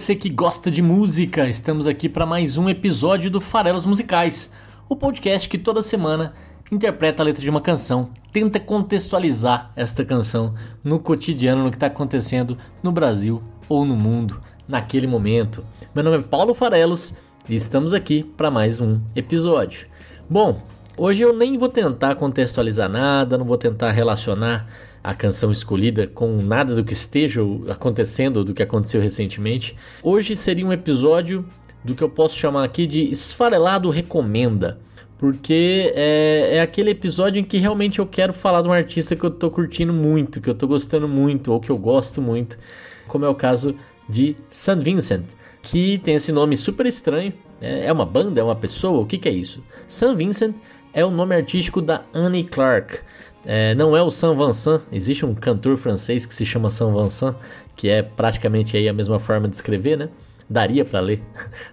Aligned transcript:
Você 0.00 0.16
que 0.16 0.30
gosta 0.30 0.70
de 0.70 0.80
música! 0.80 1.46
Estamos 1.46 1.86
aqui 1.86 2.08
para 2.08 2.24
mais 2.24 2.56
um 2.56 2.70
episódio 2.70 3.30
do 3.30 3.38
Farelos 3.38 3.84
Musicais, 3.84 4.54
o 4.88 4.96
podcast 4.96 5.46
que 5.46 5.58
toda 5.58 5.82
semana 5.82 6.32
interpreta 6.72 7.22
a 7.22 7.26
letra 7.26 7.42
de 7.42 7.50
uma 7.50 7.60
canção, 7.60 8.08
tenta 8.32 8.58
contextualizar 8.58 9.70
esta 9.76 10.02
canção 10.02 10.54
no 10.82 10.98
cotidiano, 10.98 11.64
no 11.64 11.70
que 11.70 11.76
está 11.76 11.88
acontecendo 11.88 12.56
no 12.82 12.90
Brasil 12.90 13.42
ou 13.68 13.84
no 13.84 13.94
mundo 13.94 14.40
naquele 14.66 15.06
momento. 15.06 15.62
Meu 15.94 16.02
nome 16.02 16.16
é 16.16 16.22
Paulo 16.22 16.54
Farelos 16.54 17.14
e 17.46 17.54
estamos 17.54 17.92
aqui 17.92 18.22
para 18.22 18.50
mais 18.50 18.80
um 18.80 18.98
episódio. 19.14 19.86
Bom, 20.30 20.62
hoje 20.96 21.20
eu 21.20 21.36
nem 21.36 21.58
vou 21.58 21.68
tentar 21.68 22.14
contextualizar 22.14 22.88
nada, 22.88 23.36
não 23.36 23.44
vou 23.44 23.58
tentar 23.58 23.90
relacionar 23.90 24.66
a 25.02 25.14
canção 25.14 25.50
escolhida 25.50 26.06
com 26.06 26.36
nada 26.42 26.74
do 26.74 26.84
que 26.84 26.92
esteja 26.92 27.40
acontecendo 27.68 28.38
ou 28.38 28.44
do 28.44 28.54
que 28.54 28.62
aconteceu 28.62 29.00
recentemente. 29.00 29.76
Hoje 30.02 30.36
seria 30.36 30.66
um 30.66 30.72
episódio 30.72 31.44
do 31.82 31.94
que 31.94 32.02
eu 32.02 32.08
posso 32.08 32.36
chamar 32.36 32.64
aqui 32.64 32.86
de 32.86 33.10
Esfarelado 33.10 33.90
Recomenda. 33.90 34.78
Porque 35.18 35.92
é, 35.94 36.56
é 36.56 36.60
aquele 36.62 36.90
episódio 36.90 37.38
em 37.38 37.44
que 37.44 37.58
realmente 37.58 37.98
eu 37.98 38.06
quero 38.06 38.32
falar 38.32 38.62
de 38.62 38.68
um 38.68 38.72
artista 38.72 39.14
que 39.14 39.22
eu 39.22 39.30
tô 39.30 39.50
curtindo 39.50 39.92
muito, 39.92 40.40
que 40.40 40.48
eu 40.48 40.54
tô 40.54 40.66
gostando 40.66 41.06
muito, 41.06 41.52
ou 41.52 41.60
que 41.60 41.70
eu 41.70 41.76
gosto 41.76 42.22
muito, 42.22 42.58
como 43.06 43.26
é 43.26 43.28
o 43.28 43.34
caso 43.34 43.76
de 44.08 44.34
St. 44.50 44.76
Vincent, 44.76 45.26
que 45.60 45.98
tem 45.98 46.14
esse 46.14 46.32
nome 46.32 46.56
super 46.56 46.86
estranho. 46.86 47.34
É 47.60 47.86
é 47.86 47.92
uma 47.92 48.06
banda? 48.06 48.40
É 48.40 48.44
uma 48.44 48.56
pessoa? 48.56 49.00
O 49.00 49.06
que, 49.06 49.18
que 49.18 49.28
é 49.28 49.32
isso? 49.32 49.62
St. 49.86 50.14
Vincent 50.14 50.56
é 50.92 51.04
o 51.04 51.10
nome 51.10 51.34
artístico 51.34 51.80
da 51.80 52.04
Annie 52.14 52.44
Clark. 52.44 52.98
É, 53.46 53.74
não 53.74 53.96
é 53.96 54.02
o 54.02 54.10
Saint 54.10 54.36
Vincent, 54.36 54.82
existe 54.92 55.24
um 55.24 55.34
cantor 55.34 55.76
francês 55.76 56.26
que 56.26 56.34
se 56.34 56.44
chama 56.44 56.68
Saint 56.68 56.94
Vincent, 56.94 57.34
que 57.74 57.88
é 57.88 58.02
praticamente 58.02 58.76
aí 58.76 58.88
a 58.88 58.92
mesma 58.92 59.18
forma 59.18 59.48
de 59.48 59.56
escrever, 59.56 59.96
né? 59.96 60.08
Daria 60.48 60.84
para 60.84 61.00
ler. 61.00 61.22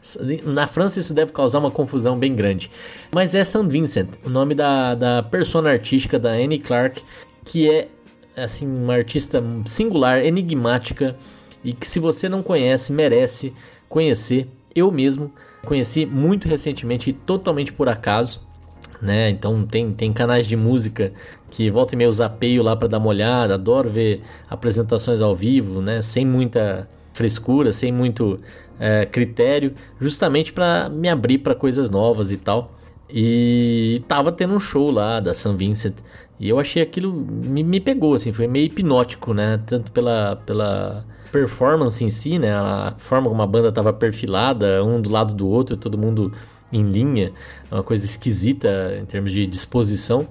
Na 0.46 0.68
França 0.68 1.00
isso 1.00 1.14
deve 1.14 1.32
causar 1.32 1.60
uma 1.60 1.72
confusão 1.72 2.18
bem 2.18 2.36
grande. 2.36 2.72
Mas 3.14 3.36
é 3.36 3.44
Saint 3.44 3.70
Vincent, 3.70 4.10
o 4.24 4.30
nome 4.30 4.56
da, 4.56 4.96
da 4.96 5.24
persona 5.24 5.72
artística 5.72 6.18
da 6.18 6.32
Annie 6.32 6.60
Clark, 6.60 7.04
que 7.44 7.70
é 7.70 7.90
assim 8.36 8.68
uma 8.68 8.94
artista 8.94 9.44
singular, 9.66 10.24
enigmática 10.24 11.18
e 11.64 11.74
que 11.74 11.88
se 11.88 12.00
você 12.00 12.30
não 12.30 12.44
conhece, 12.44 12.94
merece 12.94 13.54
conhecer. 13.90 14.48
Eu 14.74 14.92
mesmo 14.92 15.34
conheci 15.66 16.06
muito 16.06 16.48
recentemente 16.48 17.10
e 17.10 17.14
totalmente 17.14 17.74
por 17.74 17.90
acaso 17.90 18.47
né? 19.02 19.30
Então 19.30 19.66
tem, 19.66 19.92
tem 19.94 20.12
canais 20.14 20.48
de 20.48 20.56
música 20.56 21.12
que 21.50 21.70
volta 21.70 21.96
e 21.96 21.98
meia 21.98 22.12
zapeio 22.12 22.64
lá 22.64 22.76
para 22.76 22.88
dar 22.88 22.98
uma 22.98 23.08
olhada, 23.08 23.54
adoro 23.54 23.90
ver 23.90 24.22
apresentações 24.50 25.22
ao 25.22 25.36
vivo, 25.36 25.82
né? 25.82 26.02
Sem 26.02 26.26
muita 26.26 26.88
frescura, 27.14 27.74
sem 27.74 27.92
muito 27.92 28.40
é, 28.80 29.06
critério, 29.06 29.74
justamente 30.00 30.54
para 30.54 30.90
me 30.90 31.10
abrir 31.10 31.40
para 31.40 31.56
coisas 31.56 31.90
novas 31.90 32.32
e 32.32 32.38
tal. 32.38 32.74
E 33.10 34.04
tava 34.08 34.32
tendo 34.32 34.54
um 34.54 34.60
show 34.60 34.92
lá 34.92 35.20
da 35.20 35.34
San 35.34 35.56
Vincent 35.56 35.96
e 36.40 36.50
eu 36.50 36.60
achei 36.60 36.82
aquilo 36.82 37.14
me, 37.14 37.64
me 37.64 37.80
pegou 37.80 38.14
assim, 38.14 38.34
foi 38.34 38.48
meio 38.48 38.66
hipnótico, 38.66 39.34
né? 39.34 39.60
Tanto 39.66 39.92
pela 39.92 40.36
pela 40.46 41.06
performance 41.32 42.04
em 42.04 42.10
si, 42.10 42.38
né? 42.40 42.54
A 42.54 42.96
forma 42.98 43.30
como 43.30 43.42
a 43.42 43.48
banda 43.48 43.72
tava 43.72 43.94
perfilada, 43.94 44.84
um 44.84 45.02
do 45.02 45.10
lado 45.10 45.34
do 45.34 45.48
outro, 45.48 45.78
todo 45.78 45.98
mundo 45.98 46.34
em 46.72 46.84
linha, 46.84 47.32
uma 47.72 47.84
coisa 47.84 48.06
esquisita 48.06 48.98
em 49.00 49.06
termos 49.06 49.32
de 49.32 49.46
disposição. 49.46 50.28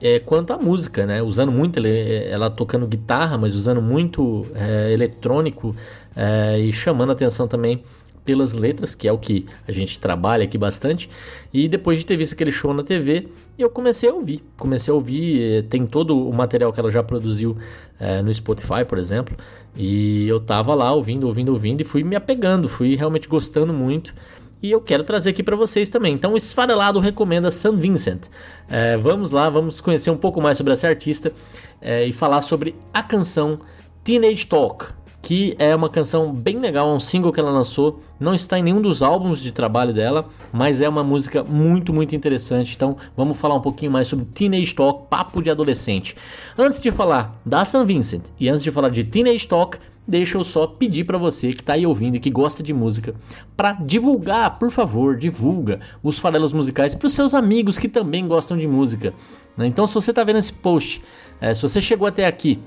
É, 0.00 0.18
quanto 0.18 0.52
à 0.52 0.58
música, 0.58 1.04
né? 1.04 1.22
Usando 1.22 1.52
muito 1.52 1.78
ela, 1.78 2.50
tocando 2.50 2.86
guitarra, 2.86 3.36
mas 3.36 3.54
usando 3.54 3.82
muito 3.82 4.46
é, 4.54 4.92
eletrônico 4.92 5.76
é, 6.16 6.58
e 6.58 6.72
chamando 6.72 7.12
atenção 7.12 7.46
também 7.46 7.82
pelas 8.24 8.52
letras, 8.52 8.94
que 8.94 9.08
é 9.08 9.12
o 9.12 9.18
que 9.18 9.46
a 9.66 9.72
gente 9.72 9.98
trabalha 9.98 10.44
aqui 10.44 10.56
bastante. 10.56 11.10
E 11.52 11.68
depois 11.68 11.98
de 11.98 12.06
ter 12.06 12.16
visto 12.16 12.32
aquele 12.32 12.52
show 12.52 12.72
na 12.72 12.82
TV, 12.82 13.28
eu 13.58 13.68
comecei 13.68 14.08
a 14.08 14.14
ouvir. 14.14 14.42
Comecei 14.56 14.90
a 14.90 14.94
ouvir, 14.94 15.42
é, 15.42 15.62
tem 15.62 15.86
todo 15.86 16.16
o 16.16 16.32
material 16.32 16.72
que 16.72 16.80
ela 16.80 16.90
já 16.90 17.02
produziu 17.02 17.56
é, 17.98 18.22
no 18.22 18.32
Spotify, 18.32 18.84
por 18.88 18.96
exemplo. 18.96 19.36
E 19.76 20.26
eu 20.26 20.40
tava 20.40 20.74
lá 20.74 20.92
ouvindo, 20.92 21.26
ouvindo, 21.26 21.52
ouvindo 21.52 21.82
e 21.82 21.84
fui 21.84 22.02
me 22.02 22.16
apegando, 22.16 22.68
fui 22.68 22.96
realmente 22.96 23.28
gostando 23.28 23.72
muito 23.72 24.14
e 24.62 24.70
eu 24.70 24.80
quero 24.80 25.04
trazer 25.04 25.30
aqui 25.30 25.42
para 25.42 25.56
vocês 25.56 25.88
também. 25.88 26.14
Então, 26.14 26.34
o 26.34 26.36
Esfarelado 26.36 27.00
recomenda 27.00 27.50
St. 27.50 27.76
Vincent. 27.76 28.28
É, 28.68 28.96
vamos 28.96 29.30
lá, 29.30 29.48
vamos 29.48 29.80
conhecer 29.80 30.10
um 30.10 30.16
pouco 30.16 30.40
mais 30.40 30.58
sobre 30.58 30.72
essa 30.72 30.86
artista 30.88 31.32
é, 31.80 32.06
e 32.06 32.12
falar 32.12 32.42
sobre 32.42 32.74
a 32.92 33.02
canção 33.02 33.60
Teenage 34.04 34.46
Talk, 34.46 34.86
que 35.22 35.54
é 35.58 35.74
uma 35.74 35.88
canção 35.88 36.32
bem 36.32 36.58
legal, 36.58 36.90
é 36.90 36.94
um 36.94 37.00
single 37.00 37.32
que 37.32 37.40
ela 37.40 37.50
lançou. 37.50 38.02
Não 38.18 38.34
está 38.34 38.58
em 38.58 38.62
nenhum 38.62 38.80
dos 38.80 39.02
álbuns 39.02 39.40
de 39.40 39.52
trabalho 39.52 39.92
dela, 39.92 40.28
mas 40.52 40.80
é 40.80 40.88
uma 40.88 41.04
música 41.04 41.42
muito, 41.44 41.92
muito 41.92 42.14
interessante. 42.14 42.74
Então, 42.74 42.96
vamos 43.16 43.38
falar 43.38 43.54
um 43.54 43.60
pouquinho 43.60 43.92
mais 43.92 44.08
sobre 44.08 44.24
Teenage 44.26 44.74
Talk, 44.74 45.08
papo 45.08 45.42
de 45.42 45.50
adolescente. 45.50 46.16
Antes 46.56 46.80
de 46.80 46.90
falar 46.90 47.40
da 47.44 47.64
St. 47.64 47.84
Vincent 47.84 48.24
e 48.38 48.48
antes 48.48 48.62
de 48.62 48.70
falar 48.70 48.88
de 48.90 49.04
Teenage 49.04 49.46
Talk, 49.46 49.78
deixa 50.10 50.36
eu 50.36 50.44
só 50.44 50.66
pedir 50.66 51.04
para 51.04 51.16
você 51.16 51.52
que 51.52 51.60
está 51.60 51.74
aí 51.74 51.86
ouvindo 51.86 52.16
e 52.16 52.20
que 52.20 52.30
gosta 52.30 52.62
de 52.62 52.72
música, 52.72 53.14
para 53.56 53.72
divulgar, 53.74 54.58
por 54.58 54.70
favor, 54.70 55.16
divulga 55.16 55.80
os 56.02 56.18
farelos 56.18 56.52
musicais 56.52 56.94
para 56.94 57.06
os 57.06 57.12
seus 57.12 57.32
amigos 57.32 57.78
que 57.78 57.88
também 57.88 58.26
gostam 58.26 58.58
de 58.58 58.66
música. 58.66 59.14
né? 59.56 59.66
Então, 59.66 59.86
se 59.86 59.94
você 59.94 60.10
está 60.10 60.24
vendo 60.24 60.40
esse 60.40 60.52
post, 60.52 61.00
é, 61.40 61.54
se 61.54 61.62
você 61.62 61.80
chegou 61.80 62.08
até 62.08 62.26
aqui 62.26 62.58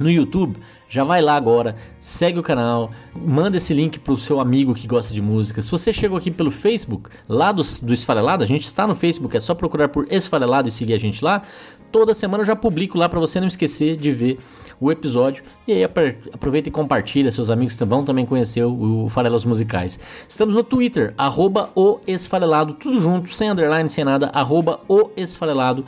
no 0.00 0.10
YouTube, 0.10 0.56
já 0.88 1.04
vai 1.04 1.20
lá 1.20 1.36
agora, 1.36 1.76
segue 2.00 2.38
o 2.38 2.42
canal, 2.42 2.90
manda 3.14 3.58
esse 3.58 3.74
link 3.74 3.98
pro 3.98 4.16
seu 4.16 4.40
amigo 4.40 4.74
que 4.74 4.86
gosta 4.86 5.12
de 5.12 5.20
música. 5.20 5.60
Se 5.60 5.70
você 5.70 5.92
chegou 5.92 6.16
aqui 6.16 6.30
pelo 6.30 6.50
Facebook, 6.50 7.10
lá 7.28 7.52
do, 7.52 7.62
do 7.82 7.92
Esfarelado, 7.92 8.42
a 8.42 8.46
gente 8.46 8.64
está 8.64 8.86
no 8.86 8.94
Facebook, 8.94 9.36
é 9.36 9.40
só 9.40 9.54
procurar 9.54 9.88
por 9.88 10.10
Esfarelado 10.10 10.68
e 10.68 10.72
seguir 10.72 10.94
a 10.94 10.98
gente 10.98 11.22
lá. 11.22 11.42
Toda 11.90 12.12
semana 12.12 12.42
eu 12.42 12.46
já 12.46 12.56
publico 12.56 12.98
lá 12.98 13.08
para 13.08 13.18
você 13.18 13.40
não 13.40 13.46
esquecer 13.46 13.96
de 13.96 14.12
ver 14.12 14.38
o 14.80 14.92
episódio. 14.92 15.42
E 15.66 15.72
aí 15.72 15.84
aproveita 15.84 16.68
e 16.68 16.72
compartilha, 16.72 17.30
seus 17.30 17.50
amigos 17.50 17.76
vão 17.76 18.04
também 18.04 18.26
conhecer 18.26 18.64
o, 18.64 19.04
o 19.04 19.08
Farelos 19.08 19.44
Musicais. 19.44 19.98
Estamos 20.28 20.54
no 20.54 20.62
Twitter, 20.62 21.14
arroba 21.16 21.70
o 21.74 21.98
Esfarelado, 22.06 22.74
tudo 22.74 23.00
junto, 23.00 23.34
sem 23.34 23.50
underline, 23.50 23.88
sem 23.88 24.04
nada, 24.04 24.30
arroba 24.32 24.80
o 24.88 25.10
Esfarelado. 25.16 25.84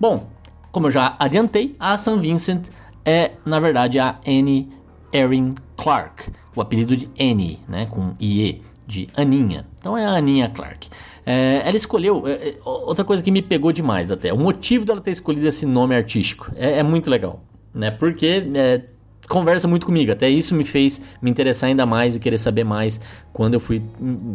Bom, 0.00 0.28
como 0.72 0.88
eu 0.88 0.90
já 0.90 1.14
adiantei, 1.16 1.76
a 1.78 1.96
St. 1.96 2.18
Vincent 2.18 2.66
é, 3.04 3.34
na 3.46 3.60
verdade, 3.60 3.96
a 4.00 4.18
Annie 4.26 4.68
Erin 5.12 5.54
Clark, 5.76 6.32
o 6.56 6.60
apelido 6.60 6.96
de 6.96 7.08
Annie, 7.20 7.60
né, 7.68 7.86
com 7.86 8.16
IE, 8.18 8.60
de 8.84 9.08
Aninha. 9.16 9.64
Então 9.78 9.96
é 9.96 10.04
a 10.04 10.16
Aninha 10.16 10.48
Clark. 10.48 10.88
É, 11.24 11.62
ela 11.64 11.76
escolheu. 11.76 12.26
É, 12.26 12.48
é, 12.48 12.58
outra 12.64 13.04
coisa 13.04 13.22
que 13.22 13.30
me 13.30 13.40
pegou 13.40 13.70
demais 13.70 14.10
até. 14.10 14.32
O 14.32 14.38
motivo 14.38 14.84
dela 14.84 15.00
ter 15.00 15.12
escolhido 15.12 15.46
esse 15.46 15.64
nome 15.64 15.94
artístico 15.94 16.50
é, 16.56 16.80
é 16.80 16.82
muito 16.82 17.08
legal. 17.08 17.44
Né? 17.72 17.92
Porque 17.92 18.42
é, 18.56 18.82
conversa 19.30 19.68
muito 19.68 19.86
comigo. 19.86 20.10
Até 20.10 20.28
isso 20.28 20.54
me 20.54 20.64
fez 20.64 21.00
me 21.22 21.30
interessar 21.30 21.68
ainda 21.68 21.86
mais 21.86 22.16
e 22.16 22.20
querer 22.20 22.36
saber 22.36 22.64
mais 22.64 23.00
quando 23.32 23.54
eu 23.54 23.60
fui. 23.60 23.80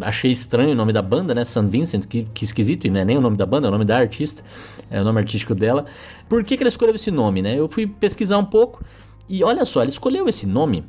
Achei 0.02 0.32
estranho 0.32 0.72
o 0.72 0.76
nome 0.76 0.94
da 0.94 1.02
banda, 1.02 1.36
né? 1.36 1.44
San 1.44 1.68
Vincent, 1.68 2.06
que, 2.06 2.24
que 2.34 2.46
esquisito, 2.46 2.88
e 2.88 2.90
não 2.90 3.02
é 3.02 3.06
nem 3.06 3.18
o 3.18 3.22
nome 3.22 3.36
da 3.36 3.46
banda, 3.46 3.68
é 3.68 3.70
o 3.70 3.72
nome 3.72 3.84
da 3.84 3.98
artista, 3.98 4.42
é 4.90 5.00
o 5.00 5.04
nome 5.04 5.20
artístico 5.20 5.54
dela. 5.54 5.86
Por 6.30 6.44
que, 6.44 6.56
que 6.56 6.64
ela 6.64 6.70
escolheu 6.70 6.96
esse 6.96 7.12
nome, 7.12 7.42
né? 7.42 7.60
Eu 7.60 7.68
fui 7.68 7.86
pesquisar 7.86 8.38
um 8.38 8.46
pouco 8.46 8.84
e 9.28 9.44
olha 9.44 9.66
só, 9.66 9.82
ela 9.82 9.90
escolheu 9.90 10.30
esse 10.30 10.48
nome 10.48 10.86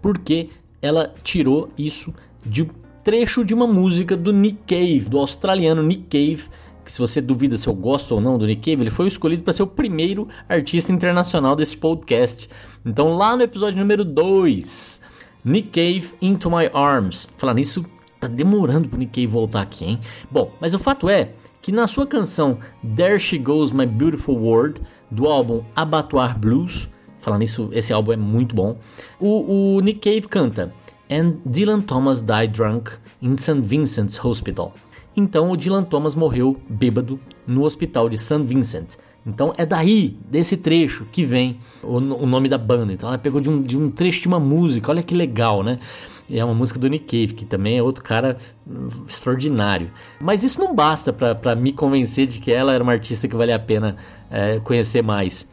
porque 0.00 0.48
ela 0.80 1.12
tirou 1.22 1.70
isso 1.76 2.14
de 2.44 2.62
um 2.62 2.68
trecho 3.04 3.44
de 3.44 3.52
uma 3.52 3.66
música 3.66 4.16
do 4.16 4.32
Nick 4.32 4.58
Cave, 4.66 5.00
do 5.00 5.18
australiano 5.18 5.82
Nick 5.82 6.04
Cave, 6.04 6.48
que 6.88 6.92
se 6.94 7.00
você 7.00 7.20
duvida 7.20 7.58
se 7.58 7.68
eu 7.68 7.74
gosto 7.74 8.14
ou 8.14 8.20
não 8.20 8.38
do 8.38 8.46
Nick 8.46 8.62
Cave, 8.62 8.82
ele 8.82 8.90
foi 8.90 9.08
escolhido 9.08 9.42
para 9.42 9.52
ser 9.52 9.62
o 9.62 9.66
primeiro 9.66 10.26
artista 10.48 10.90
internacional 10.90 11.54
desse 11.54 11.76
podcast. 11.76 12.48
Então 12.82 13.14
lá 13.14 13.36
no 13.36 13.42
episódio 13.42 13.78
número 13.78 14.06
2, 14.06 14.98
Nick 15.44 15.68
Cave 15.68 16.14
Into 16.22 16.50
My 16.50 16.70
Arms. 16.72 17.28
Falar 17.36 17.52
nisso, 17.52 17.84
tá 18.18 18.26
demorando 18.26 18.88
pro 18.88 18.98
Nick 18.98 19.12
Cave 19.12 19.26
voltar 19.26 19.60
aqui, 19.60 19.84
hein? 19.84 20.00
Bom, 20.30 20.50
mas 20.62 20.72
o 20.72 20.78
fato 20.78 21.10
é 21.10 21.34
que 21.60 21.70
na 21.70 21.86
sua 21.86 22.06
canção 22.06 22.58
There 22.96 23.18
She 23.18 23.36
Goes 23.36 23.70
My 23.70 23.84
Beautiful 23.84 24.38
World, 24.38 24.80
do 25.10 25.26
álbum 25.26 25.62
Abattoir 25.76 26.38
Blues, 26.38 26.88
Falando 27.20 27.40
nisso, 27.40 27.68
esse 27.72 27.92
álbum 27.92 28.12
é 28.12 28.16
muito 28.16 28.54
bom. 28.54 28.78
O, 29.20 29.74
o 29.76 29.80
Nick 29.80 30.00
Cave 30.00 30.26
canta 30.26 30.72
And 31.10 31.36
Dylan 31.44 31.82
Thomas 31.82 32.22
died 32.22 32.54
drunk 32.54 32.92
in 33.20 33.36
St. 33.36 33.60
Vincent's 33.60 34.24
Hospital. 34.24 34.72
Então 35.16 35.50
o 35.50 35.56
Dylan 35.56 35.84
Thomas 35.84 36.14
morreu 36.14 36.56
bêbado 36.68 37.18
no 37.46 37.64
hospital 37.64 38.08
de 38.08 38.18
St. 38.18 38.42
Vincent. 38.44 38.96
Então 39.26 39.52
é 39.56 39.66
daí, 39.66 40.16
desse 40.30 40.56
trecho, 40.56 41.04
que 41.10 41.24
vem 41.24 41.58
o, 41.82 41.96
o, 41.96 42.26
nome 42.26 42.48
da 42.48 42.56
banda. 42.56 42.92
Então 42.92 43.08
ela 43.08 43.18
pegou 43.18 43.40
de 43.40 43.50
um, 43.50 43.62
de 43.62 43.76
um 43.76 43.90
trecho 43.90 44.22
de 44.22 44.28
uma 44.28 44.40
música, 44.40 44.90
olha 44.90 45.02
que 45.02 45.14
legal, 45.14 45.62
né? 45.62 45.78
é 46.30 46.44
uma 46.44 46.54
música 46.54 46.78
do 46.78 46.88
Nick 46.88 47.06
Cave, 47.06 47.34
que 47.34 47.44
também 47.44 47.78
é 47.78 47.82
outro 47.82 48.04
cara 48.04 48.36
hum, 48.66 48.88
extraordinário. 49.08 49.90
Mas 50.20 50.44
isso 50.44 50.60
não 50.60 50.74
basta 50.74 51.12
para 51.12 51.54
me 51.54 51.72
convencer 51.72 52.26
de 52.26 52.38
que 52.38 52.52
ela 52.52 52.72
era 52.72 52.82
uma 52.82 52.92
artista 52.92 53.26
que 53.26 53.36
vale 53.36 53.52
a 53.52 53.58
pena 53.58 53.96
é, 54.30 54.60
conhecer 54.60 55.02
mais. 55.02 55.50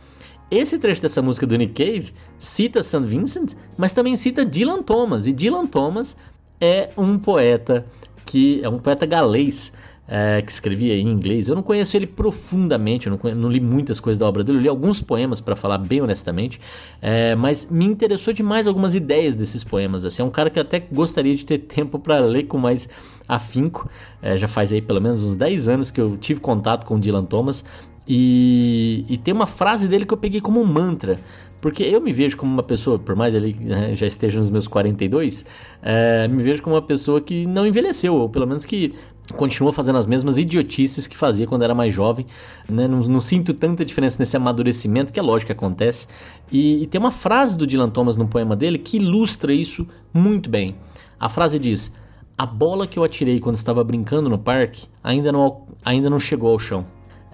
Esse 0.51 0.77
trecho 0.77 1.01
dessa 1.01 1.21
música 1.21 1.47
do 1.47 1.57
Nick 1.57 1.73
Cave 1.73 2.13
cita 2.37 2.83
St. 2.83 2.99
Vincent, 3.05 3.53
mas 3.77 3.93
também 3.93 4.15
cita 4.15 4.45
Dylan 4.45 4.83
Thomas. 4.83 5.25
E 5.25 5.33
Dylan 5.33 5.65
Thomas 5.65 6.15
é 6.59 6.89
um 6.97 7.17
poeta 7.17 7.85
que 8.25 8.59
é 8.63 8.69
um 8.69 8.79
poeta 8.79 9.05
galês 9.05 9.71
é, 10.07 10.41
que 10.41 10.51
escrevia 10.51 10.95
em 10.95 11.07
inglês. 11.07 11.47
Eu 11.47 11.55
não 11.55 11.63
conheço 11.63 11.95
ele 11.97 12.07
profundamente, 12.07 13.07
eu 13.07 13.11
não, 13.11 13.17
conheço, 13.17 13.39
não 13.39 13.49
li 13.49 13.59
muitas 13.59 13.99
coisas 13.99 14.19
da 14.19 14.27
obra 14.27 14.43
dele, 14.43 14.59
eu 14.59 14.61
li 14.61 14.67
alguns 14.67 15.01
poemas 15.01 15.41
para 15.41 15.55
falar 15.55 15.77
bem 15.77 16.01
honestamente, 16.01 16.59
é, 17.01 17.35
mas 17.35 17.69
me 17.69 17.85
interessou 17.85 18.33
demais 18.33 18.67
algumas 18.67 18.95
ideias 18.95 19.35
desses 19.35 19.63
poemas. 19.63 20.05
Assim, 20.05 20.21
é 20.21 20.25
um 20.25 20.29
cara 20.29 20.49
que 20.49 20.59
até 20.59 20.79
gostaria 20.79 21.35
de 21.35 21.45
ter 21.45 21.59
tempo 21.59 21.99
para 21.99 22.19
ler 22.19 22.43
com 22.43 22.57
mais 22.57 22.87
afinco. 23.27 23.89
É, 24.21 24.37
já 24.37 24.47
faz 24.47 24.71
aí 24.71 24.81
pelo 24.81 25.01
menos 25.01 25.21
uns 25.21 25.35
10 25.35 25.67
anos 25.67 25.91
que 25.91 25.99
eu 25.99 26.17
tive 26.17 26.39
contato 26.39 26.85
com 26.85 26.95
o 26.95 26.99
Dylan 26.99 27.25
Thomas 27.25 27.63
e, 28.07 29.03
e 29.09 29.17
tem 29.17 29.33
uma 29.33 29.47
frase 29.47 29.87
dele 29.87 30.05
que 30.05 30.13
eu 30.13 30.17
peguei 30.17 30.39
como 30.39 30.61
um 30.61 30.65
mantra. 30.65 31.19
Porque 31.61 31.83
eu 31.83 31.99
me 31.99 32.13
vejo 32.13 32.37
como 32.37 32.51
uma 32.53 32.63
pessoa, 32.63 32.99
por 32.99 33.15
mais 33.15 33.33
ele 33.33 33.55
né, 33.59 33.95
já 33.95 34.05
esteja 34.05 34.37
nos 34.37 34.49
meus 34.49 34.67
42, 34.67 35.45
é, 35.81 36.27
me 36.27 36.43
vejo 36.43 36.61
como 36.61 36.75
uma 36.75 36.81
pessoa 36.81 37.19
que 37.19 37.45
não 37.47 37.65
envelheceu, 37.65 38.15
ou 38.15 38.29
pelo 38.29 38.45
menos 38.45 38.65
que 38.65 38.93
continua 39.33 39.73
fazendo 39.73 39.97
as 39.97 40.05
mesmas 40.05 40.37
idiotices 40.37 41.07
que 41.07 41.17
fazia 41.17 41.47
quando 41.47 41.63
era 41.63 41.73
mais 41.73 41.93
jovem. 41.93 42.25
Né? 42.69 42.87
Não, 42.87 42.99
não, 42.99 43.21
sinto 43.21 43.53
tanta 43.53 43.83
diferença 43.83 44.17
nesse 44.19 44.37
amadurecimento, 44.37 45.11
que 45.11 45.19
é 45.19 45.23
lógico 45.23 45.47
que 45.47 45.53
acontece. 45.53 46.07
E, 46.51 46.83
e 46.83 46.87
tem 46.87 46.99
uma 46.99 47.11
frase 47.11 47.57
do 47.57 47.65
Dylan 47.65 47.89
Thomas 47.89 48.17
no 48.17 48.27
poema 48.27 48.55
dele 48.55 48.77
que 48.77 48.97
ilustra 48.97 49.53
isso 49.53 49.87
muito 50.13 50.49
bem. 50.49 50.75
A 51.19 51.29
frase 51.29 51.57
diz: 51.57 51.93
A 52.37 52.45
bola 52.45 52.85
que 52.85 52.99
eu 52.99 53.03
atirei 53.03 53.39
quando 53.39 53.55
estava 53.55 53.83
brincando 53.83 54.29
no 54.29 54.37
parque 54.37 54.87
ainda 55.03 55.31
não, 55.31 55.63
ainda 55.83 56.09
não 56.09 56.19
chegou 56.19 56.51
ao 56.51 56.59
chão. 56.59 56.85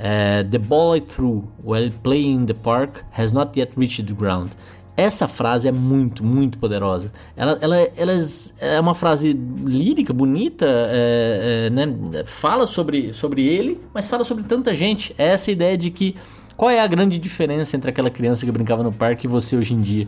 Uh, 0.01 0.41
the 0.49 0.57
ball 0.57 0.95
I 0.95 0.99
threw 0.99 1.47
while 1.61 1.91
playing 2.01 2.35
in 2.35 2.45
the 2.47 2.55
park 2.55 3.03
has 3.11 3.31
not 3.31 3.55
yet 3.55 3.71
reached 3.77 4.07
the 4.07 4.13
ground. 4.15 4.55
Essa 4.97 5.27
frase 5.27 5.67
é 5.67 5.71
muito, 5.71 6.23
muito 6.25 6.57
poderosa. 6.57 7.11
Ela, 7.37 7.59
ela, 7.61 7.77
ela 7.95 8.11
é 8.59 8.79
uma 8.79 8.95
frase 8.95 9.31
lírica, 9.63 10.11
bonita, 10.11 10.65
é, 10.67 11.67
é, 11.67 11.69
né? 11.69 12.23
fala 12.25 12.65
sobre, 12.65 13.13
sobre 13.13 13.45
ele, 13.45 13.79
mas 13.93 14.07
fala 14.07 14.23
sobre 14.23 14.43
tanta 14.45 14.73
gente. 14.73 15.13
É 15.19 15.27
essa 15.27 15.51
ideia 15.51 15.77
de 15.77 15.91
que 15.91 16.15
qual 16.57 16.71
é 16.71 16.79
a 16.79 16.87
grande 16.87 17.19
diferença 17.19 17.77
entre 17.77 17.91
aquela 17.91 18.09
criança 18.09 18.43
que 18.43 18.51
brincava 18.51 18.81
no 18.81 18.91
parque 18.91 19.27
e 19.27 19.29
você 19.29 19.55
hoje 19.55 19.75
em 19.75 19.81
dia? 19.81 20.07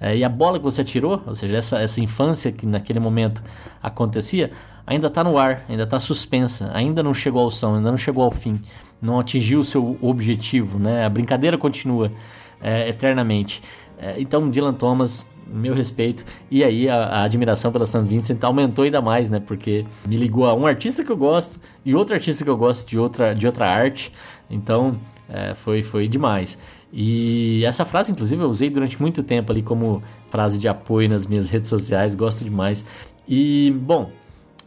É, 0.00 0.16
e 0.16 0.22
a 0.22 0.28
bola 0.28 0.58
que 0.58 0.64
você 0.64 0.82
atirou, 0.82 1.20
ou 1.26 1.34
seja, 1.34 1.56
essa, 1.56 1.80
essa 1.80 2.00
infância 2.00 2.52
que 2.52 2.64
naquele 2.64 3.00
momento 3.00 3.42
acontecia, 3.82 4.52
ainda 4.86 5.08
está 5.08 5.24
no 5.24 5.36
ar, 5.36 5.64
ainda 5.68 5.82
está 5.82 5.98
suspensa, 5.98 6.70
ainda 6.72 7.02
não 7.02 7.12
chegou 7.12 7.42
ao 7.42 7.50
som, 7.50 7.74
ainda 7.74 7.90
não 7.90 7.98
chegou 7.98 8.22
ao 8.22 8.30
fim 8.30 8.60
não 9.02 9.18
atingiu 9.18 9.60
o 9.60 9.64
seu 9.64 9.98
objetivo, 10.00 10.78
né? 10.78 11.04
A 11.04 11.08
brincadeira 11.08 11.58
continua 11.58 12.12
é, 12.60 12.88
eternamente. 12.88 13.60
É, 13.98 14.20
então, 14.20 14.48
Dylan 14.48 14.74
Thomas, 14.74 15.28
meu 15.46 15.74
respeito. 15.74 16.24
E 16.48 16.62
aí 16.62 16.88
a, 16.88 16.96
a, 16.96 17.22
admiração 17.24 17.72
pela 17.72 17.86
St. 17.86 18.02
Vincent 18.02 18.42
aumentou 18.44 18.84
ainda 18.84 19.02
mais, 19.02 19.28
né? 19.28 19.40
Porque 19.40 19.84
me 20.06 20.16
ligou 20.16 20.46
a 20.46 20.54
um 20.54 20.64
artista 20.64 21.04
que 21.04 21.10
eu 21.10 21.16
gosto 21.16 21.60
e 21.84 21.94
outro 21.94 22.14
artista 22.14 22.44
que 22.44 22.50
eu 22.50 22.56
gosto 22.56 22.88
de 22.88 22.98
outra, 22.98 23.34
de 23.34 23.44
outra 23.44 23.68
arte. 23.68 24.12
Então, 24.48 24.96
é, 25.28 25.54
foi, 25.54 25.82
foi 25.82 26.06
demais. 26.06 26.56
E 26.92 27.64
essa 27.64 27.84
frase, 27.84 28.12
inclusive, 28.12 28.42
eu 28.42 28.48
usei 28.48 28.70
durante 28.70 29.00
muito 29.00 29.22
tempo 29.22 29.50
ali 29.50 29.62
como 29.62 30.02
frase 30.30 30.58
de 30.58 30.68
apoio 30.68 31.08
nas 31.08 31.26
minhas 31.26 31.48
redes 31.50 31.68
sociais, 31.68 32.14
gosto 32.14 32.44
demais. 32.44 32.84
E, 33.26 33.74
bom, 33.80 34.10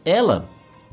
ela 0.04 0.48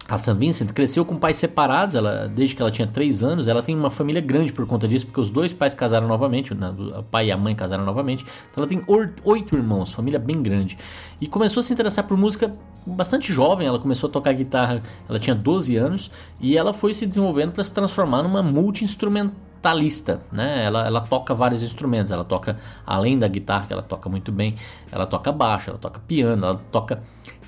a 0.08 0.18
Sam 0.18 0.36
Vincent 0.36 0.72
cresceu 0.74 1.06
com 1.06 1.18
pais 1.18 1.38
separados, 1.38 1.96
ela, 1.96 2.28
desde 2.28 2.56
que 2.56 2.62
ela 2.62 2.72
tinha 2.72 2.88
3 2.88 3.24
anos. 3.24 3.48
Ela 3.48 3.64
tem 3.64 3.76
uma 3.76 3.90
família 3.90 4.22
grande 4.22 4.52
por 4.52 4.66
conta 4.66 4.88
disso, 4.88 5.06
porque 5.06 5.22
os 5.22 5.30
dois 5.30 5.54
pais 5.54 5.74
casaram 5.74 6.08
novamente, 6.08 6.54
o 6.54 7.04
pai 7.04 7.28
e 7.28 7.32
a 7.32 7.38
mãe 7.38 7.56
casaram 7.56 7.86
novamente. 7.86 8.26
Então 8.52 8.64
ela 8.64 8.68
tem 8.68 8.84
oito 9.24 9.56
irmãos, 9.56 9.94
família 9.94 10.20
bem 10.20 10.42
grande. 10.42 10.78
E 11.22 11.28
começou 11.28 11.62
a 11.62 11.64
se 11.64 11.72
interessar 11.72 12.06
por 12.06 12.18
música 12.18 12.54
bastante 12.86 13.32
jovem. 13.32 13.66
Ela 13.66 13.80
começou 13.80 14.10
a 14.10 14.12
tocar 14.12 14.34
guitarra, 14.34 14.82
ela 15.08 15.20
tinha 15.20 15.36
12 15.36 15.78
anos, 15.78 16.12
e 16.40 16.58
ela 16.58 16.74
foi 16.74 16.94
se 16.94 17.06
desenvolvendo 17.06 17.54
para 17.54 17.64
se 17.64 17.74
transformar 17.74 18.24
numa 18.24 18.44
multi-instrumentalista. 18.44 20.20
Né? 20.34 20.66
Ela, 20.66 20.86
ela 20.86 21.00
toca 21.00 21.34
vários 21.34 21.64
instrumentos, 21.64 22.12
ela 22.12 22.26
toca, 22.26 22.60
além 22.86 23.18
da 23.18 23.28
guitarra, 23.30 23.68
que 23.68 23.74
ela 23.74 23.84
toca 23.84 24.10
muito 24.10 24.34
bem, 24.34 24.56
ela 24.92 25.06
toca 25.06 25.32
baixo, 25.32 25.70
ela 25.70 25.80
toca 25.80 26.02
piano, 26.02 26.46
ela 26.46 26.62
toca 26.74 27.02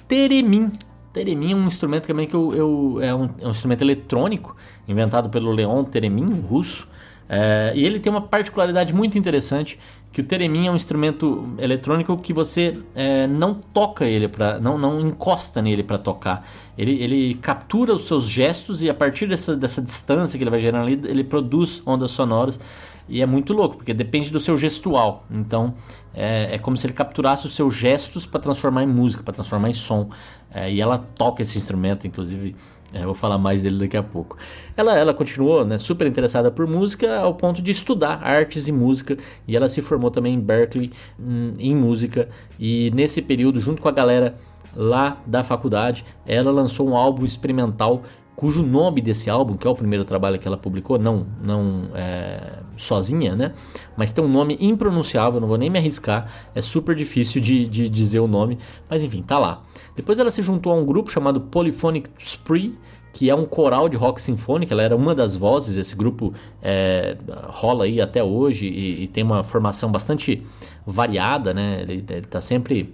teremim 0.07 0.71
Teremin 1.15 1.53
é 1.53 1.55
um 1.55 1.67
instrumento 1.67 2.07
também 2.07 2.27
que 2.27 2.35
eu, 2.35 2.53
eu 2.53 2.99
é, 3.01 3.15
um, 3.15 3.29
é, 3.39 3.47
um, 3.47 3.51
instrumento 3.51 3.81
eletrônico 3.81 4.53
inventado 4.85 5.29
pelo 5.29 5.49
Leon 5.49 5.85
Teremin, 5.85 6.25
um 6.25 6.41
russo. 6.41 6.89
É, 7.29 7.71
e 7.73 7.85
ele 7.85 8.01
tem 8.01 8.11
uma 8.11 8.21
particularidade 8.21 8.93
muito 8.93 9.17
interessante 9.17 9.79
que 10.11 10.19
o 10.19 10.23
Teremin 10.23 10.67
é 10.67 10.71
um 10.71 10.75
instrumento 10.75 11.47
eletrônico 11.57 12.17
que 12.17 12.33
você 12.33 12.77
é, 12.93 13.27
não 13.27 13.53
toca 13.53 14.05
ele 14.05 14.27
para 14.27 14.59
não, 14.59 14.77
não 14.77 14.99
encosta 14.99 15.61
nele 15.61 15.83
para 15.83 15.97
tocar. 15.97 16.45
Ele, 16.77 17.01
ele 17.01 17.33
captura 17.35 17.93
os 17.93 18.05
seus 18.05 18.25
gestos 18.25 18.81
e 18.81 18.89
a 18.89 18.93
partir 18.93 19.25
dessa, 19.25 19.55
dessa 19.55 19.81
distância 19.81 20.37
que 20.37 20.43
ele 20.43 20.51
vai 20.51 20.59
gerando 20.59 20.83
ali, 20.83 20.99
ele 21.05 21.23
produz 21.23 21.81
ondas 21.85 22.11
sonoras 22.11 22.59
e 23.07 23.21
é 23.21 23.25
muito 23.25 23.53
louco, 23.53 23.77
porque 23.77 23.93
depende 23.93 24.31
do 24.31 24.39
seu 24.39 24.57
gestual. 24.57 25.25
Então 25.29 25.73
é, 26.13 26.55
é 26.55 26.57
como 26.57 26.75
se 26.75 26.87
ele 26.87 26.93
capturasse 26.93 27.45
os 27.45 27.55
seus 27.55 27.75
gestos 27.75 28.25
para 28.25 28.39
transformar 28.39 28.83
em 28.83 28.87
música, 28.87 29.21
para 29.23 29.33
transformar 29.33 29.69
em 29.69 29.73
som. 29.73 30.09
É, 30.51 30.71
e 30.71 30.81
ela 30.81 30.97
toca 30.97 31.41
esse 31.41 31.57
instrumento, 31.57 32.07
inclusive. 32.07 32.55
É, 32.93 33.03
vou 33.03 33.13
falar 33.13 33.37
mais 33.37 33.61
dele 33.61 33.79
daqui 33.79 33.97
a 33.97 34.03
pouco. 34.03 34.37
Ela, 34.77 34.97
ela 34.97 35.13
continuou 35.13 35.65
né, 35.65 35.77
super 35.77 36.07
interessada 36.07 36.49
por 36.49 36.65
música 36.65 37.19
ao 37.19 37.33
ponto 37.33 37.61
de 37.61 37.71
estudar 37.71 38.23
artes 38.23 38.67
e 38.67 38.71
música. 38.71 39.17
E 39.47 39.55
ela 39.55 39.67
se 39.67 39.81
formou 39.81 40.09
também 40.09 40.35
em 40.35 40.39
Berkeley 40.39 40.91
hum, 41.19 41.53
em 41.59 41.75
música. 41.75 42.29
E 42.57 42.91
nesse 42.95 43.21
período, 43.21 43.59
junto 43.59 43.81
com 43.81 43.89
a 43.89 43.91
galera 43.91 44.37
lá 44.73 45.17
da 45.25 45.43
faculdade, 45.43 46.05
ela 46.25 46.51
lançou 46.51 46.87
um 46.87 46.95
álbum 46.95 47.25
experimental 47.25 48.03
cujo 48.35 48.61
nome 48.61 49.01
desse 49.01 49.29
álbum, 49.29 49.55
que 49.55 49.65
é 49.65 49.69
o 49.69 49.75
primeiro 49.75 50.03
trabalho 50.03 50.37
que 50.37 50.47
ela 50.47 50.57
publicou, 50.57 50.99
não, 50.99 51.25
não 51.41 51.89
é, 51.93 52.59
sozinha, 52.75 53.35
né? 53.35 53.53
Mas 53.95 54.11
tem 54.11 54.23
um 54.23 54.27
nome 54.27 54.57
impronunciável, 54.59 55.39
não 55.39 55.47
vou 55.47 55.57
nem 55.57 55.69
me 55.69 55.79
arriscar, 55.79 56.29
é 56.53 56.61
super 56.61 56.95
difícil 56.95 57.41
de, 57.41 57.67
de 57.67 57.87
dizer 57.87 58.19
o 58.19 58.27
nome, 58.27 58.57
mas 58.89 59.03
enfim, 59.03 59.21
tá 59.21 59.39
lá. 59.39 59.61
Depois 59.95 60.19
ela 60.19 60.29
se 60.29 60.41
juntou 60.41 60.73
a 60.73 60.75
um 60.75 60.85
grupo 60.85 61.11
chamado 61.11 61.41
Polyphonic 61.41 62.09
Spree, 62.19 62.77
que 63.13 63.29
é 63.29 63.35
um 63.35 63.45
coral 63.45 63.87
de 63.87 63.95
rock 63.95 64.21
sinfônico, 64.21 64.73
ela 64.73 64.83
era 64.83 64.93
uma 64.93 65.15
das 65.15 65.37
vozes, 65.37 65.77
esse 65.77 65.95
grupo 65.95 66.33
é, 66.61 67.15
rola 67.47 67.85
aí 67.85 68.01
até 68.01 68.21
hoje 68.21 68.67
e, 68.67 69.03
e, 69.03 69.07
tem 69.07 69.23
uma 69.23 69.41
formação 69.41 69.89
bastante 69.89 70.45
variada, 70.85 71.53
né? 71.53 71.81
Ele, 71.83 72.03
está 72.09 72.41
sempre 72.41 72.93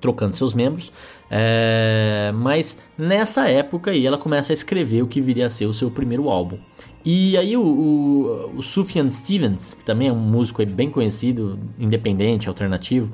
trocando 0.00 0.34
seus 0.34 0.54
membros. 0.54 0.92
É, 1.30 2.32
mas 2.34 2.78
nessa 2.98 3.48
época 3.48 3.92
aí 3.92 4.04
ela 4.04 4.18
começa 4.18 4.52
a 4.52 4.54
escrever 4.54 5.02
o 5.02 5.06
que 5.06 5.20
viria 5.20 5.46
a 5.46 5.50
ser 5.50 5.66
o 5.66 5.74
seu 5.74 5.90
primeiro 5.90 6.28
álbum. 6.28 6.58
E 7.04 7.36
aí 7.38 7.56
o, 7.56 7.62
o, 7.62 8.56
o 8.56 8.62
Sufjan 8.62 9.08
Stevens, 9.10 9.74
que 9.74 9.84
também 9.84 10.08
é 10.08 10.12
um 10.12 10.18
músico 10.18 10.64
bem 10.66 10.90
conhecido, 10.90 11.58
independente, 11.78 12.48
alternativo, 12.48 13.10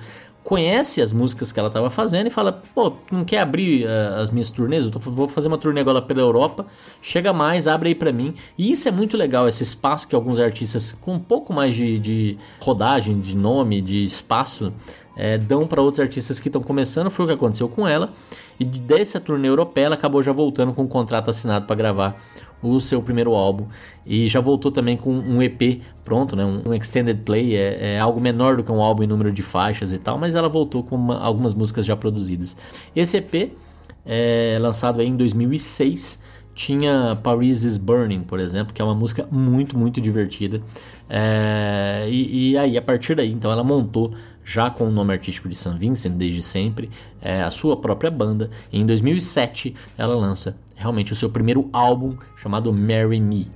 conhece 0.47 1.03
as 1.03 1.13
músicas 1.13 1.51
que 1.51 1.59
ela 1.59 1.67
estava 1.67 1.91
fazendo 1.91 2.29
e 2.29 2.31
fala: 2.31 2.63
pô, 2.73 2.93
não 3.11 3.25
quer 3.25 3.41
abrir 3.41 3.85
uh, 3.85 4.21
as 4.23 4.31
minhas 4.31 4.49
turnês? 4.49 4.85
Eu 4.85 4.93
tô, 4.93 5.01
vou 5.01 5.27
fazer 5.27 5.49
uma 5.49 5.59
turnê 5.59 5.81
agora 5.81 6.01
pela 6.01 6.21
Europa, 6.21 6.67
chega 7.03 7.33
mais, 7.33 7.67
abre 7.67 7.89
aí 7.89 7.95
para 7.97 8.13
mim. 8.13 8.33
E 8.57 8.71
isso 8.71 8.89
é 8.89 8.93
muito 8.93 9.17
legal, 9.17 9.49
esse 9.49 9.65
espaço 9.65 10.07
que 10.07 10.15
alguns 10.15 10.39
artistas 10.39 10.93
com 11.01 11.15
um 11.15 11.19
pouco 11.19 11.53
mais 11.53 11.75
de, 11.75 11.99
de 11.99 12.39
rodagem, 12.61 13.19
de 13.19 13.37
nome, 13.37 13.81
de 13.81 14.05
espaço, 14.05 14.73
é, 15.17 15.37
dão 15.37 15.67
para 15.67 15.83
outros 15.83 15.99
artistas 15.99 16.39
que 16.39 16.49
estão 16.49 16.63
começando. 16.63 17.11
Foi 17.11 17.25
o 17.25 17.29
que 17.29 17.35
aconteceu 17.35 17.69
com 17.69 17.87
ela. 17.87 18.13
E 18.59 18.65
dessa 18.65 19.19
turnê 19.19 19.49
europeia, 19.49 19.87
ela 19.87 19.95
acabou 19.97 20.23
já 20.23 20.33
voltando 20.33 20.73
com 20.73 20.83
um 20.83 20.89
contrato 20.89 21.29
assinado 21.29 21.67
para 21.67 21.75
gravar 21.75 22.23
o 22.63 22.81
seu 22.81 23.03
primeiro 23.03 23.35
álbum 23.35 23.67
e 24.05 24.29
já 24.29 24.41
voltou 24.41 24.71
também 24.71 24.97
com 24.97 25.11
um 25.11 25.43
EP 25.43 25.83
pronto, 26.05 26.37
né? 26.37 26.45
um 26.45 26.73
extended 26.73 27.23
play, 27.25 27.57
é, 27.57 27.95
é, 27.95 28.01
algo 28.01 28.21
menor 28.21 28.57
do 28.57 28.63
que 28.63 28.71
um 28.71 28.81
álbum 28.81 29.03
em 29.03 29.07
número 29.07 29.33
de 29.33 29.43
faixas 29.43 29.93
e 29.93 29.99
tal, 29.99 30.17
mas 30.17 30.35
ela 30.35 30.49
voltou 30.49 30.83
com 30.83 30.95
uma, 30.95 31.19
algumas 31.19 31.53
músicas 31.53 31.85
já 31.85 31.97
produzidas. 31.97 32.57
Esse 32.95 33.17
EP, 33.19 33.53
é, 34.05 34.57
lançado 34.61 35.03
em 35.03 35.17
2006, 35.17 36.23
tinha 36.55 37.19
Paris 37.23 37.65
is 37.65 37.77
Burning, 37.77 38.23
por 38.23 38.39
exemplo, 38.41 38.73
que 38.73 38.81
é 38.81 38.85
uma 38.85 38.95
música 38.95 39.29
muito, 39.31 39.77
muito 39.77 40.01
divertida. 40.01 40.63
É, 41.09 42.07
e, 42.09 42.53
e, 42.53 42.59
aí, 42.59 42.79
a 42.79 42.83
partir 42.83 43.15
daí, 43.17 43.31
então, 43.31 43.53
ela 43.53 43.63
montou, 43.63 44.15
já 44.45 44.71
com 44.71 44.85
o 44.85 44.91
nome 44.91 45.13
artístico 45.13 45.49
de 45.49 45.55
St. 45.55 45.77
Vincent 45.77 46.13
desde 46.13 46.43
sempre, 46.43 46.89
é, 47.21 47.43
a 47.43 47.51
sua 47.51 47.77
própria 47.77 48.11
banda. 48.11 48.51
E 48.73 48.81
em 48.81 48.87
2007, 48.87 49.75
ela 49.99 50.15
lança 50.15 50.57
realmente 50.77 51.13
o 51.13 51.17
seu 51.17 51.29
primeiro 51.29 51.69
álbum 51.73 52.17
chamado 52.37 52.73
Marry 52.73 53.21
Me. 53.21 53.51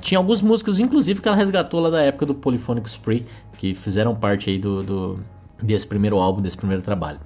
Tinha 0.00 0.18
alguns 0.18 0.40
músicos, 0.42 0.78
inclusive, 0.78 1.20
que 1.20 1.26
ela 1.26 1.36
resgatou 1.36 1.80
lá 1.80 1.90
da 1.90 2.02
época 2.02 2.26
do 2.26 2.34
Polyphonic 2.34 2.88
Spree, 2.88 3.26
que 3.58 3.74
fizeram 3.74 4.14
parte 4.14 4.50
aí 4.50 4.58
do, 4.58 4.82
do 4.82 5.20
desse 5.60 5.86
primeiro 5.86 6.18
álbum, 6.18 6.42
desse 6.42 6.56
primeiro 6.56 6.82
trabalho. 6.82 7.18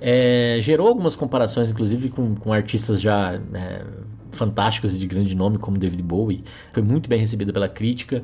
É, 0.00 0.58
gerou 0.60 0.88
algumas 0.88 1.16
comparações, 1.16 1.70
inclusive, 1.70 2.08
com, 2.10 2.34
com 2.36 2.52
artistas 2.52 3.00
já 3.00 3.40
é, 3.52 3.84
fantásticos 4.36 4.94
e 4.94 4.98
de 4.98 5.06
grande 5.06 5.34
nome, 5.34 5.58
como 5.58 5.78
David 5.78 6.02
Bowie. 6.02 6.44
Foi 6.72 6.82
muito 6.82 7.08
bem 7.08 7.18
recebida 7.18 7.52
pela 7.52 7.68
crítica. 7.68 8.22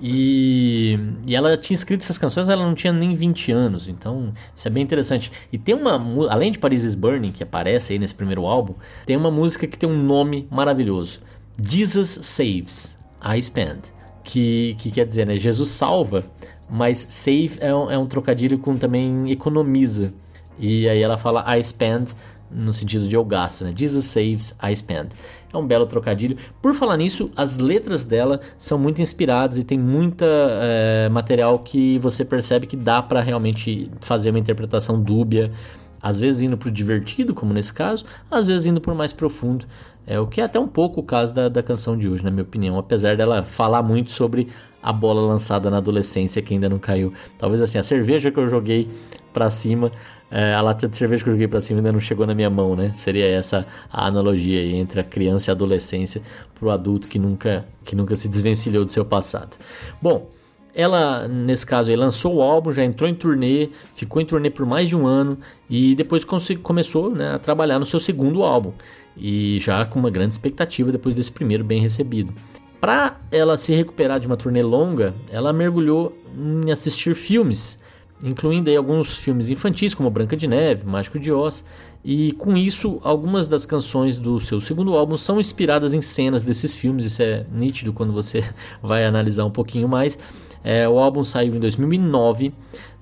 E, 0.00 0.98
e 1.26 1.34
ela 1.34 1.56
tinha 1.56 1.74
escrito 1.74 2.02
essas 2.02 2.18
canções, 2.18 2.48
ela 2.48 2.64
não 2.64 2.74
tinha 2.74 2.92
nem 2.92 3.16
20 3.16 3.50
anos, 3.50 3.88
então 3.88 4.32
isso 4.54 4.68
é 4.68 4.70
bem 4.70 4.82
interessante. 4.82 5.32
E 5.50 5.56
tem 5.56 5.74
uma, 5.74 5.94
além 6.30 6.52
de 6.52 6.58
Paris 6.58 6.84
is 6.84 6.94
Burning, 6.94 7.32
que 7.32 7.42
aparece 7.42 7.94
aí 7.94 7.98
nesse 7.98 8.14
primeiro 8.14 8.44
álbum, 8.44 8.74
tem 9.06 9.16
uma 9.16 9.30
música 9.30 9.66
que 9.66 9.78
tem 9.78 9.88
um 9.88 10.02
nome 10.02 10.46
maravilhoso: 10.50 11.20
Jesus 11.62 12.18
Saves, 12.22 12.98
I 13.22 13.42
Spend. 13.42 13.96
Que, 14.22 14.74
que 14.80 14.90
quer 14.90 15.06
dizer, 15.06 15.24
né? 15.24 15.38
Jesus 15.38 15.68
salva, 15.68 16.24
mas 16.68 17.06
save 17.08 17.58
é 17.60 17.72
um, 17.72 17.90
é 17.92 17.96
um 17.96 18.06
trocadilho 18.06 18.58
com 18.58 18.76
também 18.76 19.30
economiza. 19.30 20.12
E 20.58 20.88
aí 20.88 21.02
ela 21.02 21.18
fala 21.18 21.44
I 21.56 21.62
spend 21.62 22.12
no 22.50 22.72
sentido 22.72 23.08
de 23.08 23.14
eu 23.14 23.24
gasto, 23.24 23.64
né? 23.64 23.72
Jesus 23.74 24.04
saves, 24.04 24.56
I 24.62 24.74
spend. 24.74 25.10
É 25.52 25.56
um 25.56 25.66
belo 25.66 25.86
trocadilho. 25.86 26.36
Por 26.60 26.74
falar 26.74 26.96
nisso, 26.96 27.30
as 27.36 27.58
letras 27.58 28.04
dela 28.04 28.40
são 28.58 28.78
muito 28.78 29.00
inspiradas 29.00 29.58
e 29.58 29.64
tem 29.64 29.78
muita 29.78 30.26
é, 30.26 31.08
material 31.08 31.58
que 31.58 31.98
você 31.98 32.24
percebe 32.24 32.66
que 32.66 32.76
dá 32.76 33.02
para 33.02 33.20
realmente 33.20 33.90
fazer 34.00 34.30
uma 34.30 34.38
interpretação 34.38 35.00
dúbia. 35.00 35.52
Às 36.00 36.20
vezes 36.20 36.42
indo 36.42 36.56
para 36.56 36.68
o 36.68 36.72
divertido, 36.72 37.34
como 37.34 37.52
nesse 37.52 37.72
caso, 37.72 38.04
às 38.30 38.46
vezes 38.46 38.66
indo 38.66 38.80
para 38.80 38.92
o 38.92 38.96
mais 38.96 39.12
profundo. 39.12 39.66
É 40.06 40.20
o 40.20 40.26
que 40.26 40.40
é 40.40 40.44
até 40.44 40.60
um 40.60 40.68
pouco 40.68 41.00
o 41.00 41.02
caso 41.02 41.34
da, 41.34 41.48
da 41.48 41.62
canção 41.62 41.98
de 41.98 42.08
hoje, 42.08 42.22
na 42.22 42.30
minha 42.30 42.44
opinião. 42.44 42.78
Apesar 42.78 43.16
dela 43.16 43.42
falar 43.42 43.82
muito 43.82 44.12
sobre 44.12 44.48
a 44.80 44.92
bola 44.92 45.20
lançada 45.20 45.68
na 45.68 45.78
adolescência 45.78 46.40
que 46.40 46.54
ainda 46.54 46.68
não 46.68 46.78
caiu. 46.78 47.12
Talvez 47.38 47.60
assim, 47.60 47.76
a 47.76 47.82
cerveja 47.82 48.30
que 48.30 48.38
eu 48.38 48.48
joguei 48.48 48.88
para 49.32 49.50
cima 49.50 49.90
é, 50.30 50.54
a 50.54 50.60
lata 50.60 50.88
de 50.88 50.96
cerveja 50.96 51.22
que 51.22 51.30
eu 51.30 51.34
joguei 51.34 51.48
pra 51.48 51.60
cima 51.60 51.78
ainda 51.78 51.92
não 51.92 52.00
chegou 52.00 52.26
na 52.26 52.34
minha 52.34 52.50
mão, 52.50 52.74
né? 52.74 52.92
Seria 52.94 53.26
essa 53.26 53.66
a 53.92 54.06
analogia 54.06 54.60
aí 54.60 54.74
entre 54.74 55.00
a 55.00 55.04
criança 55.04 55.50
e 55.50 55.52
a 55.52 55.54
adolescência 55.54 56.20
pro 56.54 56.70
adulto 56.70 57.06
que 57.08 57.18
nunca, 57.18 57.64
que 57.84 57.94
nunca 57.94 58.16
se 58.16 58.28
desvencilhou 58.28 58.84
do 58.84 58.90
seu 58.90 59.04
passado. 59.04 59.56
Bom, 60.02 60.28
ela, 60.74 61.26
nesse 61.28 61.64
caso, 61.64 61.90
aí, 61.90 61.96
lançou 61.96 62.36
o 62.36 62.42
álbum, 62.42 62.72
já 62.72 62.84
entrou 62.84 63.08
em 63.08 63.14
turnê, 63.14 63.70
ficou 63.94 64.20
em 64.20 64.26
turnê 64.26 64.50
por 64.50 64.66
mais 64.66 64.88
de 64.88 64.96
um 64.96 65.06
ano 65.06 65.38
e 65.70 65.94
depois 65.94 66.22
começou 66.24 67.10
né, 67.10 67.34
a 67.34 67.38
trabalhar 67.38 67.78
no 67.78 67.86
seu 67.86 67.98
segundo 67.98 68.42
álbum. 68.42 68.72
E 69.16 69.58
já 69.60 69.86
com 69.86 69.98
uma 69.98 70.10
grande 70.10 70.34
expectativa 70.34 70.92
depois 70.92 71.14
desse 71.14 71.32
primeiro 71.32 71.64
bem 71.64 71.80
recebido. 71.80 72.34
Para 72.78 73.18
ela 73.30 73.56
se 73.56 73.74
recuperar 73.74 74.20
de 74.20 74.26
uma 74.26 74.36
turnê 74.36 74.62
longa, 74.62 75.14
ela 75.30 75.50
mergulhou 75.50 76.14
em 76.36 76.70
assistir 76.70 77.14
filmes 77.14 77.82
incluindo 78.22 78.70
alguns 78.76 79.18
filmes 79.18 79.48
infantis 79.50 79.94
como 79.94 80.10
Branca 80.10 80.36
de 80.36 80.46
Neve, 80.46 80.86
Mágico 80.86 81.18
de 81.18 81.30
Oz, 81.32 81.64
e 82.04 82.32
com 82.32 82.56
isso 82.56 83.00
algumas 83.02 83.48
das 83.48 83.66
canções 83.66 84.18
do 84.18 84.40
seu 84.40 84.60
segundo 84.60 84.94
álbum 84.94 85.16
são 85.16 85.40
inspiradas 85.40 85.92
em 85.92 86.00
cenas 86.00 86.42
desses 86.42 86.74
filmes, 86.74 87.04
isso 87.04 87.22
é 87.22 87.44
nítido 87.50 87.92
quando 87.92 88.12
você 88.12 88.44
vai 88.82 89.04
analisar 89.04 89.44
um 89.44 89.50
pouquinho 89.50 89.88
mais. 89.88 90.18
É, 90.62 90.88
o 90.88 90.98
álbum 90.98 91.24
saiu 91.24 91.54
em 91.54 91.60
2009, 91.60 92.52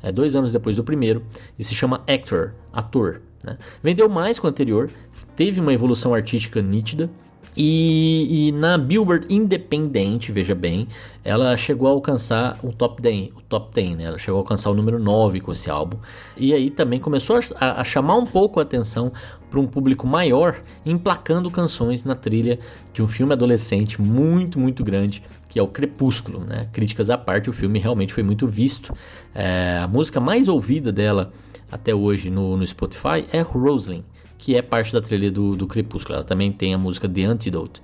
é, 0.03 0.13
dois 0.13 0.35
anos 0.35 0.53
depois 0.53 0.77
do 0.77 0.85
primeiro, 0.85 1.23
e 1.59 1.65
se 1.65 1.75
chama 1.75 2.03
Actor, 2.07 2.53
ator. 2.73 3.23
Né? 3.43 3.57
Vendeu 3.83 4.09
mais 4.09 4.39
que 4.39 4.47
o 4.47 4.49
anterior, 4.49 4.91
teve 5.37 5.61
uma 5.61 5.73
evolução 5.73 6.15
artística 6.15 6.61
nítida, 6.61 7.11
e, 7.57 8.49
e, 8.49 8.53
na 8.53 8.77
Billboard 8.77 9.27
independente, 9.29 10.33
veja 10.33 10.55
bem, 10.55 10.89
ela 11.23 11.57
chegou 11.57 11.87
a 11.89 11.91
alcançar 11.91 12.59
o 12.63 12.73
top 12.73 13.01
10, 13.01 13.31
o 13.37 13.41
top 13.43 13.73
10 13.73 13.97
né? 13.97 14.05
ela 14.05 14.19
chegou 14.19 14.39
a 14.39 14.43
alcançar 14.43 14.71
o 14.71 14.75
número 14.75 14.99
9 14.99 15.41
com 15.41 15.53
esse 15.53 15.71
álbum. 15.71 15.97
E 16.37 16.53
aí 16.53 16.71
também 16.71 16.99
começou 16.99 17.39
a, 17.57 17.81
a 17.81 17.85
chamar 17.85 18.17
um 18.17 18.27
pouco 18.27 18.59
a 18.59 18.63
atenção 18.63 19.13
para 19.51 19.61
um 19.61 19.67
público 19.67 20.07
maior, 20.07 20.61
emplacando 20.85 21.51
canções 21.51 22.05
na 22.05 22.17
trilha 22.17 22.59
de 22.93 23.03
um 23.03 23.07
filme 23.07 23.33
adolescente 23.33 24.03
muito, 24.03 24.59
muito 24.59 24.83
grande, 24.83 25.23
que 25.49 25.59
é 25.59 25.63
o 25.63 25.69
Crepúsculo. 25.69 26.41
Né? 26.41 26.69
Críticas 26.73 27.09
à 27.09 27.17
parte, 27.17 27.49
o 27.49 27.53
filme 27.53 27.79
realmente 27.79 28.13
foi 28.13 28.25
muito 28.25 28.49
visto. 28.49 28.93
É, 29.33 29.79
a 29.79 29.87
música 29.87 30.19
mais 30.19 30.49
ouvida 30.49 30.91
dela 30.91 31.33
até 31.71 31.95
hoje 31.95 32.31
no, 32.31 32.57
no 32.57 32.67
Spotify 32.67 33.25
é 33.33 33.41
Rosalind 33.41 34.03
que 34.45 34.55
é 34.55 34.61
parte 34.61 34.93
da 34.93 35.01
trilha 35.01 35.31
do, 35.31 35.57
do 35.57 35.67
Crepúsculo. 35.67 36.17
Ela 36.17 36.25
também 36.25 36.53
tem 36.53 36.75
a 36.75 36.79
música 36.79 37.09
The 37.09 37.23
Antidote, 37.25 37.81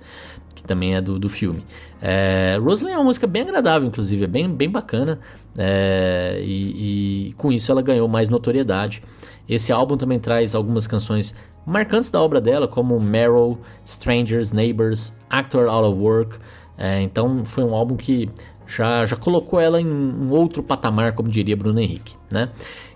que 0.53 0.61
também 0.61 0.93
é 0.93 1.01
do, 1.01 1.17
do 1.17 1.27
filme. 1.27 1.63
É, 1.99 2.55
é 2.55 2.95
uma 2.97 3.03
música 3.03 3.25
bem 3.25 3.41
agradável, 3.41 3.87
inclusive, 3.87 4.25
é 4.25 4.27
bem, 4.27 4.47
bem 4.47 4.69
bacana. 4.69 5.19
É, 5.57 6.39
e, 6.39 7.29
e, 7.29 7.33
com 7.33 7.51
isso 7.51 7.71
ela 7.71 7.81
ganhou 7.81 8.07
mais 8.07 8.29
notoriedade. 8.29 9.01
Esse 9.49 9.71
álbum 9.71 9.97
também 9.97 10.19
traz 10.19 10.53
algumas 10.53 10.85
canções 10.85 11.35
marcantes 11.65 12.11
da 12.11 12.21
obra 12.21 12.39
dela, 12.39 12.67
como 12.67 12.99
Meryl, 12.99 13.57
Strangers, 13.83 14.51
Neighbors, 14.51 15.17
Actor 15.31 15.67
Out 15.67 15.87
of 15.87 15.99
Work. 15.99 16.37
É, 16.77 17.01
então 17.01 17.43
foi 17.43 17.63
um 17.63 17.73
álbum 17.73 17.95
que 17.95 18.29
já, 18.67 19.03
já 19.07 19.15
colocou 19.15 19.59
ela 19.59 19.81
em 19.81 19.87
um 19.87 20.29
outro 20.29 20.61
patamar, 20.61 21.13
como 21.15 21.27
diria 21.27 21.57
Bruno 21.57 21.79
Henrique. 21.79 22.15
Né? 22.31 22.49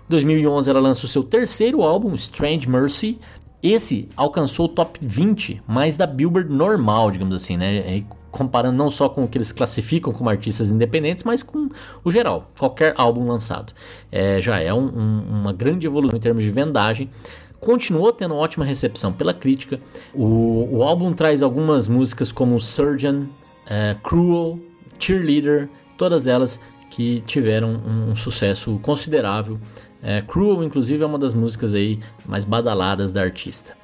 Em 0.06 0.10
2011 0.10 0.70
ela 0.70 0.78
lança 0.78 1.04
o 1.04 1.08
seu 1.08 1.24
terceiro 1.24 1.82
álbum, 1.82 2.14
Strange 2.14 2.68
Mercy, 2.68 3.18
esse 3.62 4.08
alcançou 4.16 4.66
o 4.66 4.68
top 4.68 4.98
20, 5.02 5.62
mais 5.66 5.96
da 5.96 6.06
Billboard 6.06 6.52
normal, 6.52 7.10
digamos 7.10 7.34
assim, 7.34 7.56
né? 7.56 8.04
comparando 8.36 8.76
não 8.76 8.90
só 8.90 9.08
com 9.08 9.24
o 9.24 9.28
que 9.28 9.38
eles 9.38 9.50
classificam 9.50 10.12
como 10.12 10.28
artistas 10.28 10.70
independentes, 10.70 11.24
mas 11.24 11.42
com 11.42 11.70
o 12.04 12.10
geral, 12.10 12.50
qualquer 12.58 12.92
álbum 12.96 13.26
lançado. 13.26 13.72
É, 14.12 14.40
já 14.42 14.60
é 14.60 14.72
um, 14.74 14.86
um, 14.86 15.40
uma 15.40 15.52
grande 15.54 15.86
evolução 15.86 16.18
em 16.18 16.20
termos 16.20 16.44
de 16.44 16.50
vendagem. 16.50 17.10
Continuou 17.58 18.12
tendo 18.12 18.36
ótima 18.36 18.64
recepção 18.64 19.10
pela 19.10 19.32
crítica. 19.32 19.80
O, 20.12 20.68
o 20.70 20.82
álbum 20.82 21.14
traz 21.14 21.42
algumas 21.42 21.86
músicas 21.86 22.30
como 22.30 22.60
Surgeon, 22.60 23.24
é, 23.66 23.96
Cruel, 24.02 24.60
Cheerleader, 24.98 25.70
todas 25.96 26.26
elas 26.26 26.60
que 26.90 27.22
tiveram 27.26 27.80
um 27.86 28.14
sucesso 28.14 28.78
considerável 28.82 29.58
é, 30.02 30.22
Cruel, 30.22 30.62
inclusive, 30.62 31.02
é 31.02 31.06
uma 31.06 31.18
das 31.18 31.34
músicas 31.34 31.74
aí 31.74 32.00
mais 32.24 32.44
badaladas 32.44 33.12
da 33.12 33.22
artista. 33.22 33.76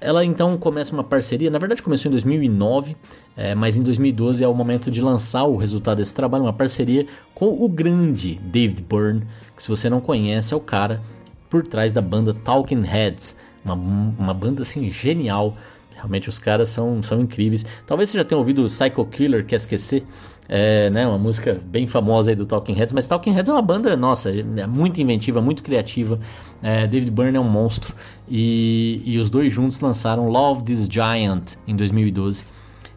Ela 0.00 0.24
então 0.24 0.56
começa 0.56 0.92
uma 0.92 1.04
parceria, 1.04 1.50
na 1.50 1.58
verdade 1.58 1.82
começou 1.82 2.08
em 2.08 2.12
2009, 2.12 2.96
é, 3.36 3.54
mas 3.54 3.76
em 3.76 3.82
2012 3.82 4.42
é 4.42 4.48
o 4.48 4.54
momento 4.54 4.90
de 4.90 5.00
lançar 5.00 5.44
o 5.44 5.56
resultado 5.56 5.98
desse 5.98 6.14
trabalho, 6.14 6.44
uma 6.44 6.52
parceria 6.52 7.06
com 7.34 7.62
o 7.62 7.68
grande 7.68 8.40
David 8.42 8.82
Byrne, 8.82 9.26
que 9.54 9.62
se 9.62 9.68
você 9.68 9.90
não 9.90 10.00
conhece 10.00 10.54
é 10.54 10.56
o 10.56 10.60
cara 10.60 11.02
por 11.50 11.66
trás 11.66 11.92
da 11.92 12.00
banda 12.00 12.32
Talking 12.32 12.82
Heads, 12.82 13.36
uma, 13.64 13.74
uma 13.74 14.34
banda 14.34 14.62
assim 14.62 14.90
genial, 14.90 15.56
Realmente 16.00 16.28
os 16.28 16.38
caras 16.38 16.70
são, 16.70 17.02
são 17.02 17.20
incríveis. 17.20 17.64
Talvez 17.86 18.08
você 18.08 18.18
já 18.18 18.24
tenha 18.24 18.38
ouvido 18.38 18.66
Psycho 18.66 19.04
Killer, 19.06 19.44
quer 19.44 19.56
esquecer? 19.56 20.04
É, 20.48 20.90
né, 20.90 21.06
uma 21.06 21.18
música 21.18 21.60
bem 21.64 21.86
famosa 21.86 22.32
aí 22.32 22.34
do 22.34 22.44
Talking 22.44 22.72
Heads, 22.72 22.92
mas 22.92 23.06
Talking 23.06 23.30
Heads 23.30 23.48
é 23.48 23.52
uma 23.52 23.62
banda, 23.62 23.96
nossa, 23.96 24.30
é 24.30 24.66
muito 24.66 25.00
inventiva, 25.00 25.40
muito 25.40 25.62
criativa. 25.62 26.18
É, 26.60 26.88
David 26.88 27.12
Byrne 27.12 27.36
é 27.36 27.40
um 27.40 27.48
monstro 27.48 27.94
e, 28.28 29.00
e 29.04 29.16
os 29.18 29.30
dois 29.30 29.52
juntos 29.52 29.80
lançaram 29.80 30.28
Love 30.28 30.64
This 30.64 30.88
Giant 30.90 31.52
em 31.68 31.76
2012 31.76 32.44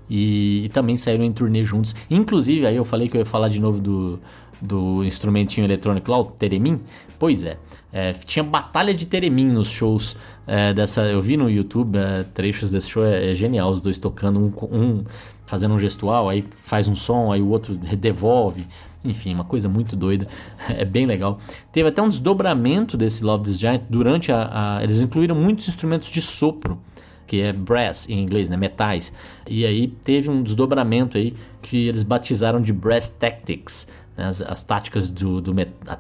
e, 0.10 0.66
e, 0.66 0.70
também 0.70 0.98
saíram 0.98 1.24
em 1.24 1.32
turnê 1.32 1.64
juntos. 1.64 1.96
Inclusive, 2.10 2.66
aí 2.66 2.76
eu 2.76 2.86
falei 2.86 3.08
que 3.08 3.16
eu 3.16 3.20
ia 3.20 3.26
falar 3.26 3.50
de 3.50 3.60
novo 3.60 3.80
do, 3.80 4.20
do 4.64 5.04
instrumentinho 5.04 5.66
eletrônico 5.66 6.10
lá, 6.10 6.20
o 6.20 6.26
Teremin. 6.26 6.80
Pois 7.20 7.44
é, 7.44 7.58
é 7.92 8.14
tinha 8.14 8.44
batalha 8.44 8.94
de 8.94 9.06
Teremin 9.06 9.48
nos 9.48 9.68
shows 9.68 10.18
é, 10.48 10.74
dessa. 10.74 11.02
Eu 11.02 11.22
vi 11.22 11.36
no 11.36 11.50
YouTube 11.50 11.98
é, 11.98 12.24
trechos 12.24 12.72
desse 12.72 12.90
show, 12.90 13.04
é, 13.04 13.32
é, 13.32 13.36
genial, 13.36 13.72
os 13.72 13.82
dois 13.82 14.00
tocando, 14.00 14.40
um, 14.40 14.76
um 14.76 15.04
fazendo 15.46 15.74
um 15.74 15.80
gestual, 15.80 16.30
aí 16.30 16.44
faz 16.64 16.88
um 16.88 16.96
som, 16.96 17.32
aí 17.32 17.42
o 17.42 17.50
outro 17.50 17.76
devolve. 17.76 18.66
Enfim, 19.06 19.34
uma 19.34 19.44
coisa 19.44 19.68
muito 19.68 19.98
doida, 19.98 20.28
é 20.70 20.86
bem 20.86 21.06
legal. 21.06 21.38
Teve 21.74 21.90
até 21.90 22.02
um 22.02 22.08
desdobramento 22.08 22.96
desse 22.96 23.22
Love 23.22 23.44
This 23.44 23.60
Giant 23.60 23.82
durante 23.90 24.32
a, 24.32 24.78
a 24.78 24.84
eles 24.84 25.02
incluíram 25.02 25.36
muitos 25.36 25.68
instrumentos 25.68 26.10
de 26.10 26.22
sopro 26.22 26.80
que 27.26 27.42
é 27.42 27.54
brass 27.54 28.08
em 28.10 28.22
inglês, 28.22 28.50
né, 28.50 28.58
metais. 28.58 29.14
E 29.48 29.66
aí 29.66 29.88
teve 29.88 30.30
um 30.30 30.44
desdobramento 30.44 31.18
aí 31.18 31.34
que 31.62 31.88
eles 31.88 32.04
batizaram 32.04 32.62
de 32.62 32.74
Brass 32.74 33.08
Tactics, 33.08 33.88
as, 34.18 34.42
as, 34.42 34.64
táticas 34.64 35.10
do, 35.10 35.42
do 35.42 35.54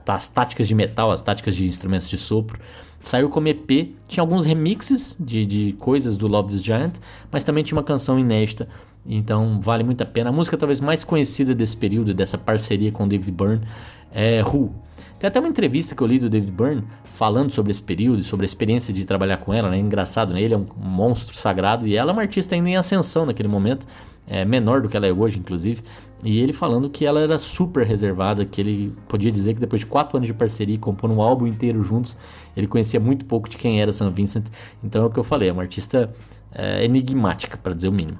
as 0.07 0.27
táticas 0.29 0.67
de 0.67 0.75
metal, 0.75 1.11
as 1.11 1.21
táticas 1.21 1.55
de 1.55 1.65
instrumentos 1.65 2.09
de 2.09 2.17
sopro. 2.17 2.59
Saiu 3.01 3.29
como 3.29 3.49
EP, 3.49 3.93
tinha 4.07 4.21
alguns 4.21 4.45
remixes 4.45 5.15
de, 5.19 5.45
de 5.45 5.73
coisas 5.73 6.15
do 6.15 6.27
Love 6.27 6.49
This 6.49 6.63
Giant, 6.63 6.93
mas 7.31 7.43
também 7.43 7.63
tinha 7.63 7.77
uma 7.77 7.83
canção 7.83 8.17
inédita, 8.17 8.67
então 9.05 9.59
vale 9.59 9.83
muito 9.83 10.01
a 10.01 10.05
pena. 10.05 10.29
A 10.29 10.33
música 10.33 10.57
talvez 10.57 10.79
mais 10.79 11.03
conhecida 11.03 11.53
desse 11.53 11.75
período, 11.75 12.13
dessa 12.13 12.37
parceria 12.37 12.91
com 12.91 13.07
David 13.07 13.31
Byrne, 13.31 13.67
é 14.13 14.41
Who. 14.41 14.73
Tem 15.19 15.27
até 15.27 15.39
uma 15.39 15.49
entrevista 15.49 15.95
que 15.95 16.01
eu 16.01 16.07
li 16.07 16.19
do 16.19 16.29
David 16.29 16.51
Byrne 16.51 16.83
falando 17.15 17.51
sobre 17.51 17.71
esse 17.71 17.81
período, 17.81 18.23
sobre 18.23 18.43
a 18.43 18.47
experiência 18.47 18.93
de 18.93 19.05
trabalhar 19.05 19.37
com 19.37 19.53
ela, 19.53 19.69
né? 19.69 19.77
Engraçado, 19.77 20.33
né? 20.33 20.41
Ele 20.41 20.53
é 20.53 20.57
um 20.57 20.65
monstro 20.77 21.35
sagrado 21.35 21.87
e 21.87 21.95
ela 21.95 22.11
é 22.11 22.13
uma 22.13 22.21
artista 22.21 22.55
ainda 22.55 22.69
em 22.69 22.75
ascensão 22.75 23.25
naquele 23.25 23.49
momento, 23.49 23.85
é, 24.27 24.45
menor 24.45 24.81
do 24.81 24.89
que 24.89 24.97
ela 24.97 25.07
é 25.07 25.13
hoje, 25.13 25.39
inclusive. 25.39 25.83
E 26.23 26.39
ele 26.39 26.53
falando 26.53 26.89
que 26.89 27.05
ela 27.05 27.19
era 27.19 27.37
super 27.37 27.85
reservada, 27.85 28.45
que 28.45 28.61
ele 28.61 28.95
podia 29.09 29.31
dizer 29.31 29.53
que 29.53 29.59
depois 29.59 29.81
de 29.81 29.85
quatro 29.85 30.15
anos 30.15 30.27
de 30.27 30.33
parceria, 30.33 30.77
compondo 30.77 31.13
um 31.13 31.21
álbum 31.21 31.45
inteiro 31.45 31.83
juntos, 31.83 32.17
ele 32.55 32.65
conhecia 32.65 32.99
muito 32.99 33.25
pouco 33.25 33.49
de 33.49 33.57
quem 33.57 33.81
era 33.81 33.91
Sam 33.91 34.11
Vincent. 34.11 34.45
Então 34.81 35.03
é 35.03 35.05
o 35.05 35.09
que 35.09 35.19
eu 35.19 35.23
falei, 35.23 35.49
é 35.49 35.51
uma 35.51 35.63
artista 35.63 36.13
é, 36.53 36.85
enigmática, 36.85 37.57
para 37.57 37.73
dizer 37.73 37.89
o 37.89 37.91
mínimo. 37.91 38.19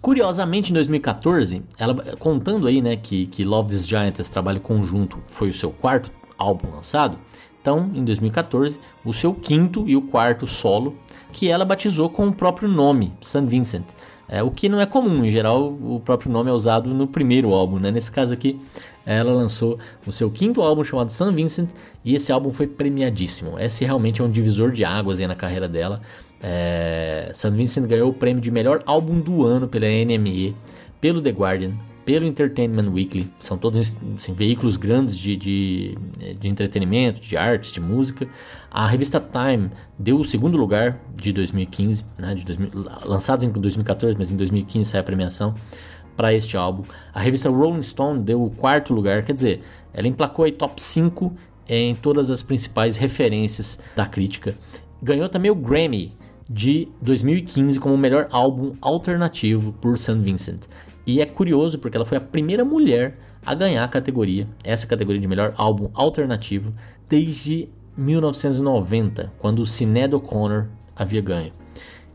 Curiosamente, 0.00 0.70
em 0.70 0.74
2014, 0.74 1.62
ela 1.78 1.94
contando 2.18 2.66
aí, 2.66 2.80
né, 2.80 2.96
que, 2.96 3.26
que 3.26 3.42
Love 3.42 3.70
This 3.70 3.86
Giant, 3.86 4.18
esse 4.18 4.30
trabalho 4.30 4.60
conjunto, 4.60 5.18
foi 5.28 5.48
o 5.48 5.54
seu 5.54 5.70
quarto 5.70 6.10
álbum 6.36 6.70
lançado. 6.70 7.18
Então, 7.60 7.90
em 7.94 8.04
2014, 8.04 8.78
o 9.04 9.12
seu 9.12 9.34
quinto 9.34 9.88
e 9.88 9.96
o 9.96 10.02
quarto 10.02 10.46
solo, 10.46 10.96
que 11.32 11.48
ela 11.48 11.64
batizou 11.64 12.08
com 12.08 12.28
o 12.28 12.32
próprio 12.32 12.68
nome, 12.68 13.12
St. 13.20 13.44
Vincent. 13.46 13.84
É, 14.28 14.42
o 14.42 14.50
que 14.50 14.68
não 14.68 14.80
é 14.80 14.84
comum, 14.84 15.24
em 15.24 15.30
geral 15.30 15.72
o 15.72 16.00
próprio 16.04 16.30
nome 16.30 16.50
é 16.50 16.52
usado 16.52 16.92
no 16.92 17.06
primeiro 17.06 17.54
álbum. 17.54 17.78
Né? 17.78 17.90
Nesse 17.90 18.10
caso 18.10 18.34
aqui, 18.34 18.60
ela 19.06 19.32
lançou 19.32 19.78
o 20.06 20.12
seu 20.12 20.30
quinto 20.30 20.60
álbum 20.60 20.84
chamado 20.84 21.10
St. 21.10 21.32
Vincent 21.32 21.70
e 22.04 22.14
esse 22.14 22.30
álbum 22.30 22.52
foi 22.52 22.66
premiadíssimo. 22.66 23.58
Esse 23.58 23.84
realmente 23.84 24.20
é 24.20 24.24
um 24.24 24.30
divisor 24.30 24.70
de 24.70 24.84
águas 24.84 25.18
na 25.18 25.34
carreira 25.34 25.66
dela. 25.66 26.02
É, 26.42 27.30
St. 27.32 27.50
Vincent 27.50 27.86
ganhou 27.86 28.10
o 28.10 28.12
prêmio 28.12 28.42
de 28.42 28.50
melhor 28.50 28.80
álbum 28.84 29.18
do 29.18 29.44
ano 29.44 29.66
pela 29.66 29.86
NME, 29.86 30.54
pelo 31.00 31.22
The 31.22 31.30
Guardian, 31.30 31.72
pelo 32.08 32.24
Entertainment 32.24 32.90
Weekly. 32.90 33.30
São 33.38 33.58
todos 33.58 33.94
assim, 34.16 34.32
veículos 34.32 34.78
grandes 34.78 35.14
de, 35.18 35.36
de, 35.36 35.98
de, 36.40 36.48
entretenimento, 36.48 37.20
de 37.20 37.36
artes, 37.36 37.70
de 37.70 37.82
música. 37.82 38.26
A 38.70 38.88
revista 38.88 39.20
Time 39.20 39.70
deu 39.98 40.18
o 40.18 40.24
segundo 40.24 40.56
lugar 40.56 40.98
de 41.16 41.34
2015, 41.34 42.06
né, 42.18 42.34
de 42.34 42.46
2000, 42.46 42.70
lançados 43.04 43.44
em 43.44 43.50
2014, 43.50 44.16
mas 44.16 44.32
em 44.32 44.38
2015 44.38 44.88
sai 44.88 45.00
a 45.02 45.04
premiação 45.04 45.54
para 46.16 46.32
este 46.32 46.56
álbum. 46.56 46.82
A 47.12 47.20
revista 47.20 47.50
Rolling 47.50 47.82
Stone 47.82 48.22
deu 48.22 48.42
o 48.42 48.50
quarto 48.52 48.94
lugar, 48.94 49.22
quer 49.22 49.34
dizer, 49.34 49.60
ela 49.92 50.08
emplacou 50.08 50.46
aí 50.46 50.52
top 50.52 50.80
5 50.80 51.30
em 51.68 51.94
todas 51.94 52.30
as 52.30 52.42
principais 52.42 52.96
referências 52.96 53.78
da 53.94 54.06
crítica. 54.06 54.54
Ganhou 55.02 55.28
também 55.28 55.50
o 55.50 55.54
Grammy 55.54 56.16
de 56.48 56.88
2015 57.02 57.78
como 57.78 57.98
melhor 57.98 58.28
álbum 58.30 58.74
alternativo 58.80 59.74
por 59.74 59.98
St. 59.98 60.14
Vincent. 60.14 60.62
E 61.08 61.22
é 61.22 61.24
curioso 61.24 61.78
porque 61.78 61.96
ela 61.96 62.04
foi 62.04 62.18
a 62.18 62.20
primeira 62.20 62.66
mulher 62.66 63.16
a 63.44 63.54
ganhar 63.54 63.82
a 63.82 63.88
categoria, 63.88 64.46
essa 64.62 64.86
categoria 64.86 65.18
de 65.18 65.26
melhor 65.26 65.54
álbum 65.56 65.88
alternativo, 65.94 66.70
desde 67.08 67.66
1990, 67.96 69.32
quando 69.38 69.60
o 69.60 69.66
Sinéad 69.66 70.14
O'Connor 70.14 70.66
havia 70.94 71.22
ganho. 71.22 71.50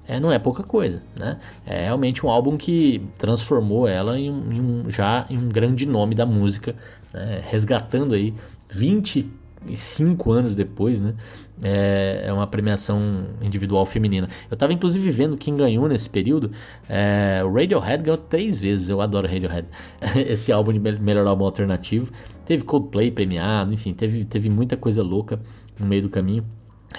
É, 0.07 0.19
não 0.19 0.31
é 0.31 0.37
pouca 0.37 0.61
coisa, 0.61 1.01
né? 1.15 1.39
É 1.65 1.85
realmente 1.85 2.23
um 2.23 2.29
álbum 2.29 2.55
que 2.55 3.01
transformou 3.17 3.87
ela 3.87 4.19
em 4.19 4.27
em 4.27 4.61
um 4.61 4.91
já 4.91 5.25
em 5.27 5.39
um 5.39 5.49
grande 5.49 5.87
nome 5.87 6.13
da 6.13 6.25
música, 6.25 6.75
né? 7.11 7.41
resgatando 7.49 8.13
aí 8.13 8.31
20 8.69 9.27
cinco 9.75 10.31
anos 10.31 10.55
depois, 10.55 10.99
né? 10.99 11.13
É, 11.61 12.23
é 12.25 12.33
uma 12.33 12.47
premiação 12.47 13.25
individual 13.41 13.85
feminina. 13.85 14.27
Eu 14.49 14.55
estava 14.55 14.73
inclusive 14.73 15.09
vendo 15.11 15.37
quem 15.37 15.55
ganhou 15.55 15.87
nesse 15.87 16.09
período. 16.09 16.51
É, 16.89 17.41
o 17.43 17.51
Radiohead 17.51 18.03
ganhou 18.03 18.17
três 18.17 18.59
vezes. 18.59 18.89
Eu 18.89 19.01
adoro 19.01 19.27
Radiohead. 19.27 19.67
Esse 20.27 20.51
álbum 20.51 20.73
de 20.73 20.79
melhor 20.79 21.25
álbum 21.27 21.45
alternativo. 21.45 22.09
Teve 22.45 22.63
Coldplay 22.63 23.09
premiado, 23.09 23.73
enfim, 23.73 23.93
teve, 23.93 24.25
teve 24.25 24.49
muita 24.49 24.75
coisa 24.75 25.01
louca 25.01 25.39
no 25.79 25.85
meio 25.85 26.01
do 26.01 26.09
caminho. 26.09 26.45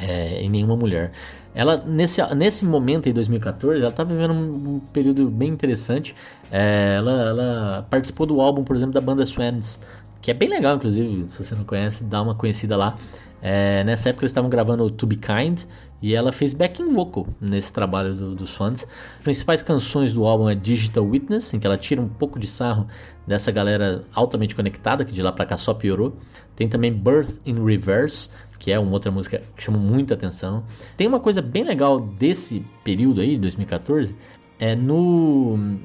É, 0.01 0.43
e 0.43 0.49
nenhuma 0.49 0.77
mulher. 0.77 1.13
Ela, 1.55 1.77
nesse, 1.77 2.21
nesse 2.35 2.65
momento, 2.65 3.09
em 3.09 3.13
2014, 3.13 3.79
ela 3.79 3.91
estava 3.91 4.13
vivendo 4.13 4.33
um, 4.33 4.75
um, 4.75 4.81
período 4.81 5.31
bem 5.31 5.51
interessante. 5.51 6.15
É, 6.51 6.97
ela, 6.97 7.13
ela, 7.13 7.87
participou 7.89 8.27
do 8.27 8.41
álbum, 8.41 8.65
por 8.65 8.75
exemplo, 8.75 8.93
da 8.93 9.01
banda 9.01 9.25
Swans, 9.25 9.81
que 10.25 10.31
é 10.31 10.35
bem 10.35 10.49
legal, 10.49 10.77
inclusive, 10.77 11.29
se 11.29 11.45
você 11.45 11.55
não 11.55 11.65
conhece, 11.65 12.03
dá 12.03 12.23
uma 12.23 12.35
conhecida 12.35 12.79
lá. 12.79 12.97
É, 13.43 13.85
nessa 13.85 14.09
época 14.09 14.25
eles 14.25 14.31
estavam 14.31 14.49
gravando 14.49 14.91
To 14.91 15.07
Be 15.07 15.17
Kind 15.17 15.65
e 16.01 16.15
ela 16.15 16.33
fez 16.33 16.55
backing 16.55 16.95
vocal 16.95 17.27
nesse 17.39 17.71
trabalho 17.71 18.15
do, 18.15 18.35
dos 18.35 18.57
fãs. 18.57 18.87
As 19.19 19.23
principais 19.23 19.63
canções 19.63 20.15
do 20.15 20.25
álbum 20.25 20.49
é 20.49 20.55
Digital 20.55 21.05
Witness, 21.05 21.53
em 21.53 21.61
que 21.61 21.67
ela 21.67 21.77
tira 21.77 22.01
um 22.01 22.09
pouco 22.09 22.39
de 22.39 22.47
sarro 22.47 22.89
dessa 23.27 23.53
galera 23.53 24.03
altamente 24.15 24.55
conectada, 24.55 25.05
que 25.05 25.13
de 25.13 25.21
lá 25.21 25.31
pra 25.31 25.45
cá 25.45 25.59
só 25.59 25.75
piorou. 25.75 26.17
Tem 26.57 26.71
também 26.71 26.91
Birth 26.91 27.39
in 27.45 27.63
Reverse, 27.63 28.31
que 28.59 28.73
é 28.73 28.79
uma 28.79 28.93
outra 28.93 29.11
música 29.11 29.43
que 29.55 29.63
chama 29.63 29.77
muita 29.77 30.15
atenção. 30.15 30.65
Tem 30.97 31.07
uma 31.07 31.21
coisa 31.21 31.43
bem 31.43 31.65
legal 31.65 32.01
desse 32.01 32.65
período 32.83 33.21
aí, 33.21 33.37
2014, 33.37 34.17
é 34.59 34.75
no 34.75 35.79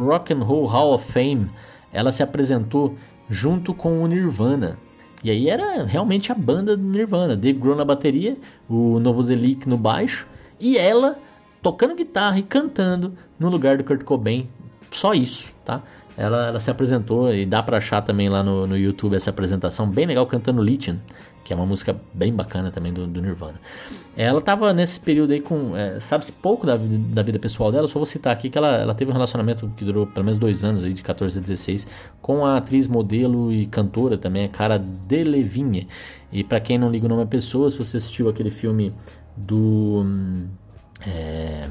Rock 0.00 0.34
and 0.34 0.40
Roll 0.40 0.66
Hall 0.66 0.94
of 0.94 1.12
Fame, 1.12 1.48
ela 1.92 2.10
se 2.10 2.24
apresentou 2.24 2.96
junto 3.28 3.74
com 3.74 4.02
o 4.02 4.06
Nirvana. 4.06 4.78
E 5.22 5.30
aí 5.30 5.48
era 5.48 5.84
realmente 5.84 6.30
a 6.30 6.34
banda 6.34 6.76
do 6.76 6.82
Nirvana. 6.82 7.34
Dave 7.34 7.58
Grohl 7.58 7.76
na 7.76 7.84
bateria, 7.84 8.36
o 8.68 8.98
Novoselic 9.00 9.68
no 9.68 9.78
baixo 9.78 10.26
e 10.60 10.76
ela 10.76 11.18
tocando 11.62 11.94
guitarra 11.94 12.38
e 12.38 12.42
cantando 12.42 13.14
no 13.38 13.48
lugar 13.48 13.78
do 13.78 13.84
Kurt 13.84 14.02
Cobain. 14.04 14.48
Só 14.90 15.14
isso, 15.14 15.50
tá? 15.64 15.82
Ela, 16.16 16.48
ela 16.48 16.60
se 16.60 16.70
apresentou 16.70 17.34
e 17.34 17.44
dá 17.44 17.62
pra 17.62 17.78
achar 17.78 18.02
também 18.02 18.28
lá 18.28 18.42
no, 18.42 18.66
no 18.66 18.76
YouTube 18.76 19.16
essa 19.16 19.30
apresentação 19.30 19.88
bem 19.88 20.06
legal 20.06 20.26
cantando 20.26 20.62
Lithium 20.62 20.98
que 21.44 21.52
é 21.52 21.56
uma 21.56 21.66
música 21.66 21.94
bem 22.12 22.32
bacana 22.32 22.70
também 22.70 22.92
do, 22.92 23.06
do 23.06 23.20
Nirvana. 23.20 23.60
Ela 24.16 24.38
estava 24.38 24.72
nesse 24.72 24.98
período 24.98 25.32
aí 25.32 25.40
com. 25.40 25.76
É, 25.76 26.00
Sabe-se 26.00 26.32
pouco 26.32 26.66
da, 26.66 26.76
da, 26.76 27.22
vida 27.22 27.38
pessoal 27.38 27.70
dela, 27.70 27.86
só 27.86 27.98
vou 27.98 28.06
citar 28.06 28.32
aqui 28.32 28.48
que 28.48 28.56
ela, 28.56 28.76
ela 28.76 28.94
teve 28.94 29.10
um 29.10 29.14
relacionamento 29.14 29.70
que 29.76 29.84
durou 29.84 30.06
pelo 30.06 30.24
menos 30.24 30.38
dois 30.38 30.64
anos, 30.64 30.84
aí, 30.84 30.94
de 30.94 31.02
14 31.02 31.38
a 31.38 31.42
16, 31.42 31.86
com 32.22 32.46
a 32.46 32.56
atriz, 32.56 32.88
modelo 32.88 33.52
e 33.52 33.66
cantora 33.66 34.16
também, 34.16 34.46
a 34.46 34.48
cara 34.48 34.78
Delevingne. 34.78 35.86
E 36.32 36.42
para 36.42 36.60
quem 36.60 36.78
não 36.78 36.90
liga 36.90 37.06
o 37.06 37.08
nome 37.08 37.22
à 37.22 37.26
pessoa, 37.26 37.70
se 37.70 37.76
você 37.76 37.98
assistiu 37.98 38.28
aquele 38.28 38.50
filme 38.50 38.92
do. 39.36 40.02
Hum, 40.04 40.48
é, 41.06 41.68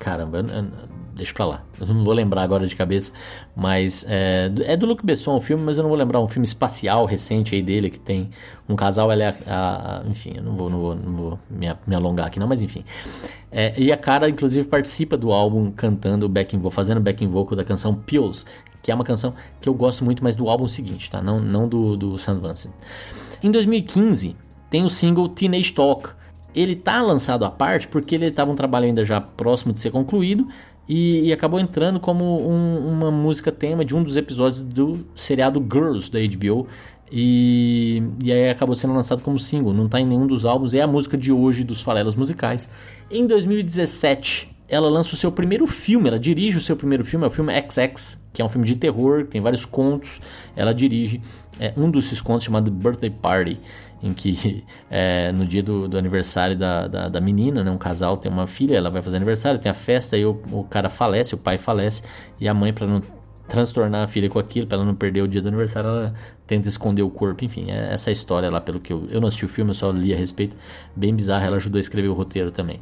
Caramba, 0.00 0.42
deixa 1.14 1.34
pra 1.34 1.44
lá. 1.44 1.62
Eu 1.78 1.86
não 1.86 2.02
vou 2.02 2.14
lembrar 2.14 2.42
agora 2.42 2.66
de 2.66 2.74
cabeça, 2.74 3.12
mas 3.54 4.04
é, 4.08 4.50
é 4.64 4.76
do 4.78 4.86
Luc 4.86 5.04
Besson 5.04 5.36
o 5.36 5.40
filme, 5.42 5.62
mas 5.62 5.76
eu 5.76 5.82
não 5.82 5.90
vou 5.90 5.98
lembrar 5.98 6.20
um 6.20 6.26
filme 6.26 6.46
espacial 6.46 7.04
recente 7.04 7.54
aí 7.54 7.62
dele 7.62 7.90
que 7.90 8.00
tem 8.00 8.30
um 8.66 8.74
casal, 8.74 9.12
ela 9.12 9.22
é 9.24 9.38
a, 9.46 10.00
a, 10.00 10.08
enfim, 10.08 10.32
eu 10.36 10.42
não 10.42 10.56
vou, 10.56 10.70
não 10.70 10.80
vou, 10.80 10.94
não 10.94 11.12
vou 11.12 11.38
me, 11.50 11.66
me, 11.86 11.94
alongar 11.94 12.28
aqui 12.28 12.40
não, 12.40 12.48
mas 12.48 12.62
enfim. 12.62 12.82
É, 13.52 13.78
e 13.78 13.92
a 13.92 13.96
cara, 13.96 14.30
inclusive, 14.30 14.66
participa 14.66 15.18
do 15.18 15.32
álbum 15.32 15.70
cantando 15.70 16.26
backing 16.30 16.56
vocal, 16.56 16.70
fazendo 16.70 17.00
backing 17.00 17.28
vocal 17.28 17.54
da 17.54 17.64
canção 17.64 17.94
Pills, 17.94 18.46
que 18.82 18.90
é 18.90 18.94
uma 18.94 19.04
canção 19.04 19.34
que 19.60 19.68
eu 19.68 19.74
gosto 19.74 20.02
muito, 20.02 20.24
mas 20.24 20.34
do 20.34 20.48
álbum 20.48 20.66
seguinte, 20.66 21.10
tá? 21.10 21.20
Não, 21.20 21.38
não 21.38 21.68
do, 21.68 21.94
do 21.94 22.18
Sam. 22.18 22.40
Em 23.42 23.52
2015, 23.52 24.34
tem 24.70 24.82
o 24.82 24.88
single 24.88 25.28
Teenage 25.28 25.72
Talk, 25.74 26.08
ele 26.54 26.76
tá 26.76 27.00
lançado 27.02 27.44
à 27.44 27.50
parte 27.50 27.88
porque 27.88 28.14
ele 28.14 28.26
estava 28.26 28.50
um 28.50 28.54
trabalho 28.54 28.86
ainda 28.86 29.04
já 29.04 29.20
próximo 29.20 29.72
de 29.72 29.80
ser 29.80 29.90
concluído 29.90 30.48
e, 30.88 31.28
e 31.28 31.32
acabou 31.32 31.60
entrando 31.60 32.00
como 32.00 32.24
um, 32.42 32.88
uma 32.88 33.10
música 33.10 33.52
tema 33.52 33.84
de 33.84 33.94
um 33.94 34.02
dos 34.02 34.16
episódios 34.16 34.60
do 34.60 35.06
seriado 35.14 35.60
Girls 35.60 36.10
da 36.10 36.18
HBO. 36.18 36.66
E, 37.12 38.02
e 38.22 38.32
aí 38.32 38.50
acabou 38.50 38.74
sendo 38.74 38.94
lançado 38.94 39.20
como 39.22 39.38
single, 39.38 39.72
não 39.72 39.86
está 39.86 40.00
em 40.00 40.06
nenhum 40.06 40.28
dos 40.28 40.44
álbuns, 40.44 40.74
é 40.74 40.80
a 40.80 40.86
música 40.86 41.18
de 41.18 41.32
hoje 41.32 41.64
dos 41.64 41.82
Falelas 41.82 42.14
Musicais. 42.14 42.68
Em 43.10 43.26
2017, 43.26 44.56
ela 44.68 44.88
lança 44.88 45.14
o 45.14 45.16
seu 45.16 45.32
primeiro 45.32 45.66
filme, 45.66 46.08
ela 46.08 46.18
dirige 46.18 46.58
o 46.58 46.60
seu 46.60 46.76
primeiro 46.76 47.04
filme, 47.04 47.24
é 47.24 47.28
o 47.28 47.30
filme 47.30 47.52
XX, 47.52 48.16
que 48.32 48.40
é 48.40 48.44
um 48.44 48.48
filme 48.48 48.64
de 48.64 48.76
terror, 48.76 49.26
tem 49.26 49.40
vários 49.40 49.64
contos. 49.64 50.20
Ela 50.54 50.72
dirige 50.72 51.20
é, 51.58 51.72
um 51.76 51.90
desses 51.90 52.20
contos 52.20 52.44
chamado 52.44 52.70
Birthday 52.70 53.10
Party, 53.10 53.58
em 54.02 54.12
que 54.12 54.64
é, 54.90 55.32
no 55.32 55.46
dia 55.46 55.62
do, 55.62 55.88
do 55.88 55.98
aniversário 55.98 56.56
da, 56.56 56.86
da, 56.86 57.08
da, 57.08 57.20
menina, 57.20 57.62
né, 57.62 57.70
um 57.70 57.78
casal 57.78 58.16
tem 58.16 58.30
uma 58.30 58.46
filha, 58.46 58.76
ela 58.76 58.90
vai 58.90 59.02
fazer 59.02 59.16
aniversário, 59.16 59.60
tem 59.60 59.70
a 59.70 59.74
festa, 59.74 60.16
e 60.16 60.24
o, 60.24 60.40
o 60.50 60.64
cara 60.64 60.88
falece, 60.88 61.34
o 61.34 61.38
pai 61.38 61.58
falece, 61.58 62.02
e 62.38 62.48
a 62.48 62.54
mãe, 62.54 62.72
para 62.72 62.86
não 62.86 63.00
transtornar 63.48 64.04
a 64.04 64.06
filha 64.06 64.30
com 64.30 64.38
aquilo, 64.38 64.66
para 64.66 64.76
ela 64.76 64.84
não 64.84 64.94
perder 64.94 65.22
o 65.22 65.28
dia 65.28 65.42
do 65.42 65.48
aniversário, 65.48 65.88
ela 65.88 66.14
tenta 66.46 66.68
esconder 66.68 67.02
o 67.02 67.10
corpo, 67.10 67.44
enfim, 67.44 67.70
é 67.70 67.92
essa 67.92 68.10
história 68.10 68.48
lá, 68.48 68.60
pelo 68.60 68.80
que 68.80 68.92
eu, 68.92 69.08
eu 69.10 69.20
não 69.20 69.28
assisti 69.28 69.44
o 69.44 69.48
filme, 69.48 69.70
eu 69.70 69.74
só 69.74 69.90
li 69.90 70.14
a 70.14 70.16
respeito, 70.16 70.56
bem 70.94 71.14
bizarra, 71.14 71.46
ela 71.46 71.56
ajudou 71.56 71.78
a 71.78 71.80
escrever 71.80 72.08
o 72.08 72.14
roteiro 72.14 72.50
também. 72.50 72.80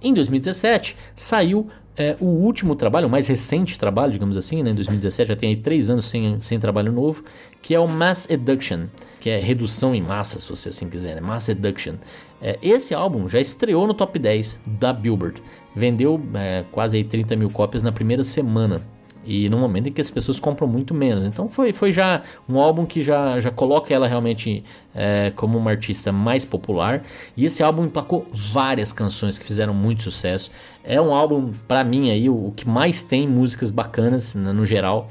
Em 0.00 0.14
2017 0.14 0.96
saiu 1.16 1.68
é, 1.96 2.16
o 2.20 2.26
último 2.26 2.76
trabalho, 2.76 3.08
o 3.08 3.10
mais 3.10 3.26
recente 3.26 3.76
trabalho, 3.76 4.12
digamos 4.12 4.36
assim, 4.36 4.62
né? 4.62 4.70
em 4.70 4.74
2017 4.74 5.28
já 5.28 5.36
tem 5.36 5.50
aí 5.50 5.56
três 5.56 5.90
anos 5.90 6.06
sem, 6.06 6.38
sem 6.38 6.60
trabalho 6.60 6.92
novo, 6.92 7.24
que 7.60 7.74
é 7.74 7.80
o 7.80 7.88
Mass 7.88 8.30
Eduction, 8.30 8.86
que 9.20 9.30
é 9.30 9.38
redução 9.38 9.94
em 9.94 10.02
massa, 10.02 10.40
se 10.40 10.48
você 10.48 10.68
assim 10.68 10.88
quiser, 10.88 11.14
né? 11.14 11.20
Mass 11.20 11.48
Eduction. 11.48 11.94
É, 12.40 12.58
esse 12.62 12.94
álbum 12.94 13.28
já 13.28 13.40
estreou 13.40 13.86
no 13.86 13.94
top 13.94 14.18
10 14.18 14.62
da 14.66 14.92
Billboard, 14.92 15.42
vendeu 15.74 16.20
é, 16.34 16.64
quase 16.70 16.96
aí 16.96 17.04
30 17.04 17.36
mil 17.36 17.50
cópias 17.50 17.82
na 17.82 17.92
primeira 17.92 18.22
semana 18.22 18.82
e 19.28 19.46
no 19.50 19.58
momento 19.58 19.88
em 19.88 19.92
que 19.92 20.00
as 20.00 20.10
pessoas 20.10 20.40
compram 20.40 20.66
muito 20.66 20.94
menos. 20.94 21.26
Então 21.26 21.50
foi, 21.50 21.70
foi 21.74 21.92
já 21.92 22.22
um 22.48 22.58
álbum 22.58 22.86
que 22.86 23.02
já, 23.02 23.38
já 23.38 23.50
coloca 23.50 23.92
ela 23.92 24.08
realmente 24.08 24.64
é, 24.94 25.30
como 25.36 25.58
uma 25.58 25.70
artista 25.70 26.10
mais 26.10 26.46
popular. 26.46 27.02
E 27.36 27.44
esse 27.44 27.62
álbum 27.62 27.84
emplacou 27.84 28.26
várias 28.32 28.90
canções 28.90 29.36
que 29.36 29.44
fizeram 29.44 29.74
muito 29.74 30.02
sucesso. 30.02 30.50
É 30.90 30.98
um 30.98 31.12
álbum, 31.12 31.52
para 31.68 31.84
mim, 31.84 32.10
aí, 32.10 32.30
o, 32.30 32.50
que 32.56 32.66
mais 32.66 33.02
tem 33.02 33.28
músicas 33.28 33.70
bacanas 33.70 34.34
no 34.34 34.64
geral. 34.64 35.10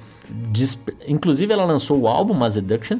inclusive 1.08 1.54
ela 1.54 1.66
lançou 1.66 2.00
o 2.00 2.08
álbum 2.08 2.34
Mass 2.34 2.58
Eduction 2.58 2.98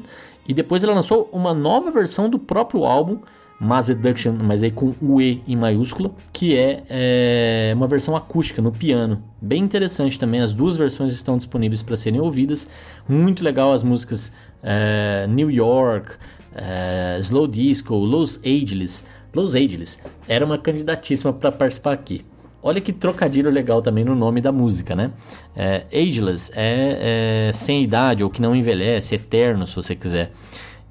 e 0.48 0.54
depois 0.54 0.84
ela 0.84 0.94
lançou 0.94 1.28
uma 1.34 1.56
nova 1.56 1.90
versão 1.90 2.30
do 2.30 2.38
próprio 2.38 2.86
álbum 2.86 3.18
Mass 3.60 3.90
Eduction, 3.90 4.38
mas 4.44 4.62
aí 4.62 4.70
com 4.70 4.94
o 5.02 5.20
E 5.20 5.42
em 5.48 5.56
maiúscula, 5.56 6.12
que 6.32 6.56
é, 6.56 6.84
é, 6.88 7.74
uma 7.76 7.88
versão 7.88 8.16
acústica 8.16 8.62
no 8.62 8.72
piano. 8.72 9.24
Bem 9.42 9.64
interessante 9.64 10.20
também, 10.20 10.42
as 10.42 10.54
duas 10.54 10.76
versões 10.76 11.14
estão 11.14 11.36
disponíveis 11.36 11.82
para 11.82 11.98
serem 11.98 12.22
ouvidas. 12.22 12.70
Muito 13.10 13.44
legal 13.44 13.74
as 13.74 13.82
músicas 13.82 14.32
é, 14.62 15.26
New 15.28 15.50
York, 15.50 16.12
é, 16.54 17.18
Slow 17.22 17.48
Disco, 17.48 17.96
Los 17.96 18.38
Angeles. 18.46 19.04
Los 19.34 19.56
Angeles 19.56 20.00
era 20.28 20.46
uma 20.46 20.60
candidatíssima 20.60 21.34
para 21.34 21.52
participar 21.52 21.94
aqui. 21.94 22.24
Olha 22.68 22.82
que 22.82 22.92
trocadilho 22.92 23.50
legal 23.50 23.82
também 23.82 24.04
no 24.04 24.14
nome 24.14 24.42
da 24.42 24.52
música, 24.52 24.94
né? 24.94 25.12
É, 25.56 25.86
ageless 25.90 26.52
é, 26.54 27.48
é 27.48 27.54
sem 27.54 27.82
idade 27.82 28.26
ou 28.26 28.30
que 28.30 28.42
não 28.42 28.54
envelhece, 28.54 29.16
eterno, 29.16 29.66
se 29.66 29.74
você 29.74 29.96
quiser. 29.96 30.34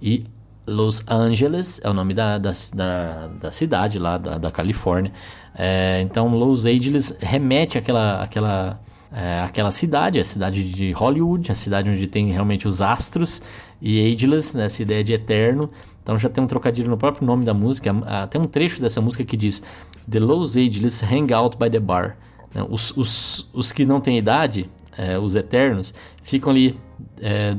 E 0.01 0.25
Los 0.67 1.05
Angeles 1.07 1.79
é 1.85 1.91
o 1.91 1.93
nome 1.93 2.15
da, 2.15 2.39
da, 2.39 2.51
da, 2.75 3.27
da 3.27 3.51
cidade 3.51 3.99
lá 3.99 4.17
da, 4.17 4.39
da 4.39 4.51
Califórnia. 4.51 5.13
É, 5.55 6.01
então, 6.01 6.35
Los 6.35 6.65
Angeles 6.65 7.15
remete 7.21 7.77
àquela, 7.77 8.23
àquela, 8.23 8.81
é, 9.13 9.41
àquela 9.41 9.71
cidade, 9.71 10.19
a 10.19 10.25
cidade 10.25 10.65
de 10.65 10.93
Hollywood, 10.93 11.53
a 11.53 11.55
cidade 11.55 11.91
onde 11.91 12.07
tem 12.07 12.33
realmente 12.33 12.67
os 12.67 12.81
astros, 12.81 13.43
e 13.83 14.15
Ageless, 14.15 14.57
né, 14.57 14.65
essa 14.65 14.81
ideia 14.81 15.05
de 15.05 15.13
eterno. 15.13 15.71
Então 16.07 16.17
já 16.17 16.29
tem 16.29 16.45
um 16.45 16.47
trocadilho 16.47 16.89
no 16.89 16.97
próprio 16.97 17.27
nome 17.27 17.45
da 17.45 17.53
música. 17.53 17.93
Tem 18.31 18.41
um 18.41 18.45
trecho 18.45 18.81
dessa 18.81 19.01
música 19.01 19.25
que 19.25 19.37
diz: 19.37 19.61
The 20.09 20.21
Los 20.21 20.57
Angeles 20.57 21.03
hang 21.03 21.35
out 21.35 21.59
by 21.59 21.69
the 21.69 21.81
bar. 21.81 22.17
Né, 22.55 22.65
os, 22.71 22.97
os, 22.97 23.51
os 23.53 23.73
que 23.73 23.85
não 23.85 24.01
têm 24.01 24.17
idade, 24.17 24.71
é, 24.97 25.19
os 25.19 25.35
eternos, 25.35 25.93
ficam 26.23 26.53
ali 26.53 26.79
é, 27.21 27.57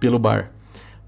pelo 0.00 0.18
bar. 0.18 0.50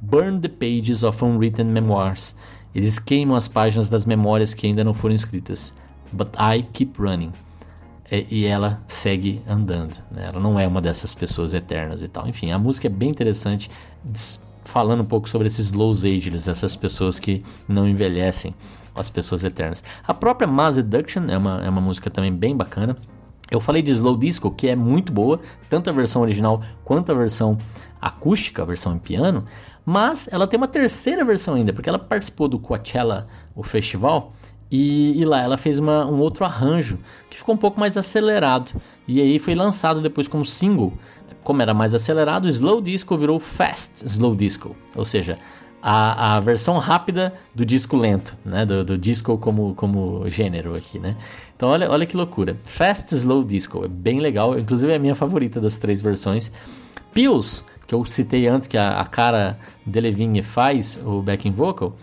Burn 0.02 0.38
the 0.40 0.48
pages 0.48 1.02
of 1.02 1.24
unwritten 1.24 1.64
memoirs. 1.64 2.36
Eles 2.74 2.98
queimam 2.98 3.34
as 3.34 3.48
páginas 3.48 3.88
das 3.88 4.04
memórias 4.04 4.52
que 4.52 4.66
ainda 4.66 4.84
não 4.84 4.92
foram 4.92 5.14
escritas. 5.14 5.72
But 6.12 6.34
I 6.38 6.64
keep 6.74 7.00
running. 7.00 7.32
E, 8.10 8.26
e 8.30 8.44
ela 8.44 8.82
segue 8.88 9.40
andando. 9.48 9.96
Né? 10.10 10.26
Ela 10.26 10.38
não 10.38 10.60
é 10.60 10.68
uma 10.68 10.82
dessas 10.82 11.14
pessoas 11.14 11.54
eternas 11.54 12.02
e 12.02 12.08
tal. 12.08 12.28
Enfim, 12.28 12.50
a 12.50 12.58
música 12.58 12.88
é 12.88 12.90
bem 12.90 13.08
interessante, 13.08 13.70
falando 14.64 15.02
um 15.02 15.06
pouco 15.06 15.28
sobre 15.28 15.46
esses 15.46 15.72
Los 15.72 16.04
Angeles, 16.04 16.48
essas 16.48 16.74
pessoas 16.74 17.18
que 17.18 17.44
não 17.68 17.88
envelhecem, 17.88 18.54
as 18.94 19.10
pessoas 19.10 19.44
eternas. 19.44 19.84
A 20.06 20.14
própria 20.14 20.46
Mass 20.46 20.76
é 20.78 21.36
uma, 21.36 21.64
é 21.64 21.68
uma 21.68 21.80
música 21.80 22.10
também 22.10 22.32
bem 22.32 22.56
bacana. 22.56 22.96
Eu 23.50 23.60
falei 23.60 23.82
de 23.82 23.90
Slow 23.90 24.16
Disco, 24.16 24.50
que 24.50 24.68
é 24.68 24.76
muito 24.76 25.12
boa, 25.12 25.40
tanto 25.68 25.90
a 25.90 25.92
versão 25.92 26.22
original 26.22 26.62
quanto 26.84 27.12
a 27.12 27.14
versão 27.14 27.58
acústica, 28.00 28.62
a 28.62 28.64
versão 28.64 28.94
em 28.94 28.98
piano. 28.98 29.44
Mas 29.84 30.28
ela 30.32 30.46
tem 30.46 30.56
uma 30.56 30.68
terceira 30.68 31.24
versão 31.24 31.54
ainda, 31.54 31.72
porque 31.72 31.88
ela 31.88 31.98
participou 31.98 32.48
do 32.48 32.58
Coachella, 32.58 33.26
o 33.54 33.62
festival, 33.62 34.32
e, 34.70 35.20
e 35.20 35.24
lá 35.24 35.42
ela 35.42 35.56
fez 35.56 35.78
uma, 35.78 36.06
um 36.06 36.18
outro 36.18 36.44
arranjo 36.44 36.98
que 37.28 37.36
ficou 37.36 37.54
um 37.54 37.58
pouco 37.58 37.78
mais 37.78 37.96
acelerado. 37.96 38.72
E 39.06 39.20
aí 39.20 39.38
foi 39.38 39.54
lançado 39.54 40.00
depois 40.00 40.26
como 40.26 40.44
single. 40.44 40.94
Como 41.44 41.62
era 41.62 41.74
mais 41.74 41.94
acelerado, 41.94 42.48
Slow 42.48 42.80
Disco 42.80 43.16
virou 43.16 43.38
Fast 43.38 44.04
Slow 44.04 44.34
Disco. 44.34 44.74
Ou 44.96 45.04
seja, 45.04 45.38
a, 45.82 46.36
a 46.36 46.40
versão 46.40 46.78
rápida 46.78 47.34
do 47.54 47.66
disco 47.66 47.96
lento, 47.96 48.34
né? 48.44 48.64
Do, 48.64 48.82
do, 48.82 48.96
disco 48.96 49.36
como, 49.36 49.74
como 49.74 50.28
gênero 50.30 50.74
aqui, 50.74 50.98
né? 50.98 51.14
Então 51.54 51.68
olha, 51.68 51.90
olha 51.90 52.06
que 52.06 52.16
loucura. 52.16 52.56
Fast 52.64 53.14
Slow 53.14 53.44
Disco 53.44 53.84
é 53.84 53.88
bem 53.88 54.18
legal, 54.18 54.58
inclusive 54.58 54.90
é 54.90 54.96
a 54.96 54.98
minha 54.98 55.14
favorita 55.14 55.60
das 55.60 55.76
três 55.76 56.00
versões. 56.00 56.50
Pills 57.12 57.64
que 57.86 57.94
eu 57.94 58.02
citei 58.06 58.48
antes, 58.48 58.66
que 58.66 58.78
a, 58.78 58.98
a 58.98 59.04
cara 59.04 59.58
Delevingne 59.84 60.40
faz, 60.40 60.98
o 61.04 61.20
backing 61.20 61.52
vocal, 61.52 61.94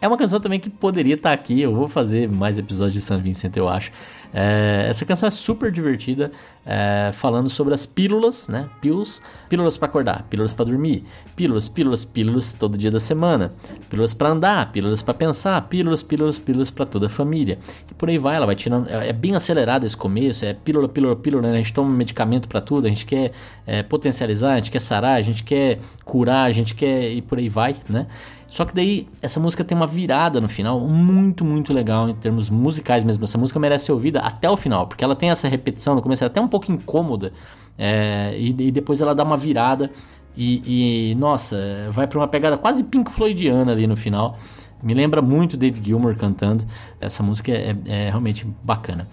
é 0.00 0.06
uma 0.06 0.16
canção 0.16 0.40
também 0.40 0.60
que 0.60 0.70
poderia 0.70 1.14
estar 1.14 1.32
aqui. 1.32 1.60
Eu 1.60 1.74
vou 1.74 1.88
fazer 1.88 2.28
mais 2.28 2.58
episódios 2.58 2.94
de 2.94 3.00
San 3.00 3.20
Vincent, 3.20 3.56
eu 3.56 3.68
acho. 3.68 3.92
É, 4.32 4.86
essa 4.88 5.04
canção 5.04 5.26
é 5.26 5.30
super 5.30 5.72
divertida, 5.72 6.30
é, 6.68 7.10
falando 7.14 7.48
sobre 7.48 7.72
as 7.72 7.86
pílulas, 7.86 8.46
né? 8.46 8.68
Pills, 8.82 9.22
pílulas 9.48 9.78
para 9.78 9.88
acordar, 9.88 10.26
pílulas 10.28 10.52
para 10.52 10.66
dormir, 10.66 11.02
pílulas, 11.34 11.66
pílulas, 11.66 12.04
pílulas 12.04 12.52
todo 12.52 12.76
dia 12.76 12.90
da 12.90 13.00
semana, 13.00 13.50
pílulas 13.88 14.12
para 14.12 14.28
andar, 14.28 14.70
pílulas 14.70 15.00
para 15.00 15.14
pensar, 15.14 15.62
pílulas, 15.62 16.02
pílulas, 16.02 16.38
pílulas 16.38 16.70
para 16.70 16.84
toda 16.84 17.06
a 17.06 17.08
família. 17.08 17.58
E 17.90 17.94
por 17.94 18.10
aí 18.10 18.18
vai, 18.18 18.36
ela 18.36 18.44
vai 18.44 18.54
tirando. 18.54 18.86
É, 18.90 19.08
é 19.08 19.12
bem 19.14 19.34
acelerado 19.34 19.86
esse 19.86 19.96
começo, 19.96 20.44
é 20.44 20.52
pílula, 20.52 20.86
pílula, 20.86 21.16
pílula, 21.16 21.42
né? 21.42 21.54
A 21.54 21.56
gente 21.56 21.72
toma 21.72 21.90
medicamento 21.90 22.46
para 22.48 22.60
tudo, 22.60 22.86
a 22.86 22.90
gente 22.90 23.06
quer 23.06 23.32
é, 23.66 23.82
potencializar, 23.82 24.52
a 24.52 24.56
gente 24.56 24.70
quer 24.70 24.80
sarar, 24.80 25.16
a 25.16 25.22
gente 25.22 25.42
quer 25.42 25.78
curar, 26.04 26.44
a 26.44 26.52
gente 26.52 26.74
quer 26.74 27.10
e 27.10 27.22
por 27.22 27.38
aí 27.38 27.48
vai, 27.48 27.76
né? 27.88 28.06
Só 28.50 28.64
que 28.64 28.74
daí 28.74 29.06
essa 29.20 29.38
música 29.38 29.62
tem 29.62 29.76
uma 29.76 29.86
virada 29.86 30.40
no 30.40 30.48
final 30.48 30.80
muito, 30.80 31.44
muito 31.44 31.72
legal 31.72 32.08
em 32.08 32.14
termos 32.14 32.48
musicais 32.48 33.04
mesmo. 33.04 33.22
Essa 33.24 33.36
música 33.36 33.60
merece 33.60 33.86
ser 33.86 33.92
ouvida 33.92 34.20
até 34.20 34.48
o 34.48 34.56
final, 34.56 34.86
porque 34.86 35.04
ela 35.04 35.14
tem 35.14 35.30
essa 35.30 35.46
repetição 35.46 35.94
no 35.94 36.02
começo, 36.02 36.24
é 36.24 36.26
até 36.26 36.40
um 36.40 36.48
pouco 36.48 36.57
incômoda, 36.66 37.32
é, 37.78 38.34
e, 38.36 38.48
e, 38.50 38.70
depois 38.72 39.00
ela 39.00 39.14
dá 39.14 39.22
uma 39.22 39.36
virada 39.36 39.90
e, 40.36 41.10
e 41.10 41.14
nossa, 41.14 41.88
vai 41.92 42.06
para 42.06 42.18
uma 42.18 42.28
pegada 42.28 42.58
quase 42.58 42.82
Pink 42.82 43.10
Floydiana 43.12 43.72
ali 43.72 43.86
no 43.86 43.96
final. 43.96 44.36
Me 44.82 44.94
lembra 44.94 45.20
muito 45.20 45.56
David 45.56 45.84
Gilmour 45.84 46.16
cantando. 46.16 46.64
Essa 47.00 47.22
música 47.22 47.52
é, 47.52 47.76
é 47.86 48.08
realmente 48.10 48.46
bacana. 48.62 49.08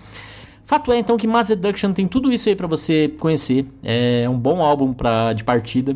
Fato 0.66 0.92
é 0.92 0.98
então 0.98 1.16
que 1.18 1.28
Mass 1.28 1.48
Seduction 1.48 1.94
tem 1.94 2.08
tudo 2.08 2.32
isso 2.32 2.50
aí 2.50 2.56
para 2.56 2.68
você 2.68 3.08
conhecer. 3.20 3.68
É 3.84 4.28
um 4.30 4.38
bom 4.38 4.62
álbum 4.64 4.94
pra, 4.94 5.34
de 5.34 5.44
partida. 5.44 5.96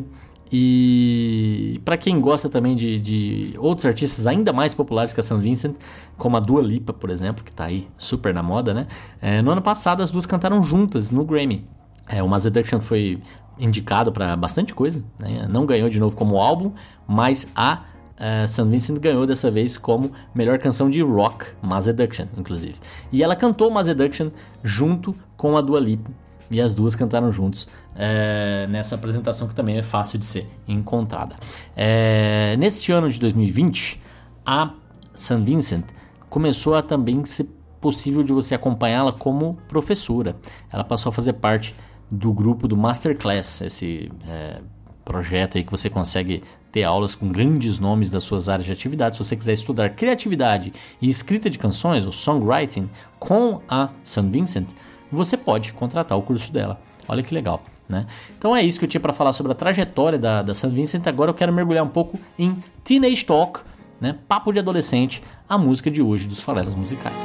E 0.52 1.80
para 1.84 1.96
quem 1.96 2.20
gosta 2.20 2.48
também 2.48 2.74
de, 2.74 2.98
de, 2.98 3.54
outros 3.58 3.86
artistas 3.86 4.26
ainda 4.26 4.52
mais 4.52 4.74
populares 4.74 5.12
que 5.12 5.20
a 5.20 5.22
St. 5.22 5.38
Vincent, 5.38 5.76
como 6.18 6.36
a 6.36 6.40
Dua 6.40 6.60
Lipa, 6.60 6.92
por 6.92 7.08
exemplo, 7.08 7.44
que 7.44 7.50
está 7.50 7.66
aí 7.66 7.86
super 7.96 8.34
na 8.34 8.42
moda, 8.42 8.74
né? 8.74 8.88
É, 9.20 9.40
no 9.42 9.52
ano 9.52 9.62
passado 9.62 10.02
as 10.02 10.10
duas 10.10 10.26
cantaram 10.26 10.62
juntas 10.64 11.10
no 11.10 11.24
Grammy. 11.24 11.64
É, 12.08 12.20
o 12.20 12.28
Mass 12.28 12.42
Seduction 12.42 12.80
foi 12.80 13.22
indicado 13.58 14.10
para 14.10 14.36
bastante 14.36 14.74
coisa, 14.74 15.04
né? 15.18 15.46
não 15.48 15.66
ganhou 15.66 15.88
de 15.88 16.00
novo 16.00 16.16
como 16.16 16.38
álbum, 16.38 16.72
mas 17.06 17.46
a 17.54 17.82
uh, 18.18 18.48
St. 18.48 18.64
Vincent 18.64 18.98
ganhou 18.98 19.26
dessa 19.26 19.50
vez 19.50 19.78
como 19.78 20.10
melhor 20.34 20.58
canção 20.58 20.90
de 20.90 21.00
rock, 21.02 21.46
Mass 21.62 21.84
Seduction, 21.84 22.26
inclusive. 22.36 22.74
E 23.12 23.22
ela 23.22 23.36
cantou 23.36 23.70
Mass 23.70 23.86
Seduction 23.86 24.30
junto 24.64 25.14
com 25.36 25.56
a 25.56 25.60
Dua 25.60 25.78
Lipa 25.78 26.10
e 26.50 26.60
as 26.60 26.74
duas 26.74 26.96
cantaram 26.96 27.32
juntos 27.32 27.68
é, 27.94 28.66
nessa 28.68 28.94
apresentação 28.94 29.46
que 29.46 29.54
também 29.54 29.78
é 29.78 29.82
fácil 29.82 30.18
de 30.18 30.24
ser 30.24 30.48
encontrada. 30.66 31.36
É, 31.76 32.56
neste 32.58 32.90
ano 32.92 33.08
de 33.08 33.18
2020, 33.20 34.00
a 34.44 34.72
St. 35.14 35.36
Vincent 35.44 35.84
começou 36.28 36.74
a 36.74 36.82
também 36.82 37.24
ser 37.24 37.46
possível 37.80 38.22
de 38.22 38.32
você 38.32 38.54
acompanhá-la 38.54 39.12
como 39.12 39.58
professora. 39.68 40.36
Ela 40.72 40.84
passou 40.84 41.10
a 41.10 41.12
fazer 41.12 41.34
parte 41.34 41.74
do 42.10 42.32
grupo 42.32 42.66
do 42.66 42.76
Masterclass, 42.76 43.60
esse 43.60 44.10
é, 44.26 44.60
projeto 45.04 45.56
aí 45.56 45.64
que 45.64 45.70
você 45.70 45.88
consegue 45.88 46.42
ter 46.72 46.84
aulas 46.84 47.14
com 47.14 47.30
grandes 47.30 47.78
nomes 47.78 48.10
das 48.10 48.24
suas 48.24 48.48
áreas 48.48 48.66
de 48.66 48.72
atividade. 48.72 49.16
Se 49.16 49.24
você 49.24 49.36
quiser 49.36 49.52
estudar 49.54 49.90
criatividade 49.90 50.72
e 51.00 51.08
escrita 51.08 51.48
de 51.48 51.58
canções, 51.58 52.04
ou 52.04 52.12
songwriting, 52.12 52.88
com 53.18 53.60
a 53.68 53.90
St. 54.04 54.28
Vincent, 54.28 54.68
você 55.10 55.36
pode 55.36 55.72
contratar 55.72 56.16
o 56.16 56.22
curso 56.22 56.52
dela. 56.52 56.80
Olha 57.08 57.22
que 57.22 57.34
legal. 57.34 57.62
Né? 57.88 58.06
Então 58.38 58.54
é 58.54 58.62
isso 58.62 58.78
que 58.78 58.84
eu 58.84 58.88
tinha 58.88 59.00
para 59.00 59.12
falar 59.12 59.32
sobre 59.32 59.50
a 59.50 59.54
trajetória 59.54 60.16
da, 60.16 60.42
da 60.42 60.54
St. 60.54 60.68
Vincent. 60.68 61.06
Agora 61.08 61.30
eu 61.30 61.34
quero 61.34 61.52
mergulhar 61.52 61.84
um 61.84 61.88
pouco 61.88 62.18
em 62.38 62.62
Teenage 62.84 63.24
Talk, 63.24 63.60
né? 64.00 64.16
papo 64.28 64.52
de 64.52 64.60
adolescente, 64.60 65.20
a 65.48 65.58
música 65.58 65.90
de 65.90 66.00
hoje 66.00 66.28
dos 66.28 66.40
farelos 66.40 66.76
musicais. 66.76 67.20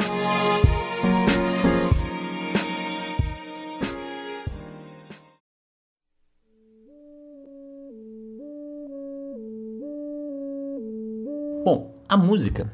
Bom, 11.63 11.91
a 12.10 12.17
música 12.17 12.71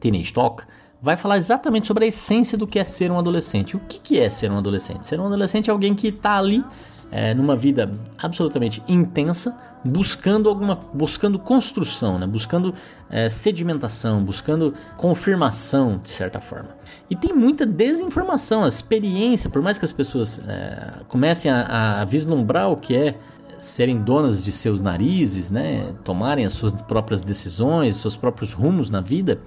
Teenage 0.00 0.32
Talk 0.32 0.64
vai 1.00 1.16
falar 1.16 1.38
exatamente 1.38 1.86
sobre 1.86 2.04
a 2.04 2.08
essência 2.08 2.58
do 2.58 2.66
que 2.66 2.78
é 2.78 2.84
ser 2.84 3.10
um 3.10 3.18
adolescente. 3.18 3.76
O 3.76 3.80
que, 3.80 3.98
que 3.98 4.18
é 4.18 4.28
ser 4.30 4.50
um 4.50 4.58
adolescente? 4.58 5.06
Ser 5.06 5.20
um 5.20 5.26
adolescente 5.26 5.70
é 5.70 5.72
alguém 5.72 5.94
que 5.94 6.08
está 6.08 6.38
ali 6.38 6.64
é, 7.10 7.34
numa 7.34 7.56
vida 7.56 7.90
absolutamente 8.18 8.82
intensa, 8.88 9.58
buscando 9.84 10.48
alguma, 10.48 10.74
buscando 10.74 11.38
construção, 11.38 12.18
né? 12.18 12.26
buscando 12.26 12.74
é, 13.08 13.28
sedimentação, 13.28 14.22
buscando 14.22 14.74
confirmação 14.96 16.00
de 16.02 16.08
certa 16.08 16.40
forma. 16.40 16.70
E 17.08 17.14
tem 17.14 17.32
muita 17.32 17.64
desinformação, 17.64 18.64
a 18.64 18.68
experiência, 18.68 19.48
por 19.48 19.62
mais 19.62 19.78
que 19.78 19.84
as 19.84 19.92
pessoas 19.92 20.40
é, 20.46 21.02
comecem 21.06 21.50
a, 21.50 22.02
a 22.02 22.04
vislumbrar 22.04 22.70
o 22.70 22.76
que 22.76 22.96
é 22.96 23.18
serem 23.58 23.98
donas 23.98 24.42
de 24.42 24.52
seus 24.52 24.80
narizes, 24.80 25.50
né, 25.50 25.92
tomarem 26.04 26.44
as 26.44 26.52
suas 26.52 26.80
próprias 26.82 27.22
decisões, 27.22 27.96
seus 27.96 28.16
próprios 28.16 28.52
rumos 28.52 28.88
na 28.88 29.00
vida, 29.00 29.40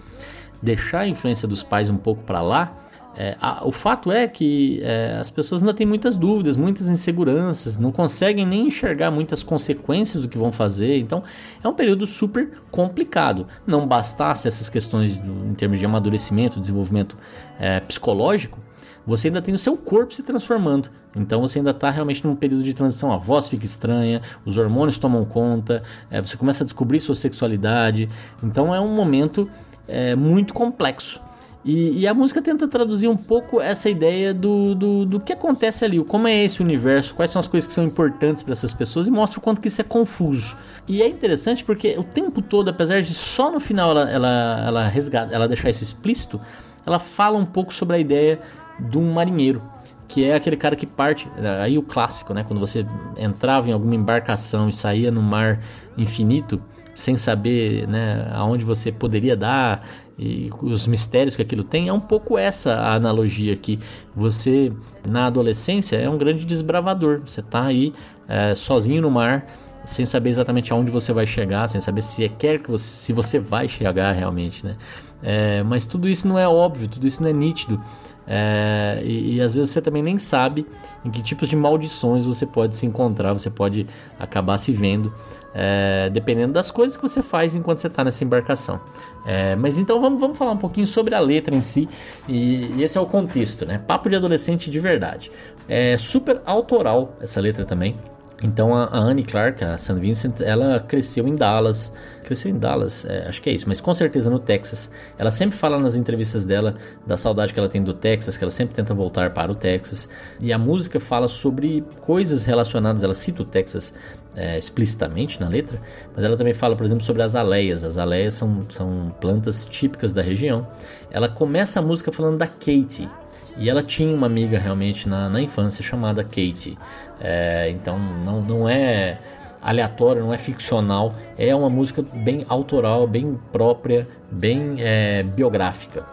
deixar 0.62 1.02
a 1.02 1.08
influência 1.08 1.48
dos 1.48 1.64
pais 1.64 1.90
um 1.90 1.98
pouco 1.98 2.24
para 2.24 2.42
lá. 2.42 2.78
É, 3.16 3.36
a, 3.42 3.68
o 3.68 3.74
fato 3.74 4.10
é 4.10 4.26
que 4.26 4.80
é, 4.82 5.18
as 5.20 5.30
pessoas 5.30 5.62
ainda 5.62 5.74
têm 5.74 5.86
muitas 5.86 6.16
dúvidas, 6.16 6.56
muitas 6.56 6.88
inseguranças, 6.88 7.78
não 7.78 7.92
conseguem 7.92 8.46
nem 8.46 8.68
enxergar 8.68 9.12
muitas 9.12 9.44
consequências 9.44 10.22
do 10.22 10.30
que 10.30 10.38
vão 10.38 10.52
fazer. 10.52 10.98
Então 10.98 11.24
é 11.62 11.68
um 11.68 11.74
período 11.74 12.08
super 12.08 12.52
complicado. 12.72 13.46
Não 13.68 13.86
bastasse 13.86 14.48
essas 14.48 14.70
questões 14.70 15.18
do, 15.18 15.46
em 15.46 15.54
termos 15.54 15.78
de 15.78 15.86
amadurecimento, 15.86 16.60
desenvolvimento 16.60 17.18
é, 17.60 17.82
psicológico, 17.82 18.60
você 19.06 19.28
ainda 19.28 19.42
tem 19.42 19.54
o 19.54 19.58
seu 19.58 19.76
corpo 19.76 20.14
se 20.14 20.24
transformando. 20.24 20.90
Então 21.16 21.42
você 21.42 21.60
ainda 21.60 21.72
está 21.72 21.90
realmente 21.90 22.26
num 22.26 22.36
período 22.36 22.64
de 22.64 22.74
transição. 22.74 23.12
A 23.12 23.18
voz 23.18 23.48
fica 23.48 23.66
estranha, 23.66 24.22
os 24.46 24.58
hormônios 24.58 24.98
tomam 24.98 25.26
conta, 25.26 25.84
é, 26.10 26.22
você 26.22 26.38
começa 26.38 26.64
a 26.64 26.66
descobrir 26.66 27.00
sua 27.00 27.16
sexualidade. 27.16 28.08
Então 28.44 28.74
é 28.74 28.80
um 28.80 28.94
momento 28.94 29.50
é, 29.92 30.16
muito 30.16 30.54
complexo. 30.54 31.22
E, 31.64 32.00
e, 32.00 32.08
a 32.08 32.14
música 32.14 32.42
tenta 32.42 32.68
traduzir 32.68 33.08
um 33.08 33.16
pouco 33.16 33.62
essa 33.62 33.88
ideia 33.88 34.34
do, 34.34 34.74
do, 34.74 35.06
do, 35.06 35.20
que 35.20 35.32
acontece 35.32 35.86
ali, 35.86 36.04
como 36.04 36.28
é 36.28 36.44
esse 36.44 36.60
universo, 36.60 37.14
quais 37.14 37.30
são 37.30 37.40
as 37.40 37.48
coisas 37.48 37.68
que 37.68 37.74
são 37.74 37.84
importantes 37.84 38.42
para 38.42 38.54
essas 38.54 38.74
pessoas 38.74 39.08
e 39.08 39.12
mostra 39.12 39.38
o 39.38 39.42
quanto 39.44 39.62
que 39.62 39.68
isso 39.68 39.80
é 39.80 39.84
confuso. 39.84 40.58
E 40.88 41.04
é 41.04 41.08
interessante 41.08 41.64
porque 41.64 41.96
o 42.00 42.04
tempo 42.04 42.42
todo, 42.42 42.70
apesar 42.70 43.04
de 43.04 43.14
só 43.14 43.52
no 43.52 43.60
final 43.60 43.92
ela, 43.92 44.10
ela, 44.10 44.64
ela 44.66 44.88
resgata, 44.88 45.36
ela 45.36 45.48
deixar 45.48 45.70
isso 45.70 45.84
explícito, 45.84 46.42
ela 46.84 46.98
fala 46.98 47.38
um 47.38 47.46
pouco 47.46 47.72
sobre 47.72 47.96
a 47.96 48.00
ideia 48.00 48.40
de 48.80 48.98
um 48.98 49.14
marinheiro, 49.14 49.62
que 50.08 50.26
é 50.26 50.34
aquele 50.34 50.58
cara 50.58 50.76
que 50.76 50.88
parte, 50.88 51.30
aí 51.62 51.78
o 51.78 51.84
clássico, 51.84 52.34
né? 52.34 52.44
Quando 52.44 52.60
você 52.60 52.86
entrava 53.16 53.70
em 53.70 53.72
alguma 53.72 53.94
embarcação 53.94 54.68
e 54.68 54.74
saía 54.74 55.12
no 55.12 55.22
mar 55.22 55.60
infinito, 55.96 56.60
sem 56.94 57.18
saber 57.18 57.88
né, 57.88 58.30
aonde 58.34 58.64
você 58.64 58.92
poderia 58.92 59.36
dar 59.36 59.86
e 60.22 60.52
os 60.62 60.86
mistérios 60.86 61.36
que 61.36 61.42
aquilo 61.42 61.64
tem, 61.64 61.88
é 61.88 61.94
um 61.94 62.00
pouco 62.00 62.38
essa 62.38 62.76
a 62.76 62.94
analogia 62.94 63.54
aqui. 63.54 63.80
Você, 64.16 64.72
na 65.08 65.26
adolescência, 65.26 65.98
é 65.98 66.08
um 66.08 66.18
grande 66.18 66.46
desbravador. 66.46 67.22
Você 67.26 67.40
está 67.40 67.66
aí 67.66 67.92
é, 68.28 68.54
sozinho 68.54 69.02
no 69.02 69.10
mar, 69.10 69.48
sem 69.84 70.06
saber 70.06 70.30
exatamente 70.30 70.72
aonde 70.72 70.92
você 70.92 71.12
vai 71.12 71.26
chegar, 71.26 71.68
sem 71.68 71.82
saber 71.82 72.04
se 72.04 72.24
é 72.24 72.30
quer 72.30 72.60
que 72.60 72.70
você, 72.70 72.86
se 72.86 73.14
você 73.14 73.40
vai 73.40 73.68
chegar 73.68 74.12
realmente, 74.12 74.64
né? 74.64 74.78
É, 75.24 75.64
mas 75.64 75.88
tudo 75.88 76.08
isso 76.08 76.28
não 76.28 76.38
é 76.38 76.48
óbvio, 76.48 76.88
tudo 76.88 77.08
isso 77.08 77.22
não 77.24 77.30
é 77.30 77.34
nítido. 77.34 77.82
É, 78.28 79.02
e, 79.04 79.36
e, 79.36 79.42
às 79.42 79.56
vezes 79.56 79.72
você 79.72 79.82
também 79.82 80.04
nem 80.04 80.20
sabe 80.20 80.66
em 81.04 81.10
que 81.10 81.22
tipos 81.22 81.50
de 81.50 81.56
maldições 81.56 82.24
você 82.24 82.46
pode 82.46 82.78
se 82.78 82.86
encontrar, 82.86 83.34
você 83.34 83.50
pode 83.50 83.88
acabar 84.20 84.58
se 84.58 84.72
vendo, 84.72 85.14
é, 85.54 86.10
dependendo 86.12 86.54
das 86.54 86.70
coisas 86.70 86.96
que 86.96 87.02
você 87.02 87.24
faz 87.24 87.56
enquanto 87.56 87.80
você 87.80 87.88
está 87.88 88.04
nessa 88.04 88.24
embarcação. 88.24 88.80
É, 89.26 89.56
mas 89.56 89.78
então 89.78 90.00
vamos, 90.00 90.20
vamos 90.20 90.38
falar 90.38 90.52
um 90.52 90.58
pouquinho 90.58 90.88
sobre 90.88 91.16
a 91.16 91.20
letra 91.20 91.56
em 91.56 91.62
si, 91.62 91.90
e, 92.28 92.68
e 92.76 92.84
esse 92.84 92.98
é 92.98 93.02
o 93.02 93.06
contexto, 93.06 93.66
né? 93.66 93.80
Papo 93.80 94.10
de 94.10 94.16
adolescente 94.16 94.70
de 94.70 94.80
verdade. 94.80 95.32
É 95.68 95.98
super 95.98 96.42
autoral 96.46 97.16
essa 97.22 97.40
letra 97.40 97.66
também. 97.66 97.96
Então 98.44 98.76
a, 98.76 98.90
Annie 98.98 99.24
Clark, 99.24 99.64
a 99.64 99.78
St. 99.78 100.00
Vincent, 100.00 100.42
ela 100.42 100.80
cresceu 100.80 101.28
em 101.28 101.36
Dallas, 101.36 101.94
cresceu 102.24 102.50
em 102.50 102.58
Dallas, 102.58 103.06
é, 103.06 103.28
acho 103.28 103.42
que 103.42 103.50
é 103.50 103.54
isso, 103.54 103.68
mas 103.68 103.80
com 103.80 103.94
certeza 103.94 104.30
no 104.30 104.40
Texas. 104.40 104.92
Ela 105.18 105.30
sempre 105.30 105.58
fala 105.58 105.80
nas 105.80 105.96
entrevistas 105.96 106.46
dela 106.46 106.76
da 107.06 107.18
saudade 107.18 107.54
que 107.54 107.60
ela 107.60 107.70
tem 107.70 107.84
do 107.84 107.94
Texas, 107.94 108.38
que 108.38 108.44
ela 108.44 108.52
sempre 108.52 108.74
tenta 108.74 108.94
voltar 108.94 109.32
para 109.32 109.52
o 109.52 109.56
Texas. 109.56 110.10
E 110.40 110.52
a 110.52 110.58
música 110.58 111.00
fala 111.00 111.28
sobre 111.28 111.84
coisas 112.02 112.44
relacionadas, 112.44 113.04
ela 113.04 113.16
cita 113.16 113.44
o 113.44 113.46
Texas 113.46 113.94
é, 114.36 114.58
explicitamente 114.58 115.40
na 115.40 115.48
letra, 115.48 115.80
mas 116.16 116.24
ela 116.24 116.38
também 116.38 116.54
fala, 116.54 116.76
por 116.76 116.86
exemplo, 116.86 117.04
sobre 117.04 117.22
as 117.22 117.36
aleias. 117.36 117.84
As 117.84 117.98
aleias 117.98 118.34
são, 118.34 118.66
são 118.70 119.14
plantas 119.20 119.66
típicas 119.66 120.14
da 120.14 120.22
região. 120.22 120.68
Ela 121.10 121.28
começa 121.28 121.80
a 121.80 121.84
música 121.84 122.12
falando 122.12 122.38
da 122.38 122.48
Katie, 122.48 123.10
e 123.58 123.70
ela 123.70 123.84
tinha 123.84 124.14
uma 124.16 124.28
amiga 124.28 124.58
realmente 124.58 125.08
na, 125.08 125.30
na 125.30 125.42
infância 125.42 125.84
chamada 125.84 126.24
Katie. 126.24 126.78
É, 127.20 127.70
então 127.70 128.00
não, 128.00 128.42
não 128.42 128.70
é 128.70 129.20
aleatório, 129.62 130.24
não 130.24 130.34
é 130.34 130.38
ficcional, 130.38 131.14
é 131.38 131.54
uma 131.56 131.70
música 131.70 132.02
bem 132.02 132.46
autoral, 132.50 133.06
bem 133.06 133.38
própria, 133.52 134.08
bem 134.32 134.76
é, 134.80 135.24
biográfica. 135.24 136.04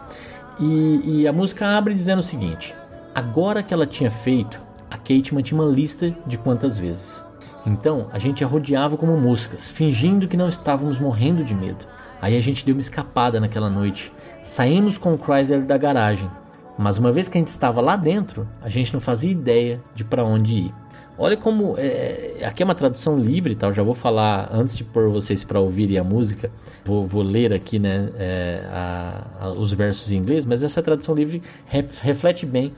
E, 0.59 1.21
e, 1.21 1.27
a 1.27 1.33
música 1.33 1.65
abre 1.65 1.93
dizendo 1.93 2.19
o 2.19 2.23
seguinte: 2.23 2.75
agora 3.15 3.63
que 3.63 3.73
ela 3.73 3.87
tinha 3.87 4.11
feito, 4.11 4.59
a 4.91 4.97
Kate 4.97 5.33
mantinha 5.33 5.61
uma 5.61 5.71
lista 5.71 6.13
de 6.27 6.37
quantas 6.37 6.77
vezes. 6.77 7.28
Então 7.65 8.09
a 8.11 8.17
gente 8.17 8.43
a 8.43 8.47
rodeava 8.47 8.97
como 8.97 9.17
moscas, 9.17 9.69
fingindo 9.69 10.27
que 10.27 10.37
não 10.37 10.49
estávamos 10.49 10.97
morrendo 10.97 11.43
de 11.43 11.53
medo. 11.53 11.85
Aí 12.21 12.35
a 12.35 12.39
gente 12.39 12.65
deu 12.65 12.75
uma 12.75 12.81
escapada 12.81 13.39
naquela 13.39 13.69
noite. 13.69 14.11
Saímos 14.43 14.97
com 14.97 15.13
o 15.13 15.17
Chrysler 15.17 15.65
da 15.65 15.77
garagem, 15.77 16.29
mas 16.77 16.97
uma 16.97 17.11
vez 17.11 17.27
que 17.27 17.37
a 17.37 17.41
gente 17.41 17.49
estava 17.49 17.81
lá 17.81 17.95
dentro, 17.95 18.47
a 18.61 18.69
gente 18.69 18.93
não 18.93 19.01
fazia 19.01 19.31
ideia 19.31 19.81
de 19.93 20.03
para 20.03 20.23
onde 20.23 20.55
ir. 20.55 20.73
Olha 21.21 21.35
como 21.35 21.75
é, 21.77 22.37
aqui 22.45 22.63
é 22.63 22.65
uma 22.65 22.73
tradução 22.73 23.19
livre? 23.19 23.57
Eu 23.61 23.73
já 23.73 23.83
vou 23.83 23.93
falar 23.93 24.49
antes 24.53 24.77
de 24.77 24.85
pôr 24.85 25.09
vocês 25.09 25.43
para 25.43 25.59
ouvirem 25.59 25.97
a 25.97 26.03
música. 26.03 26.49
Vou, 26.85 27.05
vou 27.05 27.21
ler 27.21 27.51
aqui, 27.51 27.77
né, 27.77 28.09
é, 28.17 28.63
a, 28.71 29.27
a, 29.41 29.49
os 29.49 29.73
versos 29.73 30.09
em 30.13 30.15
inglês, 30.15 30.45
mas 30.45 30.63
essa 30.63 30.81
tradução 30.81 31.13
livre 31.13 31.43
re, 31.65 31.85
reflete 32.01 32.45
bem 32.45 32.73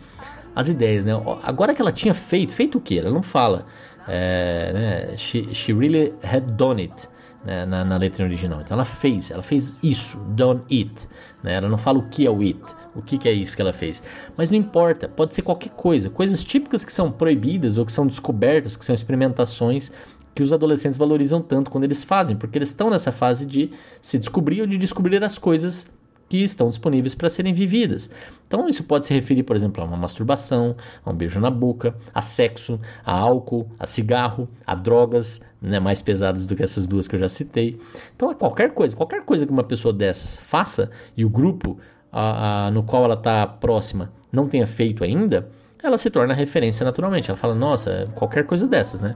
as 0.56 0.68
ideias, 0.68 1.06
né? 1.06 1.14
Agora 1.44 1.74
que 1.74 1.82
ela 1.82 1.92
tinha 1.92 2.16
feito, 2.16 2.54
feito 2.54 2.80
o 2.80 2.82
que? 2.82 2.98
Ela 2.98 3.12
não 3.12 3.22
fala, 3.22 3.66
é, 4.14 4.74
né? 4.74 5.18
She, 5.18 5.54
she 5.54 5.72
really 5.72 6.14
had 6.22 6.42
done 6.58 6.82
it 6.82 7.08
né, 7.46 7.66
na, 7.66 7.86
na, 7.86 7.96
letra 7.96 8.26
original. 8.26 8.60
Então 8.60 8.76
ela 8.76 8.84
fez, 8.84 9.32
ela 9.32 9.42
fez 9.42 9.74
isso, 9.82 10.18
done 10.36 10.62
it. 10.70 11.08
Né? 11.42 11.54
Ela 11.54 11.70
não 11.70 11.78
fala 11.78 12.00
o 12.00 12.10
que 12.10 12.28
é 12.28 12.30
o 12.30 12.42
it, 12.42 12.60
o 12.94 13.02
que, 13.02 13.18
que 13.18 13.30
é 13.30 13.32
isso 13.32 13.56
que 13.56 13.62
ela 13.62 13.72
fez. 13.72 14.04
Mas 14.36 14.50
não 14.50 14.58
importa, 14.58 15.08
pode 15.08 15.34
ser 15.34 15.44
qualquer 15.44 15.70
coisa. 15.70 16.10
Coisas 16.10 16.44
típicas 16.44 16.84
que 16.84 16.92
são 16.92 17.10
proibidas 17.10 17.78
ou 17.78 17.86
que 17.86 17.92
são 17.94 18.06
descobertas, 18.06 18.76
que 18.76 18.84
são 18.84 18.94
experimentações 18.94 19.94
que 20.36 20.44
os 20.44 20.52
adolescentes 20.52 20.98
valorizam 20.98 21.42
tanto 21.42 21.72
quando 21.72 21.86
eles 21.86 22.04
fazem, 22.04 22.36
porque 22.36 22.58
eles 22.58 22.70
estão 22.70 22.90
nessa 22.90 23.14
fase 23.14 23.46
de 23.46 23.72
se 24.02 24.18
descobrir 24.20 24.62
ou 24.62 24.68
de 24.68 24.78
descobrir 24.78 25.24
as 25.24 25.38
coisas 25.38 25.90
que 26.32 26.42
estão 26.42 26.70
disponíveis 26.70 27.14
para 27.14 27.30
serem 27.30 27.54
vividas. 27.54 28.10
Então, 28.48 28.70
isso 28.70 28.86
pode 28.86 29.06
se 29.06 29.14
referir, 29.14 29.44
por 29.44 29.54
exemplo, 29.54 29.84
a 29.84 29.86
uma 29.86 29.98
masturbação, 29.98 30.78
a 31.04 31.12
um 31.12 31.14
beijo 31.14 31.42
na 31.42 31.52
boca, 31.52 31.94
a 32.14 32.22
sexo, 32.22 32.80
a 33.06 33.14
álcool, 33.14 33.70
a 33.78 33.86
cigarro, 33.86 34.48
a 34.66 34.74
drogas, 34.74 35.42
né, 35.62 35.78
mais 35.78 36.02
pesadas 36.02 36.46
do 36.46 36.56
que 36.56 36.64
essas 36.64 36.88
duas 36.88 37.06
que 37.06 37.18
eu 37.18 37.20
já 37.20 37.28
citei. 37.28 37.78
Então, 38.16 38.32
é 38.32 38.34
qualquer 38.34 38.72
coisa, 38.72 38.96
qualquer 38.96 39.26
coisa 39.26 39.46
que 39.46 39.52
uma 39.52 39.66
pessoa 39.66 39.94
dessas 39.94 40.38
faça 40.38 40.90
e 41.18 41.26
o 41.26 41.30
grupo 41.30 41.78
a, 42.10 42.68
a, 42.68 42.72
no 42.72 42.82
qual 42.82 43.04
ela 43.04 43.16
está 43.16 43.46
próxima 43.46 44.10
não 44.32 44.48
tenha 44.48 44.66
feito 44.66 45.04
ainda, 45.04 45.50
ela 45.84 45.98
se 45.98 46.10
torna 46.10 46.34
referência 46.34 46.86
naturalmente. 46.86 47.30
Ela 47.30 47.38
fala, 47.38 47.56
nossa, 47.56 48.10
qualquer 48.16 48.46
coisa 48.46 48.66
dessas, 48.70 49.02
né? 49.02 49.16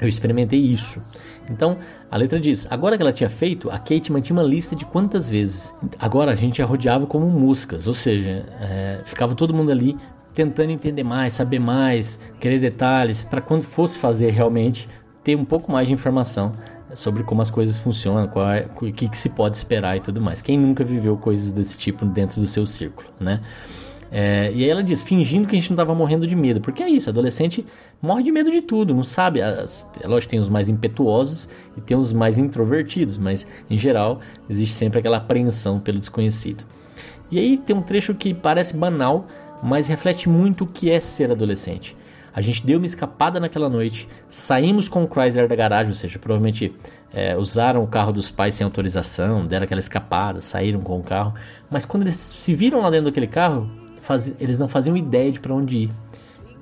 Eu 0.00 0.08
experimentei 0.08 0.60
isso. 0.60 1.02
Então, 1.50 1.78
a 2.10 2.16
letra 2.16 2.38
diz: 2.38 2.66
agora 2.70 2.96
que 2.96 3.02
ela 3.02 3.12
tinha 3.12 3.28
feito, 3.28 3.70
a 3.70 3.78
Kate 3.78 4.12
mantinha 4.12 4.38
uma 4.38 4.42
lista 4.42 4.76
de 4.76 4.84
quantas 4.84 5.28
vezes. 5.28 5.74
Agora 5.98 6.32
a 6.32 6.34
gente 6.34 6.62
a 6.62 6.66
rodeava 6.66 7.06
como 7.06 7.28
moscas, 7.28 7.86
ou 7.86 7.94
seja, 7.94 8.46
é, 8.60 9.00
ficava 9.04 9.34
todo 9.34 9.52
mundo 9.52 9.72
ali 9.72 9.96
tentando 10.34 10.70
entender 10.70 11.02
mais, 11.02 11.32
saber 11.32 11.58
mais, 11.58 12.20
querer 12.38 12.60
detalhes, 12.60 13.24
para 13.24 13.40
quando 13.40 13.62
fosse 13.62 13.98
fazer 13.98 14.30
realmente 14.30 14.88
ter 15.24 15.34
um 15.34 15.44
pouco 15.44 15.72
mais 15.72 15.88
de 15.88 15.94
informação 15.94 16.52
sobre 16.94 17.24
como 17.24 17.42
as 17.42 17.50
coisas 17.50 17.76
funcionam, 17.76 18.30
é, 18.52 18.68
o 18.80 18.92
que, 18.92 19.08
que, 19.08 19.18
se 19.18 19.30
pode 19.30 19.56
esperar 19.56 19.96
e 19.96 20.00
tudo 20.00 20.20
mais. 20.20 20.40
Quem 20.40 20.56
nunca 20.56 20.84
viveu 20.84 21.16
coisas 21.16 21.50
desse 21.52 21.76
tipo 21.76 22.04
dentro 22.06 22.40
do 22.40 22.46
seu 22.46 22.66
círculo, 22.66 23.08
né? 23.18 23.40
É, 24.10 24.50
e 24.54 24.64
aí 24.64 24.70
ela 24.70 24.82
diz, 24.82 25.02
fingindo 25.02 25.46
que 25.46 25.54
a 25.54 25.58
gente 25.58 25.70
não 25.70 25.74
estava 25.74 25.94
morrendo 25.94 26.26
de 26.26 26.34
medo, 26.34 26.60
porque 26.60 26.82
é 26.82 26.88
isso, 26.88 27.10
adolescente 27.10 27.64
morre 28.00 28.22
de 28.22 28.32
medo 28.32 28.50
de 28.50 28.62
tudo, 28.62 28.94
não 28.94 29.04
sabe. 29.04 29.42
As, 29.42 29.88
é 30.00 30.06
lógico, 30.06 30.30
tem 30.30 30.40
os 30.40 30.48
mais 30.48 30.68
impetuosos 30.68 31.48
e 31.76 31.80
tem 31.80 31.96
os 31.96 32.12
mais 32.12 32.38
introvertidos, 32.38 33.18
mas 33.18 33.46
em 33.68 33.76
geral 33.76 34.20
existe 34.48 34.74
sempre 34.74 34.98
aquela 34.98 35.18
apreensão 35.18 35.78
pelo 35.78 35.98
desconhecido. 35.98 36.64
E 37.30 37.38
aí 37.38 37.58
tem 37.58 37.76
um 37.76 37.82
trecho 37.82 38.14
que 38.14 38.32
parece 38.32 38.76
banal, 38.76 39.26
mas 39.62 39.88
reflete 39.88 40.28
muito 40.28 40.64
o 40.64 40.66
que 40.66 40.90
é 40.90 41.00
ser 41.00 41.30
adolescente. 41.30 41.94
A 42.32 42.40
gente 42.40 42.64
deu 42.64 42.78
uma 42.78 42.86
escapada 42.86 43.40
naquela 43.40 43.68
noite, 43.68 44.08
saímos 44.30 44.88
com 44.88 45.02
o 45.02 45.08
Chrysler 45.08 45.48
da 45.48 45.56
garagem, 45.56 45.90
ou 45.90 45.96
seja, 45.96 46.18
provavelmente 46.18 46.72
é, 47.12 47.36
usaram 47.36 47.82
o 47.82 47.86
carro 47.86 48.12
dos 48.12 48.30
pais 48.30 48.54
sem 48.54 48.64
autorização, 48.64 49.46
deram 49.46 49.64
aquela 49.64 49.80
escapada, 49.80 50.40
saíram 50.40 50.80
com 50.80 50.98
o 50.98 51.02
carro. 51.02 51.34
Mas 51.68 51.84
quando 51.84 52.04
eles 52.04 52.14
se 52.14 52.54
viram 52.54 52.80
lá 52.80 52.90
dentro 52.90 53.06
daquele 53.06 53.26
carro, 53.26 53.68
faz, 54.08 54.32
eles 54.40 54.58
não 54.58 54.66
faziam 54.66 54.96
ideia 54.96 55.30
de 55.30 55.38
para 55.38 55.54
onde 55.54 55.76
ir. 55.76 55.90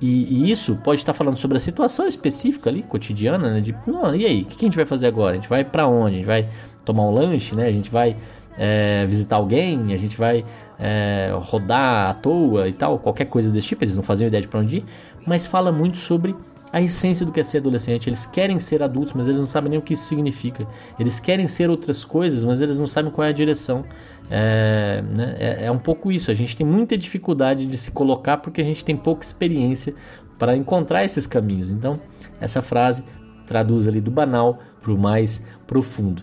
E, 0.01 0.45
e, 0.45 0.51
isso 0.51 0.77
pode 0.85 1.01
estar 1.01 1.15
falando 1.15 1.39
sobre 1.39 1.57
a 1.57 1.61
situação 1.61 2.07
específica 2.07 2.69
ali, 2.69 2.83
cotidiana, 2.83 3.51
né? 3.51 3.61
De, 3.61 3.75
não, 3.87 4.15
e 4.15 4.27
aí, 4.27 4.43
o 4.43 4.45
que 4.45 4.57
a 4.57 4.69
gente 4.69 4.77
vai 4.77 4.85
fazer 4.85 5.07
agora? 5.07 5.33
A 5.33 5.37
gente 5.37 5.49
vai 5.49 5.65
para 5.65 5.87
onde? 5.87 6.17
A 6.17 6.19
gente 6.19 6.27
vai 6.27 6.49
tomar 6.85 7.05
um 7.05 7.11
lanche, 7.11 7.55
né? 7.55 7.67
A 7.67 7.73
gente 7.73 7.89
vai 7.89 8.15
é, 8.59 9.07
visitar 9.07 9.37
alguém, 9.37 9.95
a 9.95 9.97
gente 9.97 10.15
vai 10.15 10.45
é, 10.79 11.31
rodar 11.35 12.11
à 12.11 12.15
toa 12.15 12.69
e 12.69 12.75
tal, 12.75 12.99
qualquer 12.99 13.25
coisa 13.25 13.51
desse 13.51 13.69
tipo. 13.69 13.85
Eles 13.85 13.97
não 13.97 14.03
faziam 14.03 14.29
ideia 14.29 14.43
de 14.43 14.49
para 14.49 14.61
onde 14.61 14.79
ir 14.79 14.85
mas 15.27 15.45
fala 15.45 15.73
muito 15.73 15.99
sobre 15.99 16.35
a 16.73 16.81
essência 16.81 17.25
do 17.25 17.33
que 17.33 17.41
é 17.41 17.45
ser 17.45 17.59
adolescente. 17.59 18.09
Eles 18.09 18.27
querem 18.27 18.59
ser 18.59 18.83
adultos, 18.83 19.15
mas 19.15 19.29
eles 19.29 19.39
não 19.39 19.47
sabem 19.47 19.71
nem 19.71 19.79
o 19.79 19.83
que 19.83 19.95
isso 19.95 20.05
significa. 20.05 20.67
Eles 20.99 21.21
querem 21.21 21.47
ser 21.49 21.71
outras 21.71 22.05
coisas, 22.05 22.45
mas 22.45 22.61
eles 22.61 22.79
não 22.79 22.87
sabem 22.87 23.11
qual 23.11 23.27
é 23.27 23.31
a 23.31 23.33
direção. 23.33 23.85
É, 24.31 25.03
né? 25.17 25.37
é, 25.39 25.67
é 25.67 25.71
um 25.71 25.79
pouco 25.79 26.11
isso. 26.11 26.31
A 26.31 26.35
gente 26.35 26.57
tem 26.57 26.67
muita 26.67 26.97
dificuldade 26.99 27.67
de 27.67 27.77
se 27.77 27.91
colocar 27.91 28.39
porque 28.39 28.61
a 28.61 28.65
gente 28.65 28.85
tem 28.85 28.97
pouca 28.97 29.25
experiência 29.25 29.95
para 30.39 30.57
encontrar 30.57 31.05
esses 31.05 31.27
caminhos. 31.27 31.71
Então, 31.71 32.01
essa 32.41 32.61
frase 32.61 33.05
traduz 33.47 33.87
ali 33.87 34.01
do 34.01 34.11
banal 34.11 34.59
para 34.83 34.93
o 34.93 34.99
mais 34.99 35.43
profundo. 35.67 36.23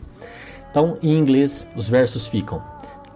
Então, 0.70 0.98
em 1.02 1.18
inglês, 1.18 1.70
os 1.76 1.88
versos 1.88 2.28
ficam: 2.28 2.62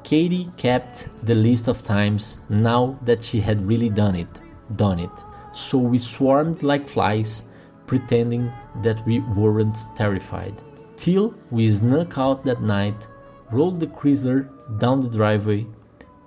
Katie 0.03 0.47
kept 0.57 1.09
the 1.25 1.33
list 1.33 1.67
of 1.67 1.83
times 1.83 2.41
now 2.49 2.95
that 3.05 3.23
she 3.23 3.39
had 3.39 3.59
really 3.67 3.89
done 3.89 4.17
it, 4.17 4.29
done 4.71 5.01
it. 5.01 5.26
So 5.57 5.77
we 5.79 5.97
swarmed 5.97 6.61
like 6.61 6.87
flies, 6.87 7.43
pretending 7.87 8.51
that 8.83 9.03
we 9.05 9.19
weren't 9.19 9.77
terrified. 9.95 10.61
Till 10.97 11.33
we 11.51 11.69
snuck 11.71 12.17
out 12.17 12.45
that 12.45 12.61
night, 12.61 13.07
rolled 13.51 13.79
the 13.79 13.87
Chrysler 13.87 14.47
down 14.79 15.01
the 15.01 15.09
driveway, 15.09 15.65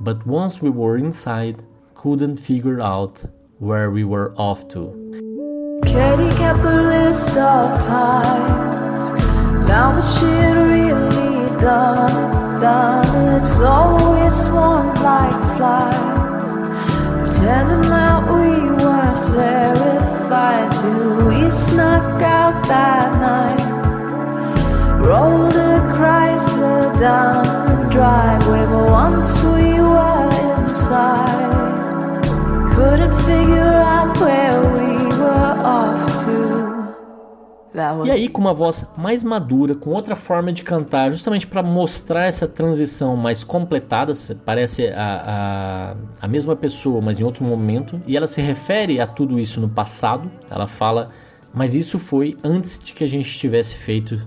but 0.00 0.26
once 0.26 0.60
we 0.60 0.70
were 0.70 0.96
inside, 0.96 1.62
couldn't 1.94 2.38
figure 2.38 2.80
out 2.80 3.22
where 3.58 3.90
we 3.90 4.04
were 4.04 4.34
off 4.36 4.66
to. 4.68 4.90
Katie 5.84 6.36
kept 6.36 6.60
a 6.60 6.82
list 6.82 7.36
of 7.36 7.84
times. 7.84 9.12
Now 9.68 9.92
that 9.92 10.08
she'd 10.14 10.56
really 10.72 11.60
done, 11.60 12.60
done, 12.60 13.40
it's 13.40 13.60
always 13.60 14.34
swarmed 14.44 14.98
like 15.00 15.56
flies, 15.56 17.36
pretending 17.36 17.82
that 17.90 18.29
snuck 21.50 22.22
out 22.22 22.66
that 22.68 23.10
night. 23.20 23.80
Chrysler 26.00 26.98
down 26.98 27.44
the 27.66 27.88
driveway, 27.90 28.64
but 28.66 28.90
once 28.90 29.36
we 29.42 29.80
were 29.80 30.30
inside, 30.66 31.50
couldn't 32.74 33.14
figure 33.24 33.64
out 33.64 34.16
where 34.18 34.60
we 34.76 34.96
were 35.18 35.56
off 35.62 36.24
to. 36.24 36.70
E 38.04 38.10
aí, 38.10 38.28
com 38.28 38.40
uma 38.40 38.54
voz 38.54 38.86
mais 38.96 39.22
madura, 39.22 39.74
com 39.74 39.90
outra 39.90 40.16
forma 40.16 40.52
de 40.52 40.62
cantar, 40.62 41.10
justamente 41.10 41.46
para 41.46 41.62
mostrar 41.62 42.24
essa 42.24 42.48
transição 42.48 43.14
mais 43.14 43.44
completada, 43.44 44.12
parece 44.44 44.88
a, 44.88 45.94
a, 46.20 46.24
a 46.24 46.28
mesma 46.28 46.56
pessoa, 46.56 47.00
mas 47.00 47.20
em 47.20 47.24
outro 47.24 47.44
momento, 47.44 48.00
e 48.06 48.16
ela 48.16 48.26
se 48.26 48.40
refere 48.40 49.00
a 49.00 49.06
tudo 49.06 49.38
isso 49.38 49.60
no 49.60 49.68
passado. 49.68 50.30
Ela 50.50 50.66
fala, 50.66 51.10
mas 51.52 51.74
isso 51.74 51.98
foi 51.98 52.36
antes 52.44 52.78
de 52.78 52.92
que 52.92 53.04
a 53.04 53.06
gente 53.06 53.38
tivesse 53.38 53.74
feito 53.74 54.20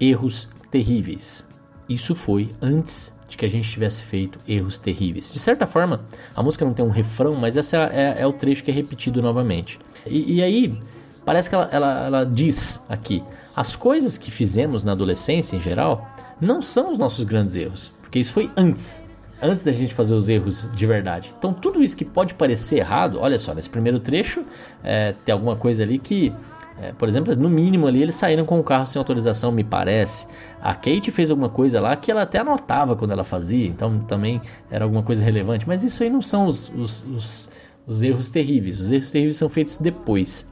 erros 0.00 0.48
terríveis. 0.70 1.48
Isso 1.88 2.14
foi 2.14 2.50
antes 2.60 3.12
de 3.28 3.36
que 3.36 3.44
a 3.44 3.48
gente 3.48 3.68
tivesse 3.68 4.02
feito 4.02 4.38
erros 4.46 4.78
terríveis. 4.78 5.30
De 5.30 5.38
certa 5.38 5.66
forma, 5.66 6.04
a 6.34 6.42
música 6.42 6.64
não 6.64 6.72
tem 6.74 6.84
um 6.84 6.90
refrão, 6.90 7.34
mas 7.34 7.56
esse 7.56 7.76
é, 7.76 7.80
é, 7.92 8.22
é 8.22 8.26
o 8.26 8.32
trecho 8.32 8.64
que 8.64 8.70
é 8.70 8.74
repetido 8.74 9.20
novamente. 9.20 9.78
E, 10.06 10.36
e 10.36 10.42
aí 10.42 10.78
Parece 11.28 11.50
que 11.50 11.54
ela, 11.54 11.68
ela, 11.70 12.06
ela 12.06 12.24
diz 12.24 12.82
aqui: 12.88 13.22
as 13.54 13.76
coisas 13.76 14.16
que 14.16 14.30
fizemos 14.30 14.82
na 14.82 14.92
adolescência 14.92 15.56
em 15.56 15.60
geral 15.60 16.08
não 16.40 16.62
são 16.62 16.90
os 16.90 16.96
nossos 16.96 17.22
grandes 17.22 17.54
erros, 17.54 17.92
porque 18.00 18.18
isso 18.18 18.32
foi 18.32 18.50
antes 18.56 19.06
antes 19.42 19.62
da 19.62 19.70
gente 19.70 19.92
fazer 19.92 20.14
os 20.14 20.30
erros 20.30 20.72
de 20.72 20.86
verdade. 20.86 21.32
Então, 21.38 21.52
tudo 21.52 21.82
isso 21.82 21.94
que 21.94 22.04
pode 22.04 22.32
parecer 22.32 22.78
errado, 22.78 23.18
olha 23.20 23.38
só, 23.38 23.52
nesse 23.54 23.68
primeiro 23.68 24.00
trecho 24.00 24.42
é, 24.82 25.14
tem 25.26 25.32
alguma 25.34 25.54
coisa 25.54 25.82
ali 25.82 25.98
que, 25.98 26.32
é, 26.80 26.92
por 26.92 27.08
exemplo, 27.08 27.34
no 27.34 27.48
mínimo 27.50 27.86
ali 27.86 28.02
eles 28.02 28.14
saíram 28.14 28.44
com 28.44 28.58
o 28.60 28.64
carro 28.64 28.86
sem 28.86 28.98
autorização, 28.98 29.50
me 29.50 29.64
parece. 29.64 30.26
A 30.60 30.74
Kate 30.74 31.10
fez 31.10 31.30
alguma 31.30 31.48
coisa 31.48 31.80
lá 31.80 31.96
que 31.96 32.10
ela 32.10 32.22
até 32.22 32.38
anotava 32.38 32.94
quando 32.96 33.12
ela 33.12 33.24
fazia, 33.24 33.66
então 33.66 33.98
também 34.00 34.40
era 34.70 34.84
alguma 34.84 35.02
coisa 35.02 35.24
relevante. 35.24 35.66
Mas 35.66 35.84
isso 35.84 36.02
aí 36.02 36.10
não 36.10 36.22
são 36.22 36.46
os, 36.46 36.68
os, 36.74 37.04
os, 37.06 37.50
os 37.86 38.02
erros 38.02 38.28
terríveis. 38.30 38.80
Os 38.80 38.90
erros 38.90 39.10
terríveis 39.10 39.36
são 39.36 39.48
feitos 39.48 39.78
depois 39.78 40.46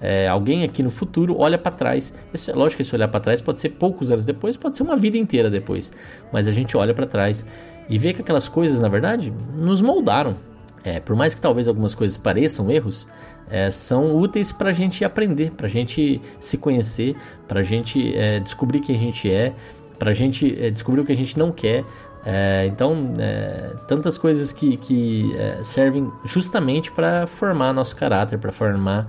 é, 0.00 0.26
alguém 0.26 0.64
aqui 0.64 0.82
no 0.82 0.90
futuro 0.90 1.36
olha 1.38 1.58
para 1.58 1.72
trás. 1.72 2.14
Esse, 2.32 2.50
lógico 2.52 2.76
que 2.76 2.82
esse 2.82 2.94
olhar 2.94 3.08
para 3.08 3.20
trás 3.20 3.40
pode 3.40 3.60
ser 3.60 3.70
poucos 3.70 4.10
anos 4.10 4.24
depois, 4.24 4.56
pode 4.56 4.76
ser 4.76 4.82
uma 4.82 4.96
vida 4.96 5.18
inteira 5.18 5.50
depois. 5.50 5.92
Mas 6.32 6.48
a 6.48 6.50
gente 6.50 6.76
olha 6.76 6.94
para 6.94 7.06
trás 7.06 7.44
e 7.88 7.98
vê 7.98 8.12
que 8.12 8.22
aquelas 8.22 8.48
coisas, 8.48 8.80
na 8.80 8.88
verdade, 8.88 9.32
nos 9.54 9.80
moldaram. 9.80 10.34
É, 10.84 10.98
por 10.98 11.14
mais 11.14 11.34
que 11.34 11.40
talvez 11.40 11.68
algumas 11.68 11.94
coisas 11.94 12.16
pareçam 12.16 12.70
erros, 12.70 13.06
é, 13.50 13.70
são 13.70 14.16
úteis 14.16 14.52
para 14.52 14.70
a 14.70 14.72
gente 14.72 15.04
aprender, 15.04 15.50
para 15.50 15.66
a 15.66 15.70
gente 15.70 16.20
se 16.38 16.56
conhecer, 16.56 17.16
para 17.48 17.60
a 17.60 17.62
gente 17.62 18.14
é, 18.16 18.40
descobrir 18.40 18.80
quem 18.80 18.96
a 18.96 18.98
gente 18.98 19.30
é, 19.30 19.52
para 19.98 20.12
a 20.12 20.14
gente 20.14 20.56
é, 20.58 20.70
descobrir 20.70 21.02
o 21.02 21.04
que 21.04 21.12
a 21.12 21.16
gente 21.16 21.38
não 21.38 21.52
quer. 21.52 21.84
É, 22.24 22.66
então, 22.66 23.12
é, 23.18 23.74
tantas 23.88 24.16
coisas 24.16 24.52
que, 24.52 24.76
que 24.76 25.32
servem 25.62 26.10
justamente 26.24 26.90
para 26.92 27.26
formar 27.26 27.72
nosso 27.72 27.96
caráter, 27.96 28.38
para 28.38 28.52
formar 28.52 29.06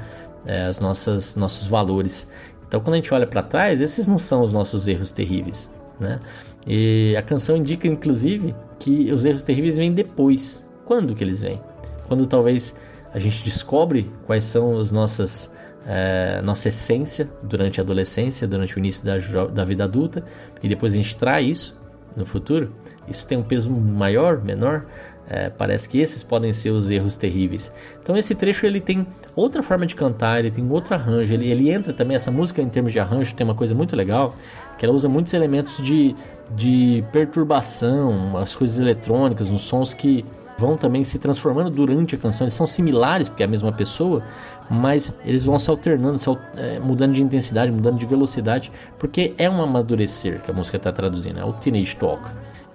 as 0.67 0.79
nossas 0.79 1.35
nossos 1.35 1.67
valores. 1.67 2.31
Então, 2.67 2.79
quando 2.79 2.93
a 2.93 2.97
gente 2.97 3.13
olha 3.13 3.27
para 3.27 3.43
trás, 3.43 3.79
esses 3.79 4.07
não 4.07 4.17
são 4.17 4.43
os 4.43 4.51
nossos 4.51 4.87
erros 4.87 5.11
terríveis, 5.11 5.69
né? 5.99 6.19
E 6.65 7.15
a 7.17 7.21
canção 7.21 7.57
indica, 7.57 7.87
inclusive, 7.87 8.55
que 8.79 9.11
os 9.11 9.25
erros 9.25 9.43
terríveis 9.43 9.75
vêm 9.75 9.93
depois. 9.93 10.65
Quando 10.91 11.15
que 11.15 11.23
eles 11.23 11.39
vêm? 11.39 11.57
Quando 12.09 12.25
talvez 12.25 12.75
a 13.13 13.17
gente 13.17 13.45
descobre 13.45 14.11
quais 14.25 14.43
são 14.43 14.77
as 14.77 14.91
nossas 14.91 15.49
é, 15.87 16.41
nossa 16.43 16.67
essência 16.67 17.29
durante 17.43 17.79
a 17.79 17.83
adolescência, 17.83 18.45
durante 18.45 18.75
o 18.75 18.79
início 18.79 19.05
da, 19.05 19.17
da 19.47 19.63
vida 19.63 19.85
adulta, 19.85 20.21
e 20.61 20.67
depois 20.67 20.91
a 20.91 20.97
gente 20.97 21.15
traz 21.15 21.47
isso 21.47 21.79
no 22.13 22.25
futuro. 22.25 22.73
Isso 23.07 23.25
tem 23.25 23.37
um 23.37 23.41
peso 23.41 23.71
maior, 23.71 24.43
menor? 24.43 24.85
É, 25.29 25.49
parece 25.49 25.87
que 25.87 25.97
esses 25.97 26.23
podem 26.23 26.51
ser 26.51 26.71
os 26.71 26.91
erros 26.91 27.15
terríveis. 27.15 27.73
Então 28.03 28.17
esse 28.17 28.35
trecho 28.35 28.65
ele 28.65 28.81
tem 28.81 29.07
outra 29.33 29.63
forma 29.63 29.85
de 29.85 29.95
cantar, 29.95 30.39
ele 30.39 30.51
tem 30.51 30.69
outro 30.69 30.93
arranjo, 30.93 31.33
ele, 31.33 31.49
ele 31.49 31.71
entra 31.71 31.93
também, 31.93 32.17
essa 32.17 32.31
música 32.31 32.61
em 32.61 32.67
termos 32.67 32.91
de 32.91 32.99
arranjo 32.99 33.33
tem 33.33 33.45
uma 33.45 33.55
coisa 33.55 33.73
muito 33.73 33.95
legal, 33.95 34.35
que 34.77 34.85
ela 34.85 34.93
usa 34.93 35.07
muitos 35.07 35.33
elementos 35.33 35.77
de, 35.77 36.13
de 36.53 37.01
perturbação, 37.13 38.35
as 38.35 38.53
coisas 38.53 38.77
eletrônicas, 38.77 39.49
uns 39.49 39.61
sons 39.61 39.93
que 39.93 40.25
vão 40.61 40.77
também 40.77 41.03
se 41.03 41.17
transformando 41.17 41.71
durante 41.71 42.13
a 42.13 42.17
canção, 42.17 42.45
eles 42.45 42.53
são 42.53 42.67
similares 42.67 43.27
porque 43.27 43.41
é 43.41 43.47
a 43.47 43.49
mesma 43.49 43.71
pessoa, 43.71 44.23
mas 44.69 45.13
eles 45.25 45.43
vão 45.43 45.57
se 45.57 45.69
alternando, 45.69 46.19
se, 46.19 46.29
é, 46.55 46.79
mudando 46.79 47.13
de 47.13 47.23
intensidade, 47.23 47.71
mudando 47.71 47.97
de 47.97 48.05
velocidade, 48.05 48.71
porque 48.99 49.33
é 49.39 49.49
um 49.49 49.59
amadurecer 49.61 50.39
que 50.41 50.51
a 50.51 50.53
música 50.53 50.77
está 50.77 50.91
traduzindo, 50.91 51.39
é 51.39 51.43
o 51.43 51.51
Teenage 51.53 51.95
Talk. 51.97 52.23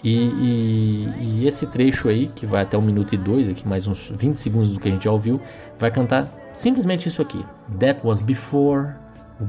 E, 0.03 0.15
e, 0.15 1.09
e, 1.21 1.49
esse 1.49 1.67
trecho 1.67 2.09
aí, 2.09 2.27
que 2.27 2.45
vai 2.45 2.63
até 2.63 2.77
1 2.77 2.83
minuto 2.83 3.15
e 3.15 3.19
2, 3.19 3.49
aqui 3.49 3.67
mais 3.67 3.87
uns 3.87 4.11
20 4.11 4.37
segundos 4.37 4.73
do 4.73 4.81
que 4.81 4.89
a 4.89 4.91
gente 4.91 5.05
já 5.05 5.13
ouviu, 5.13 5.41
vai 5.79 5.91
cantar 5.91 6.29
simplesmente 6.53 7.09
isso 7.09 7.23
aqui. 7.23 7.43
That 7.79 8.01
was 8.05 8.21
before 8.21 8.95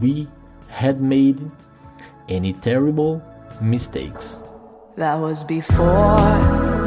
we 0.01 0.27
had 0.69 0.99
made 0.99 1.39
any 2.29 2.53
terrible 2.53 3.21
mistakes. 3.61 4.41
That 4.95 5.19
was 5.19 5.43
before 5.43 6.86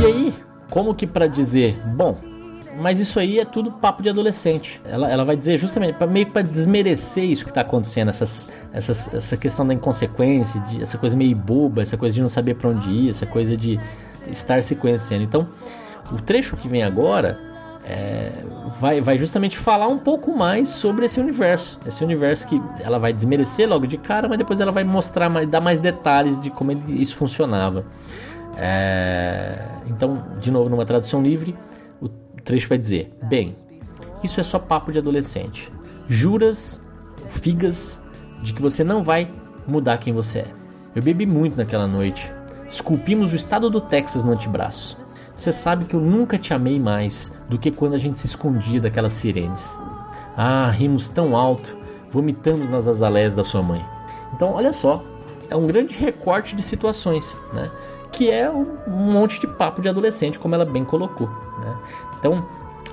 E 0.00 0.06
aí, 0.06 0.34
como 0.70 0.94
que 0.94 1.06
para 1.06 1.26
dizer, 1.26 1.78
bom, 1.94 2.16
mas 2.80 2.98
isso 2.98 3.20
aí 3.20 3.38
é 3.38 3.44
tudo 3.44 3.70
papo 3.70 4.02
de 4.02 4.08
adolescente. 4.08 4.80
Ela, 4.84 5.10
ela 5.10 5.24
vai 5.24 5.36
dizer 5.36 5.58
justamente, 5.58 5.96
pra, 5.96 6.06
meio 6.06 6.30
para 6.30 6.42
desmerecer 6.42 7.24
isso 7.24 7.44
que 7.44 7.50
está 7.50 7.60
acontecendo, 7.60 8.08
essas, 8.08 8.48
essas, 8.72 9.12
essa 9.12 9.36
questão 9.36 9.66
da 9.66 9.74
inconsequência, 9.74 10.60
de, 10.62 10.80
essa 10.80 10.96
coisa 10.98 11.16
meio 11.16 11.36
boba, 11.36 11.82
essa 11.82 11.96
coisa 11.96 12.14
de 12.14 12.22
não 12.22 12.28
saber 12.28 12.54
para 12.54 12.70
onde 12.70 12.90
ir, 12.90 13.10
essa 13.10 13.26
coisa 13.26 13.56
de 13.56 13.78
estar 14.28 14.62
se 14.62 14.74
conhecendo. 14.74 15.22
Então, 15.22 15.48
o 16.10 16.16
trecho 16.16 16.56
que 16.56 16.68
vem 16.68 16.82
agora 16.82 17.38
é, 17.84 18.44
vai, 18.80 19.00
vai 19.00 19.18
justamente 19.18 19.56
falar 19.56 19.88
um 19.88 19.98
pouco 19.98 20.36
mais 20.36 20.68
sobre 20.68 21.04
esse 21.04 21.20
universo. 21.20 21.78
Esse 21.86 22.04
universo 22.04 22.46
que 22.46 22.60
ela 22.80 22.98
vai 22.98 23.12
desmerecer 23.12 23.68
logo 23.68 23.86
de 23.86 23.98
cara, 23.98 24.28
mas 24.28 24.38
depois 24.38 24.60
ela 24.60 24.72
vai 24.72 24.84
mostrar, 24.84 25.28
mais, 25.28 25.48
dar 25.48 25.60
mais 25.60 25.80
detalhes 25.80 26.40
de 26.40 26.50
como 26.50 26.72
ele, 26.72 27.02
isso 27.02 27.16
funcionava. 27.16 27.84
É, 28.56 29.58
então, 29.86 30.20
de 30.40 30.50
novo, 30.50 30.68
numa 30.68 30.84
tradução 30.84 31.22
livre, 31.22 31.56
o 32.40 32.42
trecho 32.42 32.68
vai 32.68 32.78
dizer: 32.78 33.12
Bem, 33.24 33.54
isso 34.24 34.40
é 34.40 34.42
só 34.42 34.58
papo 34.58 34.90
de 34.90 34.98
adolescente. 34.98 35.70
Juras, 36.08 36.80
figas, 37.28 38.02
de 38.42 38.52
que 38.52 38.62
você 38.62 38.82
não 38.82 39.04
vai 39.04 39.30
mudar 39.66 39.98
quem 39.98 40.12
você 40.12 40.40
é. 40.40 40.54
Eu 40.94 41.02
bebi 41.02 41.26
muito 41.26 41.56
naquela 41.56 41.86
noite. 41.86 42.32
Esculpimos 42.66 43.32
o 43.32 43.36
estado 43.36 43.68
do 43.68 43.80
Texas 43.80 44.22
no 44.22 44.32
antebraço. 44.32 44.96
Você 45.36 45.52
sabe 45.52 45.84
que 45.84 45.94
eu 45.94 46.00
nunca 46.00 46.38
te 46.38 46.52
amei 46.52 46.78
mais 46.78 47.32
do 47.48 47.58
que 47.58 47.70
quando 47.70 47.94
a 47.94 47.98
gente 47.98 48.18
se 48.18 48.26
escondia 48.26 48.80
daquelas 48.80 49.12
sirenes. 49.12 49.76
Ah, 50.36 50.70
rimos 50.70 51.08
tão 51.08 51.36
alto, 51.36 51.76
vomitamos 52.10 52.70
nas 52.70 52.88
azaleias 52.88 53.34
da 53.34 53.44
sua 53.44 53.62
mãe. 53.62 53.84
Então, 54.34 54.52
olha 54.52 54.72
só, 54.72 55.02
é 55.48 55.56
um 55.56 55.66
grande 55.66 55.96
recorte 55.96 56.54
de 56.54 56.62
situações, 56.62 57.36
né? 57.52 57.70
que 58.12 58.30
é 58.30 58.50
um 58.50 58.66
monte 58.88 59.40
de 59.40 59.46
papo 59.46 59.80
de 59.80 59.88
adolescente, 59.88 60.38
como 60.38 60.54
ela 60.54 60.64
bem 60.64 60.84
colocou. 60.84 61.28
Né? 61.28 61.76
Então, 62.20 62.46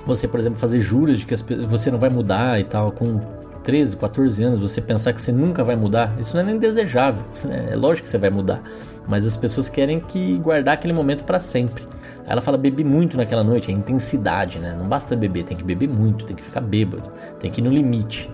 você, 0.04 0.26
por 0.26 0.40
exemplo, 0.40 0.58
fazer 0.58 0.80
juras 0.80 1.18
de 1.18 1.26
que 1.26 1.36
você 1.66 1.90
não 1.90 1.98
vai 1.98 2.10
mudar 2.10 2.58
e 2.58 2.64
tal, 2.64 2.90
com 2.90 3.20
13, 3.62 3.96
14 3.96 4.42
anos, 4.42 4.58
você 4.58 4.80
pensar 4.80 5.12
que 5.12 5.20
você 5.20 5.30
nunca 5.30 5.62
vai 5.62 5.76
mudar, 5.76 6.14
isso 6.18 6.34
não 6.34 6.40
é 6.40 6.44
nem 6.44 6.58
desejável. 6.58 7.22
Né? 7.44 7.68
É 7.70 7.76
lógico 7.76 8.06
que 8.06 8.10
você 8.10 8.18
vai 8.18 8.30
mudar, 8.30 8.62
mas 9.06 9.26
as 9.26 9.36
pessoas 9.36 9.68
querem 9.68 10.00
que 10.00 10.38
guardar 10.38 10.74
aquele 10.74 10.94
momento 10.94 11.24
para 11.24 11.38
sempre. 11.38 11.86
Ela 12.26 12.40
fala 12.40 12.58
beber 12.58 12.84
muito 12.84 13.16
naquela 13.16 13.44
noite, 13.44 13.70
é 13.70 13.74
intensidade, 13.74 14.58
né? 14.58 14.76
Não 14.78 14.86
basta 14.86 15.16
beber, 15.16 15.44
tem 15.44 15.56
que 15.56 15.64
beber 15.64 15.88
muito, 15.88 16.26
tem 16.26 16.36
que 16.36 16.42
ficar 16.42 16.60
bêbado, 16.60 17.10
tem 17.40 17.50
que 17.50 17.60
ir 17.60 17.64
no 17.64 17.70
limite. 17.70 18.30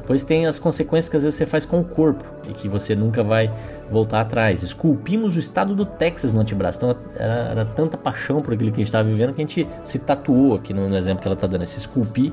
Depois 0.00 0.24
tem 0.24 0.46
as 0.46 0.58
consequências 0.58 1.08
que 1.08 1.16
às 1.16 1.22
vezes 1.22 1.38
você 1.38 1.46
faz 1.46 1.64
com 1.64 1.80
o 1.80 1.84
corpo 1.84 2.24
e 2.48 2.52
que 2.52 2.68
você 2.68 2.94
nunca 2.94 3.22
vai 3.22 3.52
voltar 3.92 4.20
atrás. 4.22 4.62
Esculpimos 4.62 5.36
o 5.36 5.40
estado 5.40 5.74
do 5.74 5.84
Texas 5.84 6.32
no 6.32 6.40
antebraço. 6.40 6.78
Então 6.78 6.96
era, 7.16 7.34
era 7.50 7.64
tanta 7.64 7.96
paixão 7.96 8.40
por 8.40 8.54
aquilo 8.54 8.70
que 8.70 8.76
a 8.76 8.82
gente 8.84 8.88
estava 8.88 9.08
vivendo 9.08 9.32
que 9.32 9.42
a 9.42 9.46
gente 9.46 9.68
se 9.84 9.98
tatuou 9.98 10.54
aqui 10.54 10.74
no, 10.74 10.88
no 10.88 10.96
exemplo 10.96 11.22
que 11.22 11.28
ela 11.28 11.34
está 11.34 11.46
dando. 11.46 11.62
Esse 11.62 11.78
esculpir, 11.78 12.32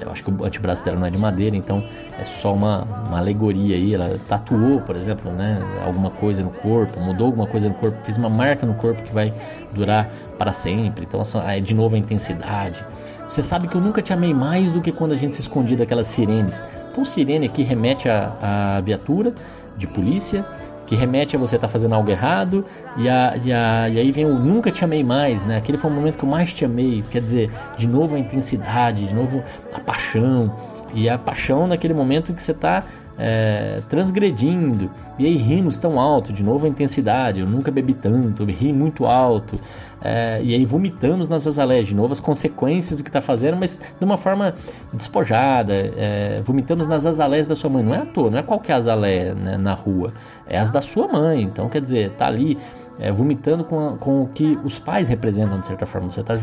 eu 0.00 0.10
acho 0.10 0.24
que 0.24 0.30
o 0.30 0.44
antebraço 0.44 0.84
dela 0.84 0.98
não 0.98 1.06
é 1.06 1.10
de 1.10 1.18
madeira, 1.18 1.54
então 1.54 1.82
é 2.18 2.24
só 2.24 2.54
uma, 2.54 2.82
uma 3.08 3.18
alegoria 3.18 3.76
aí. 3.76 3.94
Ela 3.94 4.18
tatuou, 4.28 4.80
por 4.80 4.96
exemplo, 4.96 5.30
né, 5.32 5.60
alguma 5.84 6.10
coisa 6.10 6.42
no 6.42 6.50
corpo, 6.50 6.98
mudou 7.00 7.26
alguma 7.26 7.46
coisa 7.46 7.68
no 7.68 7.74
corpo, 7.74 7.98
fez 8.04 8.16
uma 8.16 8.30
marca 8.30 8.64
no 8.64 8.74
corpo 8.74 9.02
que 9.02 9.12
vai 9.12 9.34
durar 9.74 10.10
para 10.38 10.52
sempre. 10.52 11.06
Então, 11.06 11.22
é 11.46 11.60
de 11.60 11.74
novo 11.74 11.96
a 11.96 11.98
intensidade. 11.98 12.84
Você 13.30 13.44
sabe 13.44 13.68
que 13.68 13.76
eu 13.76 13.80
nunca 13.80 14.02
te 14.02 14.12
amei 14.12 14.34
mais 14.34 14.72
do 14.72 14.80
que 14.80 14.90
quando 14.90 15.12
a 15.12 15.16
gente 15.16 15.36
se 15.36 15.42
escondia 15.42 15.76
daquelas 15.76 16.08
sirenes. 16.08 16.64
Então, 16.90 17.04
sirene 17.04 17.46
aqui 17.46 17.62
remete 17.62 18.08
à, 18.08 18.82
viatura 18.84 19.32
de 19.76 19.86
polícia, 19.86 20.44
que 20.90 20.96
remete 20.96 21.36
a 21.36 21.38
você 21.38 21.54
estar 21.54 21.68
tá 21.68 21.72
fazendo 21.72 21.94
algo 21.94 22.10
errado, 22.10 22.64
e, 22.96 23.08
a, 23.08 23.36
e, 23.44 23.52
a, 23.52 23.88
e 23.88 23.96
aí 23.96 24.10
vem 24.10 24.26
o 24.26 24.36
nunca 24.40 24.72
te 24.72 24.84
amei 24.84 25.04
mais, 25.04 25.46
né? 25.46 25.56
Aquele 25.56 25.78
foi 25.78 25.88
o 25.88 25.94
momento 25.94 26.18
que 26.18 26.24
eu 26.24 26.28
mais 26.28 26.52
te 26.52 26.64
amei. 26.64 27.04
Quer 27.08 27.22
dizer, 27.22 27.48
de 27.76 27.86
novo 27.86 28.16
a 28.16 28.18
intensidade, 28.18 29.06
de 29.06 29.14
novo 29.14 29.40
a 29.72 29.78
paixão. 29.78 30.52
E 30.92 31.08
a 31.08 31.16
paixão 31.16 31.68
naquele 31.68 31.94
momento 31.94 32.34
que 32.34 32.42
você 32.42 32.50
está 32.50 32.82
é, 33.20 33.82
transgredindo. 33.90 34.90
E 35.18 35.26
aí 35.26 35.36
rimos 35.36 35.76
tão 35.76 36.00
alto, 36.00 36.32
de 36.32 36.42
novo 36.42 36.64
a 36.64 36.68
intensidade. 36.68 37.40
Eu 37.40 37.46
nunca 37.46 37.70
bebi 37.70 37.92
tanto, 37.92 38.44
ri 38.46 38.72
muito 38.72 39.04
alto. 39.04 39.60
É, 40.02 40.40
e 40.42 40.54
aí 40.54 40.64
vomitamos 40.64 41.28
nas 41.28 41.46
azaleias, 41.46 41.86
de 41.86 41.94
novo 41.94 42.12
as 42.12 42.20
consequências 42.20 42.96
do 42.96 43.02
que 43.04 43.10
está 43.10 43.20
fazendo, 43.20 43.58
mas 43.58 43.78
de 43.98 44.04
uma 44.04 44.16
forma 44.16 44.54
despojada. 44.94 45.74
É, 45.74 46.40
vomitamos 46.42 46.88
nas 46.88 47.04
azaleias 47.04 47.46
da 47.46 47.54
sua 47.54 47.68
mãe. 47.68 47.82
Não 47.82 47.94
é 47.94 47.98
à 47.98 48.06
toa, 48.06 48.30
não 48.30 48.38
é 48.38 48.42
qualquer 48.42 48.72
azaleia 48.72 49.34
né, 49.34 49.58
na 49.58 49.74
rua, 49.74 50.14
é 50.46 50.58
as 50.58 50.70
da 50.70 50.80
sua 50.80 51.06
mãe. 51.06 51.42
Então, 51.42 51.68
quer 51.68 51.82
dizer, 51.82 52.12
tá 52.12 52.26
ali 52.26 52.56
é, 52.98 53.12
vomitando 53.12 53.64
com, 53.64 53.88
a, 53.88 53.96
com 53.98 54.22
o 54.22 54.28
que 54.28 54.58
os 54.64 54.78
pais 54.78 55.08
representam, 55.08 55.60
de 55.60 55.66
certa 55.66 55.84
forma. 55.84 56.10
Você 56.10 56.22
está 56.22 56.34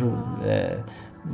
é, 0.43 0.77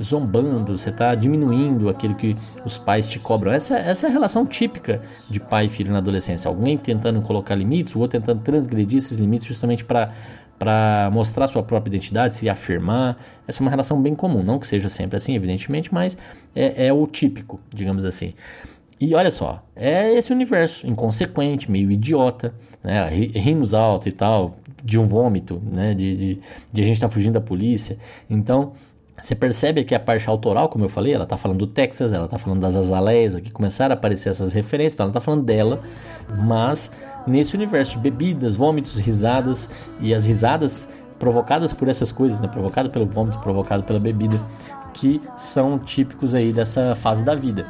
zombando, 0.01 0.77
você 0.77 0.89
está 0.89 1.13
diminuindo 1.15 1.89
aquilo 1.89 2.15
que 2.15 2.35
os 2.65 2.77
pais 2.77 3.07
te 3.07 3.19
cobram. 3.19 3.51
Essa, 3.51 3.77
essa 3.77 4.07
é 4.07 4.09
a 4.09 4.13
relação 4.13 4.45
típica 4.45 5.01
de 5.29 5.39
pai 5.39 5.65
e 5.65 5.69
filho 5.69 5.91
na 5.91 5.97
adolescência. 5.97 6.47
Alguém 6.47 6.77
tentando 6.77 7.21
colocar 7.21 7.55
limites, 7.55 7.95
o 7.95 7.99
outro 7.99 8.19
tentando 8.19 8.41
transgredir 8.41 8.97
esses 8.97 9.17
limites 9.17 9.47
justamente 9.47 9.83
para 9.83 10.13
para 10.57 11.09
mostrar 11.11 11.47
sua 11.47 11.61
própria 11.61 11.89
identidade, 11.89 12.35
se 12.35 12.47
afirmar. 12.47 13.17
Essa 13.45 13.61
é 13.61 13.63
uma 13.63 13.69
relação 13.69 14.01
bem 14.01 14.15
comum, 14.15 14.41
não 14.41 14.59
que 14.59 14.65
seja 14.65 14.87
sempre 14.87 15.17
assim, 15.17 15.35
evidentemente, 15.35 15.93
mas 15.93 16.17
é, 16.55 16.87
é 16.87 16.93
o 16.93 17.05
típico, 17.05 17.59
digamos 17.73 18.05
assim. 18.05 18.33
E 18.99 19.13
olha 19.13 19.31
só, 19.31 19.61
é 19.75 20.13
esse 20.13 20.31
universo 20.31 20.87
inconsequente, 20.87 21.69
meio 21.69 21.91
idiota, 21.91 22.53
né? 22.81 23.09
rimos 23.09 23.73
alto 23.73 24.07
e 24.07 24.11
tal, 24.13 24.55
de 24.81 24.97
um 24.97 25.05
vômito, 25.05 25.61
né? 25.69 25.93
de, 25.93 26.15
de, 26.15 26.39
de 26.71 26.81
a 26.81 26.85
gente 26.85 26.95
estar 26.95 27.09
tá 27.09 27.13
fugindo 27.13 27.33
da 27.33 27.41
polícia. 27.41 27.97
Então, 28.29 28.71
você 29.24 29.36
percebe 29.36 29.86
que 29.86 29.95
a 29.95 29.99
parte 30.01 30.30
autoral, 30.30 30.67
como 30.67 30.84
eu 30.84 30.89
falei, 30.89 31.13
ela 31.13 31.24
está 31.24 31.38
falando 31.38 31.59
do 31.59 31.67
Texas, 31.67 32.11
ela 32.11 32.26
está 32.26 32.38
falando 32.38 32.59
das 32.59 32.76
azaleias, 32.76 33.34
aqui 33.34 33.49
começaram 33.49 33.95
a 33.95 33.97
aparecer 33.97 34.28
essas 34.28 34.51
referências, 34.51 34.95
então 34.95 35.05
ela 35.05 35.11
está 35.11 35.21
falando 35.21 35.43
dela, 35.45 35.80
mas 36.45 36.91
nesse 37.26 37.55
universo 37.55 37.93
de 37.93 37.99
bebidas, 37.99 38.53
vômitos, 38.53 38.99
risadas 38.99 39.69
e 40.01 40.13
as 40.13 40.26
risadas 40.26 40.89
provocadas 41.19 41.71
por 41.71 41.88
essas 41.88 42.11
coisas, 42.11 42.41
né? 42.41 42.49
provocado 42.49 42.89
pelo 42.89 43.05
vômito, 43.05 43.39
provocado 43.39 43.84
pela 43.84 43.97
bebida, 43.97 44.38
que 44.93 45.21
são 45.38 45.80
típicos 45.80 46.36
aí 46.36 46.51
dessa 46.51 46.93
fase 46.93 47.24
da 47.24 47.34
vida. 47.34 47.65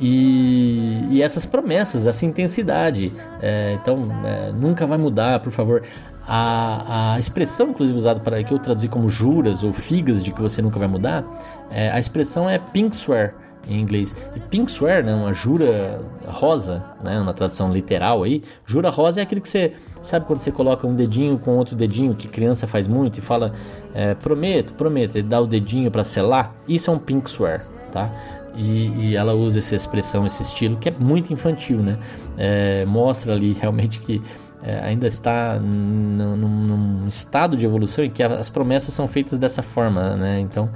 E, 0.00 1.06
e 1.10 1.22
essas 1.22 1.46
promessas, 1.46 2.06
essa 2.08 2.26
intensidade, 2.26 3.12
é, 3.40 3.78
então 3.80 4.02
é, 4.24 4.50
nunca 4.50 4.84
vai 4.84 4.98
mudar, 4.98 5.38
por 5.38 5.52
favor. 5.52 5.84
A, 6.30 7.14
a 7.14 7.18
expressão, 7.18 7.70
inclusive, 7.70 7.96
usada 7.96 8.20
para 8.20 8.44
que 8.44 8.52
eu 8.52 8.58
traduzi 8.58 8.86
como 8.86 9.08
juras 9.08 9.62
ou 9.62 9.72
figas 9.72 10.22
de 10.22 10.30
que 10.30 10.42
você 10.42 10.60
nunca 10.60 10.78
vai 10.78 10.86
mudar, 10.86 11.24
é, 11.70 11.90
a 11.90 11.98
expressão 11.98 12.48
é 12.48 12.58
pink 12.58 12.94
swear 12.94 13.34
em 13.66 13.80
inglês. 13.80 14.14
E 14.36 14.40
pink 14.40 14.70
swear, 14.70 15.02
né, 15.02 15.14
uma 15.14 15.32
jura 15.32 16.02
rosa, 16.26 16.84
né, 17.02 17.18
uma 17.18 17.32
tradução 17.32 17.72
literal 17.72 18.22
aí, 18.22 18.42
jura 18.66 18.90
rosa 18.90 19.20
é 19.20 19.22
aquele 19.22 19.40
que 19.40 19.48
você 19.48 19.72
sabe 20.02 20.26
quando 20.26 20.40
você 20.40 20.52
coloca 20.52 20.86
um 20.86 20.94
dedinho 20.94 21.38
com 21.38 21.56
outro 21.56 21.74
dedinho, 21.74 22.14
que 22.14 22.28
criança 22.28 22.66
faz 22.66 22.86
muito 22.86 23.18
e 23.18 23.20
fala 23.22 23.54
é, 23.94 24.14
prometo, 24.14 24.74
prometo, 24.74 25.16
ele 25.16 25.28
dá 25.28 25.40
o 25.40 25.46
dedinho 25.46 25.90
para 25.90 26.04
selar. 26.04 26.54
Isso 26.68 26.90
é 26.90 26.92
um 26.92 26.98
pink 26.98 27.28
swear, 27.30 27.66
tá? 27.90 28.12
E, 28.54 28.88
e, 28.98 29.16
ela 29.16 29.34
usa 29.34 29.60
essa 29.60 29.76
expressão, 29.76 30.26
esse 30.26 30.42
estilo 30.42 30.76
que 30.76 30.88
é 30.88 30.92
muito 30.98 31.32
infantil, 31.32 31.78
né? 31.78 31.96
É, 32.36 32.84
mostra 32.86 33.32
ali 33.32 33.52
realmente 33.52 34.00
que 34.00 34.20
é, 34.62 34.80
ainda 34.80 35.06
está 35.06 35.58
num, 35.58 36.36
num, 36.36 37.08
estado 37.08 37.56
de 37.56 37.64
evolução 37.64 38.04
em 38.04 38.10
que 38.10 38.22
as 38.22 38.48
promessas 38.48 38.92
são 38.92 39.06
feitas 39.06 39.38
dessa 39.38 39.62
forma, 39.62 40.16
né? 40.16 40.40
Então, 40.40 40.68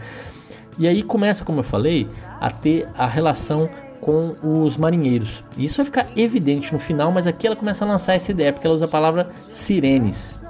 e 0.79 0.89
aí 0.89 1.03
começa, 1.03 1.45
como 1.45 1.61
eu 1.61 1.65
falei, 1.65 2.09
a 2.41 2.51
ter 2.51 2.89
a 2.97 3.07
relação 3.07 3.69
com 4.01 4.33
os 4.43 4.77
marinheiros. 4.77 5.45
Isso 5.57 5.77
vai 5.77 5.85
ficar 5.87 6.09
evidente 6.17 6.73
no 6.73 6.79
final, 6.79 7.13
mas 7.13 7.27
aqui 7.27 7.47
ela 7.47 7.55
começa 7.57 7.85
a 7.85 7.89
lançar 7.89 8.15
essa 8.15 8.33
ideia 8.33 8.53
porque 8.53 8.67
ela 8.67 8.75
usa 8.75 8.87
a 8.87 8.89
palavra 8.89 9.31
sirenes. 9.49 10.45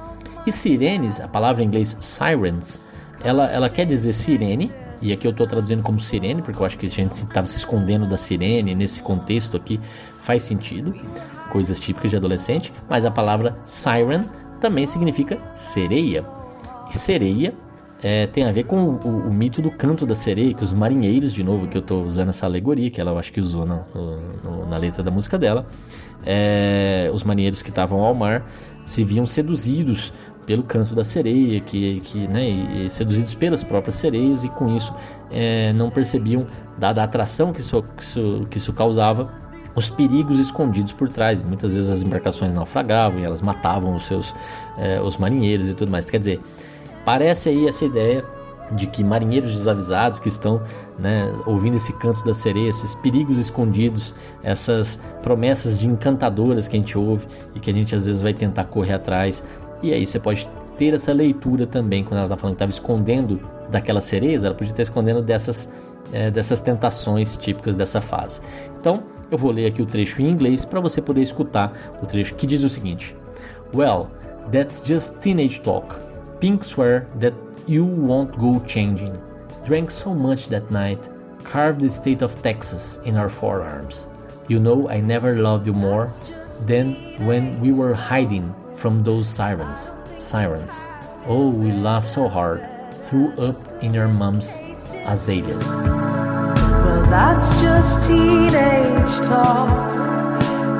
E 0.47 0.53
sirenes, 0.53 1.21
a 1.21 1.29
palavra 1.29 1.63
em 1.63 1.67
inglês 1.67 1.97
sirens, 2.01 2.81
ela, 3.23 3.47
ela 3.51 3.69
quer 3.69 3.85
dizer 3.87 4.13
sirene, 4.13 4.73
e 5.03 5.13
aqui 5.13 5.27
eu 5.27 5.33
estou 5.33 5.47
traduzindo 5.47 5.83
como 5.83 6.01
sirene, 6.01 6.41
porque 6.43 6.63
eu 6.63 6.67
acho 6.67 6.79
que 6.79 6.87
a 6.87 6.91
gente 6.91 7.13
estava 7.13 7.47
se 7.47 7.59
escondendo 7.59 8.07
da 8.07 8.17
sirene 8.17 8.75
nesse 8.75 9.03
contexto 9.03 9.57
aqui, 9.57 9.81
faz 10.23 10.43
sentido 10.43 10.95
coisas 11.51 11.79
típicas 11.79 12.11
de 12.11 12.17
adolescente, 12.17 12.73
mas 12.89 13.05
a 13.05 13.11
palavra 13.11 13.57
siren 13.63 14.25
também 14.61 14.87
significa 14.87 15.39
sereia. 15.55 16.25
E 16.93 16.99
sereia 16.99 17.55
é, 18.03 18.27
tem 18.27 18.45
a 18.45 18.53
ver 18.53 18.65
com 18.65 18.77
o, 18.77 19.01
o, 19.05 19.29
o, 19.29 19.33
mito 19.33 19.63
do 19.63 19.71
canto 19.71 20.05
da 20.05 20.15
sereia, 20.15 20.55
que 20.55 20.65
os 20.65 20.73
marinheiros, 20.73 21.33
de 21.33 21.45
novo, 21.45 21.69
que 21.69 21.77
eu 21.77 21.81
estou 21.81 22.05
usando 22.05 22.31
essa 22.31 22.47
alegoria, 22.47 22.91
que 22.91 23.01
ela 23.01 23.13
eu 23.13 23.19
acho 23.19 23.33
que 23.33 23.41
usou 23.41 23.65
no, 23.65 23.85
no, 24.43 24.67
na 24.67 24.77
letra 24.77 25.03
da 25.03 25.11
música 25.11 25.39
dela, 25.39 25.67
é, 26.25 27.11
os 27.13 27.23
marinheiros 27.23 27.63
que 27.63 27.69
estavam 27.69 28.01
ao 28.01 28.15
mar 28.15 28.45
se 28.85 29.05
viam 29.05 29.27
seduzidos 29.27 30.13
pelo 30.47 30.65
canto 30.65 30.95
da 30.95 31.05
sereia, 31.05 31.61
que, 31.61 32.01
que 32.01 32.27
né, 32.27 32.49
e, 32.49 32.87
e 32.87 32.91
seduzidos 32.91 33.35
pelas 33.35 33.63
próprias 33.63 33.95
sereias, 33.95 34.43
e 34.43 34.49
com 34.49 34.75
isso 34.75 34.93
é, 35.31 35.73
não 35.73 35.89
percebiam, 35.89 36.47
dada 36.79 37.01
a 37.01 37.05
atração 37.05 37.53
que 37.53 37.61
isso, 37.61 37.83
que 37.97 38.03
isso, 38.03 38.47
que 38.51 38.59
isso 38.59 38.73
causava, 38.73 39.33
os 39.75 39.91
perigos 39.91 40.39
escondidos 40.39 40.93
por 40.93 41.09
trás. 41.09 41.43
Muitas 41.43 41.75
vezes 41.75 41.91
as 41.91 42.03
embarcações 42.03 42.53
naufragavam 42.53 43.21
e 43.21 43.25
elas 43.25 43.43
matavam 43.43 43.95
os 43.95 44.07
seus 44.07 44.35
é, 44.77 45.01
os 45.01 45.17
marinheiros 45.17 45.69
e 45.69 45.75
tudo 45.75 45.91
mais. 45.91 46.05
Quer 46.05 46.19
dizer, 46.19 46.41
parece 47.05 47.49
aí 47.49 47.67
essa 47.67 47.85
ideia 47.85 48.25
de 48.73 48.87
que 48.87 49.05
marinheiros 49.05 49.53
desavisados 49.53 50.19
que 50.19 50.29
estão 50.29 50.63
né, 50.99 51.33
ouvindo 51.47 51.77
esse 51.77 51.93
canto 51.95 52.25
da 52.25 52.35
sereia, 52.35 52.69
esses 52.69 52.95
perigos 52.95 53.39
escondidos, 53.39 54.15
essas 54.43 54.99
promessas 55.23 55.79
de 55.79 55.87
encantadoras 55.87 56.69
que 56.69 56.77
a 56.77 56.81
gente 56.81 56.97
ouve 56.97 57.27
e 57.55 57.61
que 57.61 57.71
a 57.71 57.73
gente 57.73 57.95
às 57.95 58.07
vezes 58.07 58.23
vai 58.23 58.33
tentar 58.33 58.65
correr 58.65 58.95
atrás. 58.95 59.45
E 59.83 59.93
aí 59.93 60.07
você 60.07 60.19
pode 60.19 60.49
ter 60.77 60.95
essa 60.95 61.13
leitura 61.13 61.67
também 61.67 62.03
quando 62.03 62.19
ela 62.19 62.27
está 62.27 62.37
falando 62.37 62.55
que 62.55 62.65
estava 62.65 62.71
escondendo 62.71 63.41
daquelas 63.71 64.05
sereias, 64.05 64.45
ela 64.45 64.55
podia 64.55 64.73
estar 64.73 64.83
escondendo 64.83 65.23
dessas, 65.23 65.69
é, 66.13 66.31
dessas 66.31 66.61
tentações 66.61 67.37
típicas 67.37 67.77
dessa 67.77 68.01
fase. 68.01 68.41
Então 68.81 69.03
eu 69.33 69.39
vou 69.39 69.51
ler 69.51 69.67
aqui 69.67 69.81
o 69.81 69.87
trecho 69.87 70.21
em 70.21 70.31
inglês 70.31 70.65
para 70.65 70.79
você 70.79 71.01
poder 71.01 71.23
escutar 71.23 71.73
o 72.03 72.07
trecho 72.07 72.35
que 72.35 72.47
diz 72.47 72.63
o 72.63 72.69
seguinte: 72.69 73.17
Well, 73.75 74.11
that's 74.53 74.83
just 74.87 75.19
teenage 75.21 75.63
talk. 75.63 75.97
Pink 76.39 76.65
swear 76.65 77.07
that 77.19 77.35
you 77.67 77.87
won't 77.87 78.37
go 78.37 78.61
changing. 78.67 79.15
Drank 79.65 79.91
so 79.91 80.15
much 80.15 80.49
that 80.49 80.71
night, 80.71 81.01
carved 81.45 81.81
the 81.81 81.89
state 81.89 82.23
of 82.23 82.35
Texas 82.43 83.01
in 83.05 83.17
our 83.17 83.31
forearms. 83.31 84.07
You 84.49 84.61
know 84.61 84.89
I 84.91 85.01
never 85.01 85.37
loved 85.37 85.67
you 85.67 85.73
more 85.73 86.09
than 86.67 86.95
when 87.25 87.59
we 87.61 87.73
were 87.73 87.95
hiding 87.95 88.55
from 88.77 89.03
those 89.03 89.29
sirens. 89.29 89.93
Sirens. 90.19 90.87
Oh, 91.27 91.51
we 91.51 91.73
laughed 91.73 92.09
so 92.09 92.29
hard. 92.29 92.69
Threw 93.07 93.33
up 93.39 93.57
in 93.83 93.95
your 93.95 94.09
mom's 94.09 94.61
azaleas. 95.07 96.12
That's 97.13 97.61
just 97.61 98.09
teenage 98.09 99.17
talk. 99.29 99.69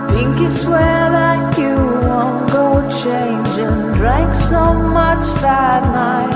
Pinky 0.09 0.49
swear 0.49 1.11
that 1.19 1.59
you 1.59 1.77
won't 2.09 2.51
go 2.51 2.67
changing. 2.89 3.93
Drank 4.01 4.35
so 4.35 4.73
much 4.73 5.27
that 5.43 5.83
night. 5.93 6.33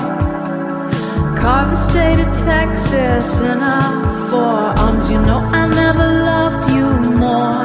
Carved 1.41 1.71
the 1.73 1.77
state 1.77 2.21
of 2.21 2.31
Texas 2.45 3.41
in 3.41 3.59
our 3.63 4.29
forearms. 4.29 5.09
You 5.09 5.19
know 5.23 5.39
I 5.61 5.67
never 5.67 6.07
loved 6.31 6.71
you 6.77 6.89
more 7.17 7.65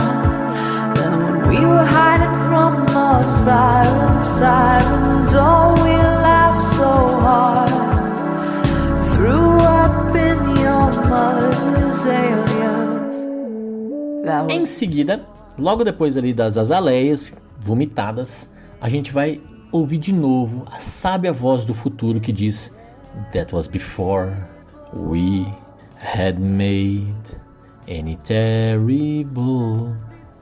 than 0.96 1.12
when 1.24 1.38
we 1.50 1.60
were 1.66 1.84
hiding 1.84 2.38
from 2.48 2.86
the 2.96 3.24
sirens. 3.24 4.26
Sirens, 4.26 5.34
oh, 5.36 5.61
Em 14.50 14.66
seguida, 14.66 15.26
logo 15.60 15.84
depois 15.84 16.18
ali 16.18 16.34
das 16.34 16.58
azaleias 16.58 17.38
vomitadas, 17.60 18.50
a 18.80 18.90
gente 18.90 19.12
vai 19.12 19.42
ouvir 19.72 19.98
de 19.98 20.12
novo 20.12 20.66
a 20.72 20.80
sábia 20.80 21.32
voz 21.32 21.66
do 21.66 21.74
futuro 21.74 22.20
que 22.20 22.32
diz: 22.32 22.76
That 23.34 23.54
was 23.54 23.68
before 23.68 24.36
we 24.94 25.46
had 25.98 26.40
made 26.40 27.14
any 27.88 28.18
terrible 28.24 29.94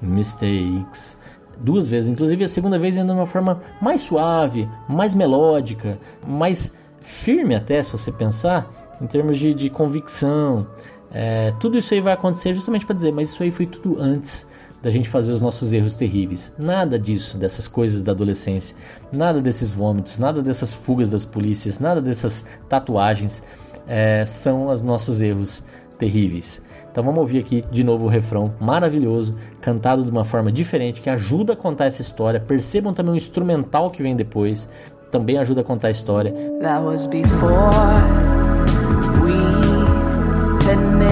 mistakes. 0.01 1.17
Duas 1.57 1.89
vezes, 1.89 2.09
inclusive 2.09 2.43
a 2.43 2.47
segunda 2.47 2.79
vez 2.79 2.97
ainda 2.97 3.13
de 3.13 3.19
uma 3.19 3.27
forma 3.27 3.61
mais 3.81 4.01
suave, 4.01 4.69
mais 4.87 5.13
melódica, 5.13 5.99
mais 6.25 6.73
firme 7.01 7.53
até, 7.53 7.83
se 7.83 7.91
você 7.91 8.11
pensar, 8.11 8.97
em 9.01 9.07
termos 9.07 9.37
de, 9.37 9.53
de 9.53 9.69
convicção. 9.69 10.65
É, 11.13 11.51
tudo 11.59 11.77
isso 11.77 11.93
aí 11.93 12.01
vai 12.01 12.13
acontecer 12.13 12.53
justamente 12.53 12.85
para 12.85 12.95
dizer, 12.95 13.11
mas 13.11 13.29
isso 13.29 13.41
aí 13.41 13.51
foi 13.51 13.65
tudo 13.65 13.99
antes 13.99 14.47
da 14.81 14.89
gente 14.89 15.09
fazer 15.09 15.33
os 15.33 15.41
nossos 15.41 15.73
erros 15.73 15.95
terríveis. 15.95 16.53
Nada 16.57 16.97
disso, 16.97 17.37
dessas 17.37 17.67
coisas 17.67 18.01
da 18.01 18.11
adolescência, 18.11 18.75
nada 19.11 19.41
desses 19.41 19.71
vômitos, 19.71 20.17
nada 20.17 20.41
dessas 20.41 20.71
fugas 20.71 21.09
das 21.09 21.25
polícias, 21.25 21.79
nada 21.79 22.01
dessas 22.01 22.45
tatuagens 22.69 23.43
é, 23.87 24.23
são 24.25 24.67
os 24.67 24.81
nossos 24.81 25.21
erros 25.21 25.65
terríveis. 25.97 26.63
Então 26.91 27.03
vamos 27.03 27.19
ouvir 27.19 27.39
aqui 27.39 27.63
de 27.71 27.83
novo 27.83 28.05
o 28.05 28.09
refrão 28.09 28.53
maravilhoso, 28.59 29.37
cantado 29.61 30.03
de 30.03 30.09
uma 30.09 30.25
forma 30.25 30.51
diferente, 30.51 31.01
que 31.01 31.09
ajuda 31.09 31.53
a 31.53 31.55
contar 31.55 31.85
essa 31.85 32.01
história. 32.01 32.39
Percebam 32.39 32.93
também 32.93 33.13
o 33.13 33.17
instrumental 33.17 33.91
que 33.91 34.01
vem 34.01 34.15
depois, 34.15 34.69
também 35.11 35.37
ajuda 35.37 35.61
a 35.61 35.63
contar 35.63 35.89
a 35.89 35.91
história. 35.91 36.31
That 36.61 36.83
was 36.83 37.05
before 37.05 38.38
had 40.69 40.99
made 40.99 41.08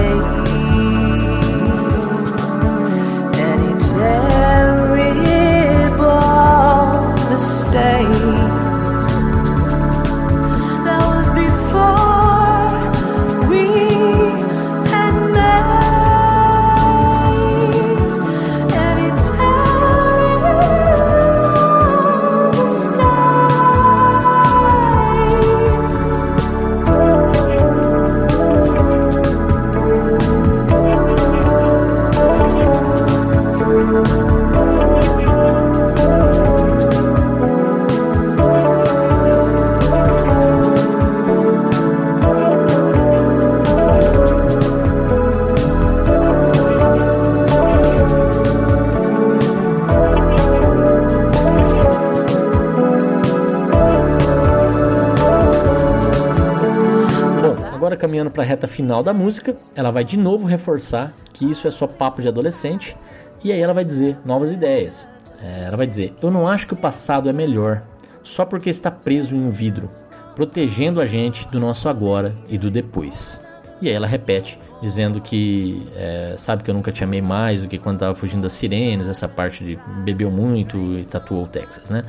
caminhando 58.18 58.30
para 58.30 58.42
a 58.42 58.46
reta 58.46 58.66
final 58.66 59.02
da 59.02 59.14
música, 59.14 59.56
ela 59.76 59.90
vai 59.90 60.04
de 60.04 60.16
novo 60.16 60.46
reforçar 60.46 61.12
que 61.32 61.48
isso 61.48 61.68
é 61.68 61.70
só 61.70 61.86
papo 61.86 62.20
de 62.20 62.28
adolescente 62.28 62.96
e 63.44 63.52
aí 63.52 63.60
ela 63.60 63.72
vai 63.72 63.84
dizer 63.84 64.16
novas 64.24 64.52
ideias. 64.52 65.08
É, 65.42 65.64
ela 65.66 65.76
vai 65.76 65.86
dizer: 65.86 66.14
Eu 66.20 66.30
não 66.30 66.48
acho 66.48 66.66
que 66.66 66.74
o 66.74 66.76
passado 66.76 67.28
é 67.28 67.32
melhor 67.32 67.82
só 68.22 68.44
porque 68.44 68.68
está 68.68 68.90
preso 68.90 69.34
em 69.34 69.38
um 69.38 69.50
vidro, 69.50 69.88
protegendo 70.34 71.00
a 71.00 71.06
gente 71.06 71.46
do 71.48 71.60
nosso 71.60 71.88
agora 71.88 72.34
e 72.48 72.58
do 72.58 72.70
depois. 72.70 73.40
E 73.80 73.88
aí 73.88 73.94
ela 73.94 74.08
repete, 74.08 74.58
dizendo 74.82 75.20
que 75.20 75.86
é, 75.94 76.34
sabe 76.36 76.64
que 76.64 76.70
eu 76.70 76.74
nunca 76.74 76.90
te 76.90 77.04
amei 77.04 77.22
mais 77.22 77.62
do 77.62 77.68
que 77.68 77.78
quando 77.78 77.96
estava 77.96 78.14
fugindo 78.14 78.42
das 78.42 78.52
sirenes, 78.52 79.08
essa 79.08 79.28
parte 79.28 79.64
de 79.64 79.78
bebeu 80.04 80.30
muito 80.30 80.76
e 80.94 81.04
tatuou 81.04 81.44
o 81.44 81.46
Texas, 81.46 81.88
né? 81.88 82.02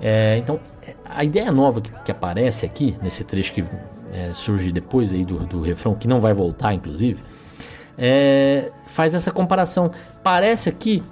É, 0.00 0.38
então, 0.38 0.60
a 1.04 1.24
ideia 1.24 1.50
nova 1.50 1.80
que, 1.80 1.90
que 2.04 2.10
aparece 2.10 2.66
aqui, 2.66 2.96
nesse 3.02 3.24
trecho 3.24 3.52
que 3.52 3.64
é, 4.12 4.32
surge 4.34 4.72
depois 4.72 5.12
aí 5.12 5.24
do, 5.24 5.38
do 5.46 5.62
refrão, 5.62 5.94
que 5.94 6.06
não 6.06 6.20
vai 6.20 6.32
voltar, 6.32 6.74
inclusive, 6.74 7.20
é, 7.98 8.70
faz 8.86 9.14
essa 9.14 9.30
comparação. 9.30 9.90
Parece 10.22 10.68
aqui, 10.68 11.02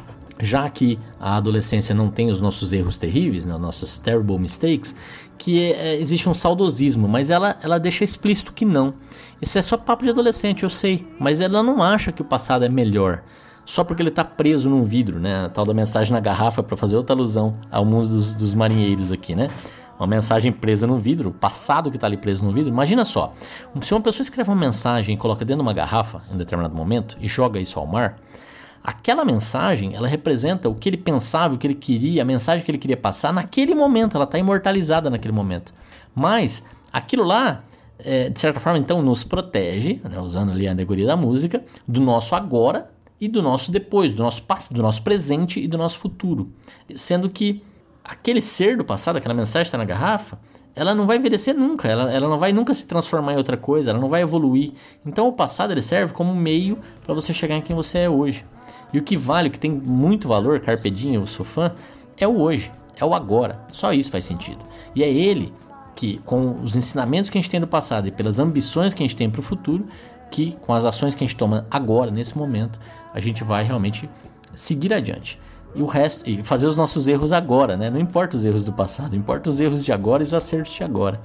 já 0.40 0.68
que 0.68 0.98
a 1.18 1.36
adolescência 1.36 1.94
não 1.94 2.10
tem 2.10 2.30
os 2.30 2.40
nossos 2.40 2.72
erros 2.72 2.98
terríveis, 2.98 3.46
né, 3.46 3.56
nossos 3.56 3.98
terrible 3.98 4.38
mistakes, 4.38 4.94
que 5.38 5.72
é, 5.72 5.96
existe 5.96 6.28
um 6.28 6.34
saudosismo, 6.34 7.08
mas 7.08 7.30
ela, 7.30 7.56
ela 7.62 7.78
deixa 7.78 8.04
explícito 8.04 8.52
que 8.52 8.64
não. 8.64 8.94
Isso 9.40 9.58
é 9.58 9.62
só 9.62 9.76
papo 9.76 10.04
de 10.04 10.10
adolescente, 10.10 10.62
eu 10.62 10.70
sei, 10.70 11.06
mas 11.18 11.40
ela 11.40 11.62
não 11.62 11.82
acha 11.82 12.12
que 12.12 12.22
o 12.22 12.24
passado 12.24 12.64
é 12.64 12.68
melhor. 12.68 13.22
Só 13.64 13.82
porque 13.82 14.02
ele 14.02 14.10
está 14.10 14.24
preso 14.24 14.68
num 14.68 14.84
vidro, 14.84 15.18
né? 15.18 15.46
A 15.46 15.48
tal 15.48 15.64
da 15.64 15.72
mensagem 15.72 16.12
na 16.12 16.20
garrafa 16.20 16.62
para 16.62 16.76
fazer 16.76 16.96
outra 16.96 17.14
alusão 17.14 17.56
ao 17.70 17.84
mundo 17.84 18.08
dos, 18.08 18.34
dos 18.34 18.54
marinheiros 18.54 19.10
aqui, 19.10 19.34
né? 19.34 19.48
Uma 19.98 20.06
mensagem 20.06 20.52
presa 20.52 20.86
no 20.86 20.98
vidro, 20.98 21.30
o 21.30 21.32
passado 21.32 21.90
que 21.90 21.96
está 21.96 22.06
ali 22.06 22.16
preso 22.16 22.44
no 22.44 22.52
vidro. 22.52 22.68
Imagina 22.68 23.04
só, 23.04 23.32
se 23.80 23.94
uma 23.94 24.00
pessoa 24.00 24.22
escreve 24.22 24.50
uma 24.50 24.56
mensagem 24.56 25.14
e 25.14 25.18
coloca 25.18 25.44
dentro 25.44 25.62
de 25.62 25.68
uma 25.68 25.72
garrafa 25.72 26.20
em 26.30 26.34
um 26.34 26.36
determinado 26.36 26.74
momento 26.74 27.16
e 27.20 27.28
joga 27.28 27.60
isso 27.60 27.78
ao 27.78 27.86
mar, 27.86 28.18
aquela 28.82 29.24
mensagem 29.24 29.94
ela 29.94 30.08
representa 30.08 30.68
o 30.68 30.74
que 30.74 30.88
ele 30.88 30.96
pensava, 30.96 31.54
o 31.54 31.58
que 31.58 31.66
ele 31.66 31.76
queria, 31.76 32.22
a 32.22 32.24
mensagem 32.24 32.64
que 32.64 32.70
ele 32.70 32.78
queria 32.78 32.96
passar 32.96 33.32
naquele 33.32 33.74
momento. 33.74 34.16
Ela 34.16 34.24
está 34.24 34.38
imortalizada 34.38 35.08
naquele 35.08 35.32
momento. 35.32 35.72
Mas 36.14 36.66
aquilo 36.92 37.22
lá 37.22 37.62
é, 37.98 38.28
de 38.28 38.38
certa 38.38 38.58
forma, 38.60 38.78
então, 38.78 39.00
nos 39.00 39.22
protege, 39.22 40.00
né, 40.04 40.18
usando 40.20 40.50
ali 40.50 40.66
a 40.66 40.72
alegoria 40.72 41.06
da 41.06 41.16
música, 41.16 41.64
do 41.86 42.00
nosso 42.00 42.34
agora 42.34 42.90
e 43.20 43.28
do 43.28 43.42
nosso 43.42 43.70
depois, 43.70 44.12
do 44.12 44.22
nosso, 44.22 44.42
do 44.70 44.82
nosso 44.82 45.02
presente 45.02 45.60
e 45.60 45.68
do 45.68 45.78
nosso 45.78 45.98
futuro. 45.98 46.50
Sendo 46.94 47.28
que 47.30 47.62
aquele 48.04 48.40
ser 48.40 48.76
do 48.76 48.84
passado, 48.84 49.16
aquela 49.16 49.34
mensagem 49.34 49.64
que 49.64 49.68
está 49.68 49.78
na 49.78 49.84
garrafa, 49.84 50.38
ela 50.76 50.94
não 50.94 51.06
vai 51.06 51.18
envelhecer 51.18 51.54
nunca, 51.54 51.88
ela, 51.88 52.12
ela 52.12 52.28
não 52.28 52.38
vai 52.38 52.52
nunca 52.52 52.74
se 52.74 52.86
transformar 52.86 53.34
em 53.34 53.36
outra 53.36 53.56
coisa, 53.56 53.90
ela 53.90 54.00
não 54.00 54.08
vai 54.08 54.22
evoluir. 54.22 54.72
Então 55.06 55.28
o 55.28 55.32
passado 55.32 55.72
ele 55.72 55.82
serve 55.82 56.12
como 56.12 56.34
meio 56.34 56.78
para 57.04 57.14
você 57.14 57.32
chegar 57.32 57.56
em 57.56 57.62
quem 57.62 57.76
você 57.76 58.00
é 58.00 58.10
hoje. 58.10 58.44
E 58.92 58.98
o 58.98 59.02
que 59.02 59.16
vale, 59.16 59.48
o 59.48 59.50
que 59.50 59.58
tem 59.58 59.70
muito 59.70 60.28
valor, 60.28 60.60
Carpedinho, 60.60 61.22
eu 61.22 61.26
sou 61.26 61.44
fã, 61.44 61.72
é 62.16 62.26
o 62.26 62.40
hoje, 62.40 62.70
é 62.96 63.04
o 63.04 63.14
agora. 63.14 63.60
Só 63.72 63.92
isso 63.92 64.10
faz 64.10 64.24
sentido. 64.24 64.58
E 64.94 65.02
é 65.02 65.08
ele 65.08 65.52
que, 65.94 66.18
com 66.24 66.60
os 66.62 66.76
ensinamentos 66.76 67.30
que 67.30 67.38
a 67.38 67.40
gente 67.40 67.50
tem 67.50 67.60
do 67.60 67.66
passado 67.66 68.08
e 68.08 68.10
pelas 68.10 68.38
ambições 68.38 68.92
que 68.92 69.02
a 69.02 69.06
gente 69.06 69.16
tem 69.16 69.30
para 69.30 69.40
o 69.40 69.42
futuro, 69.42 69.86
que 70.30 70.56
com 70.62 70.72
as 70.72 70.84
ações 70.84 71.14
que 71.14 71.22
a 71.22 71.26
gente 71.26 71.36
toma 71.36 71.66
agora, 71.70 72.10
nesse 72.10 72.36
momento, 72.36 72.80
a 73.14 73.20
gente 73.20 73.42
vai 73.42 73.64
realmente 73.64 74.10
seguir 74.54 74.92
adiante 74.92 75.38
e 75.74 75.82
o 75.82 75.86
resto 75.86 76.28
e 76.28 76.42
fazer 76.42 76.66
os 76.66 76.76
nossos 76.76 77.08
erros 77.08 77.32
agora, 77.32 77.76
né? 77.76 77.90
Não 77.90 77.98
importa 77.98 78.36
os 78.36 78.44
erros 78.44 78.64
do 78.64 78.72
passado, 78.72 79.16
importa 79.16 79.48
os 79.48 79.60
erros 79.60 79.84
de 79.84 79.92
agora 79.92 80.22
e 80.22 80.26
os 80.26 80.34
acertos 80.34 80.72
de 80.74 80.84
agora. 80.84 81.20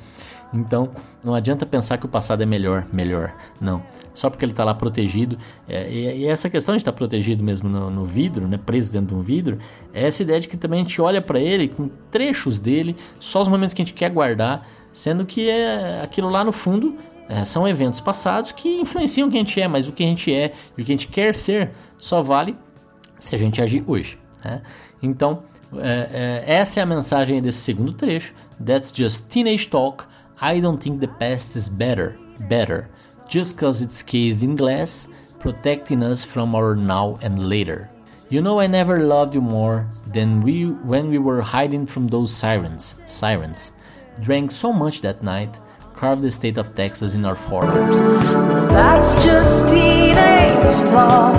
Então, 0.51 0.89
não 1.23 1.35
adianta 1.35 1.65
pensar 1.65 1.99
que 1.99 2.05
o 2.05 2.09
passado 2.09 2.41
é 2.41 2.45
melhor, 2.45 2.87
melhor. 2.91 3.31
Não. 3.61 3.83
Só 4.15 4.29
porque 4.29 4.43
ele 4.43 4.51
está 4.51 4.63
lá 4.63 4.73
protegido. 4.73 5.37
É, 5.67 5.87
e, 5.91 6.21
e, 6.21 6.25
essa 6.25 6.49
questão 6.49 6.75
de 6.75 6.81
estar 6.81 6.91
tá 6.91 6.97
protegido 6.97 7.43
mesmo 7.43 7.69
no, 7.69 7.91
no, 7.91 8.05
vidro, 8.05 8.47
né, 8.47 8.57
preso 8.57 8.91
dentro 8.91 9.09
de 9.09 9.21
um 9.21 9.21
vidro, 9.21 9.59
é 9.93 10.07
essa 10.07 10.23
ideia 10.23 10.39
de 10.39 10.47
que 10.47 10.57
também 10.57 10.79
a 10.79 10.83
gente 10.83 10.99
olha 10.99 11.21
para 11.21 11.39
ele 11.39 11.67
com 11.67 11.87
trechos 12.09 12.59
dele, 12.59 12.95
só 13.19 13.43
os 13.43 13.47
momentos 13.47 13.75
que 13.75 13.81
a 13.83 13.85
gente 13.85 13.93
quer 13.93 14.09
guardar, 14.09 14.67
sendo 14.91 15.23
que 15.25 15.47
é 15.47 16.01
aquilo 16.01 16.29
lá 16.29 16.43
no 16.43 16.51
fundo 16.51 16.97
é, 17.29 17.45
são 17.45 17.67
eventos 17.67 18.01
passados 18.01 18.51
que 18.51 18.81
influenciam 18.81 19.29
quem 19.29 19.41
a 19.41 19.43
gente 19.43 19.61
é, 19.61 19.67
mas 19.67 19.87
o 19.87 19.91
que 19.91 20.03
a 20.03 20.07
gente 20.07 20.33
é 20.33 20.51
e 20.75 20.81
o 20.81 20.85
que 20.85 20.91
a 20.91 20.95
gente 20.95 21.07
quer 21.07 21.35
ser 21.35 21.69
só 21.95 22.23
vale 22.23 22.57
se 23.19 23.35
a 23.35 23.37
gente 23.37 23.61
agir 23.61 23.83
hoje. 23.85 24.17
Né? 24.43 24.63
Então, 25.01 25.43
é, 25.77 26.43
é, 26.47 26.53
essa 26.55 26.79
é 26.79 26.83
a 26.83 26.85
mensagem 26.87 27.39
desse 27.39 27.59
segundo 27.59 27.93
trecho. 27.93 28.33
That's 28.65 28.91
just 28.91 29.29
teenage 29.29 29.69
talk. 29.69 30.05
I 30.41 30.59
don't 30.59 30.81
think 30.81 30.99
the 30.99 31.07
past 31.19 31.55
is 31.55 31.69
better, 31.69 32.17
better, 32.47 32.89
just 33.27 33.59
cause 33.59 33.83
it's 33.83 34.01
cased 34.01 34.43
in 34.43 34.55
glass, 34.55 35.07
protecting 35.39 36.01
us 36.01 36.23
from 36.23 36.55
our 36.55 36.75
now 36.75 37.19
and 37.21 37.47
later. 37.47 37.89
You 38.29 38.41
know 38.41 38.59
I 38.59 38.67
never 38.67 39.03
loved 39.03 39.35
you 39.35 39.41
more 39.41 39.85
than 40.11 40.41
we 40.41 40.65
when 40.65 41.09
we 41.09 41.19
were 41.19 41.41
hiding 41.41 41.85
from 41.85 42.07
those 42.07 42.33
sirens. 42.33 42.95
Sirens. 43.05 43.73
Drank 44.21 44.51
so 44.51 44.71
much 44.73 45.01
that 45.01 45.23
night, 45.23 45.59
carved 45.99 46.21
the 46.21 46.31
state 46.31 46.57
of 46.57 46.73
Texas 46.75 47.13
in 47.13 47.25
our 47.25 47.35
forearms. 47.35 47.99
That's 48.71 49.21
just 49.21 49.67
teenage 49.69 50.89
talk. 50.89 51.35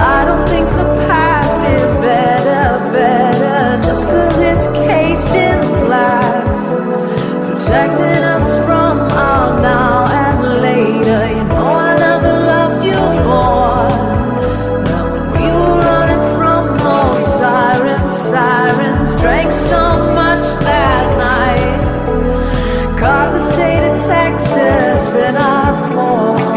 I 0.00 0.24
don't 0.24 0.48
think 0.48 0.66
the 0.70 0.88
past 1.06 1.60
is 1.60 1.94
better, 1.96 2.90
better 2.90 3.82
just 3.86 4.06
cause 4.06 4.38
it's 4.38 4.66
cased 4.68 5.36
in 5.36 5.60
glass, 5.84 6.72
protecting 7.44 8.24
us 8.36 8.54
from 8.64 8.94
our 9.12 9.60
now 9.60 10.06
and 10.24 10.62
later. 10.62 11.20
You 11.36 11.44
know, 11.44 11.66
I 11.88 11.98
never 11.98 12.32
loved 12.52 12.82
you 12.82 13.00
more. 13.28 13.88
Now, 14.88 15.04
when 15.12 15.26
we 15.36 15.48
were 15.52 15.80
running 15.90 16.24
from 16.38 16.78
those 16.78 17.26
sirens, 17.38 18.14
sirens 18.14 19.16
drank 19.20 19.52
so 19.52 19.93
Texas 24.06 25.14
our 25.14 25.88
form. 25.88 26.54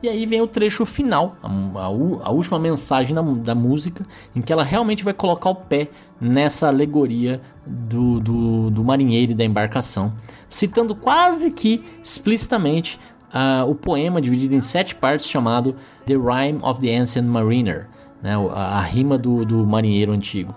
E 0.00 0.08
aí 0.08 0.24
vem 0.24 0.40
o 0.40 0.46
trecho 0.46 0.86
final, 0.86 1.36
a, 1.42 1.48
a, 1.48 1.84
a 1.84 2.30
última 2.30 2.58
mensagem 2.58 3.14
da, 3.14 3.20
da, 3.20 3.54
música, 3.54 4.06
em 4.34 4.40
que 4.40 4.52
ela 4.52 4.64
realmente 4.64 5.04
vai 5.04 5.12
colocar 5.12 5.50
o 5.50 5.54
pé 5.54 5.88
nessa 6.20 6.68
alegoria 6.68 7.40
do, 7.66 8.20
do, 8.20 8.70
do 8.70 8.84
marinheiro 8.84 9.32
e 9.32 9.34
da 9.34 9.44
embarcação, 9.44 10.12
citando 10.48 10.94
quase 10.94 11.50
que 11.50 11.84
explicitamente 12.02 12.98
uh, 13.34 13.68
o 13.68 13.74
poema 13.74 14.20
dividido 14.20 14.54
em 14.54 14.62
sete 14.62 14.94
partes 14.94 15.26
chamado 15.26 15.74
The 16.06 16.14
Rhyme 16.14 16.60
of 16.62 16.80
the 16.80 16.96
Ancient 16.96 17.26
Mariner, 17.26 17.88
né, 18.22 18.34
a, 18.54 18.78
a 18.78 18.80
rima 18.80 19.18
do, 19.18 19.44
do 19.44 19.66
marinheiro 19.66 20.12
antigo, 20.12 20.54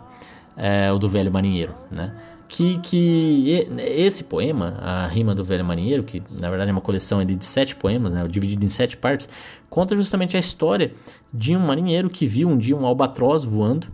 é, 0.55 0.91
ou 0.91 0.99
do 0.99 1.09
velho 1.09 1.31
marinheiro. 1.31 1.73
Né? 1.89 2.13
que, 2.51 2.79
que 2.79 3.65
esse 3.79 4.25
poema, 4.25 4.75
a 4.81 5.07
Rima 5.07 5.33
do 5.33 5.43
Velho 5.43 5.63
Marinheiro, 5.63 6.03
que 6.03 6.21
na 6.29 6.49
verdade 6.49 6.69
é 6.69 6.73
uma 6.73 6.81
coleção 6.81 7.23
de 7.23 7.45
sete 7.45 7.73
poemas, 7.73 8.11
né, 8.11 8.27
dividido 8.27 8.65
em 8.65 8.69
sete 8.69 8.97
partes, 8.97 9.29
conta 9.69 9.95
justamente 9.95 10.35
a 10.35 10.39
história 10.39 10.93
de 11.33 11.55
um 11.55 11.65
marinheiro 11.65 12.09
que 12.09 12.27
viu 12.27 12.49
um 12.49 12.57
dia 12.57 12.75
um 12.75 12.85
albatroz 12.85 13.45
voando 13.45 13.87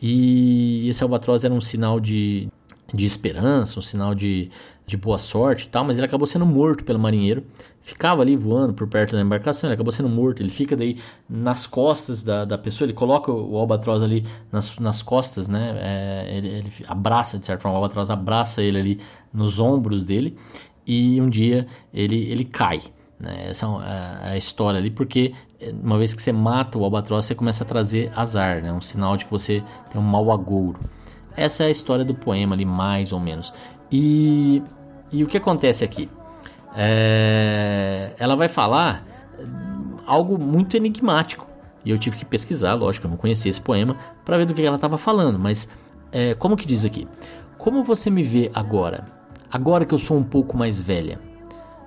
e 0.00 0.88
esse 0.88 1.02
albatroz 1.02 1.42
era 1.42 1.52
um 1.52 1.60
sinal 1.60 1.98
de, 1.98 2.46
de 2.94 3.04
esperança, 3.04 3.80
um 3.80 3.82
sinal 3.82 4.14
de, 4.14 4.48
de 4.86 4.96
boa 4.96 5.18
sorte 5.18 5.64
e 5.64 5.68
tal, 5.68 5.84
mas 5.84 5.96
ele 5.96 6.06
acabou 6.06 6.26
sendo 6.26 6.44
morto 6.44 6.84
pelo 6.84 6.98
marinheiro. 6.98 7.44
Ficava 7.80 8.22
ali 8.22 8.36
voando 8.36 8.72
por 8.72 8.86
perto 8.86 9.14
da 9.14 9.20
embarcação, 9.20 9.68
ele 9.68 9.74
acabou 9.74 9.92
sendo 9.92 10.08
morto. 10.08 10.42
Ele 10.42 10.50
fica 10.50 10.76
daí 10.76 10.98
nas 11.28 11.66
costas 11.66 12.22
da, 12.22 12.44
da 12.44 12.56
pessoa, 12.56 12.86
ele 12.86 12.92
coloca 12.92 13.30
o 13.30 13.56
albatroz 13.56 14.02
ali 14.02 14.26
nas, 14.50 14.78
nas 14.78 15.02
costas, 15.02 15.48
né? 15.48 15.74
É, 15.78 16.36
ele, 16.36 16.48
ele, 16.48 16.72
abraça, 16.86 17.38
de 17.38 17.46
certa 17.46 17.62
forma, 17.62 17.78
o 17.78 17.82
albatroz 17.82 18.10
abraça 18.10 18.62
ele 18.62 18.78
ali 18.78 19.00
nos 19.32 19.58
ombros 19.58 20.04
dele 20.04 20.36
e 20.86 21.20
um 21.20 21.28
dia 21.28 21.66
ele, 21.92 22.30
ele 22.30 22.44
cai. 22.44 22.82
Né? 23.18 23.48
Essa 23.48 23.66
é, 23.66 24.28
é 24.28 24.32
a 24.32 24.36
história 24.36 24.78
ali, 24.78 24.90
porque 24.90 25.34
uma 25.82 25.98
vez 25.98 26.12
que 26.12 26.22
você 26.22 26.32
mata 26.32 26.78
o 26.78 26.84
albatroz, 26.84 27.26
você 27.26 27.34
começa 27.34 27.64
a 27.64 27.66
trazer 27.66 28.12
azar, 28.14 28.62
né? 28.62 28.72
um 28.72 28.80
sinal 28.80 29.16
de 29.16 29.24
que 29.24 29.30
você 29.30 29.62
tem 29.90 30.00
um 30.00 30.04
mau 30.04 30.30
agouro. 30.30 30.78
Essa 31.36 31.64
é 31.64 31.66
a 31.66 31.70
história 31.70 32.04
do 32.04 32.14
poema 32.14 32.54
ali, 32.54 32.64
mais 32.64 33.12
ou 33.12 33.18
menos. 33.18 33.52
E, 33.90 34.62
e 35.14 35.22
o 35.22 35.26
que 35.28 35.36
acontece 35.36 35.84
aqui? 35.84 36.10
É, 36.76 38.12
ela 38.18 38.34
vai 38.34 38.48
falar 38.48 39.04
algo 40.04 40.36
muito 40.36 40.76
enigmático. 40.76 41.46
E 41.84 41.90
eu 41.90 41.98
tive 41.98 42.16
que 42.16 42.24
pesquisar, 42.24 42.74
lógico, 42.74 43.06
eu 43.06 43.10
não 43.10 43.16
conhecia 43.16 43.50
esse 43.50 43.60
poema, 43.60 43.96
para 44.24 44.38
ver 44.38 44.46
do 44.46 44.54
que 44.54 44.62
ela 44.62 44.76
estava 44.76 44.98
falando. 44.98 45.38
Mas, 45.38 45.68
é, 46.10 46.34
como 46.34 46.56
que 46.56 46.66
diz 46.66 46.84
aqui? 46.84 47.06
Como 47.58 47.84
você 47.84 48.10
me 48.10 48.22
vê 48.22 48.50
agora? 48.54 49.04
Agora 49.50 49.84
que 49.84 49.94
eu 49.94 49.98
sou 49.98 50.16
um 50.16 50.24
pouco 50.24 50.56
mais 50.56 50.80
velha. 50.80 51.20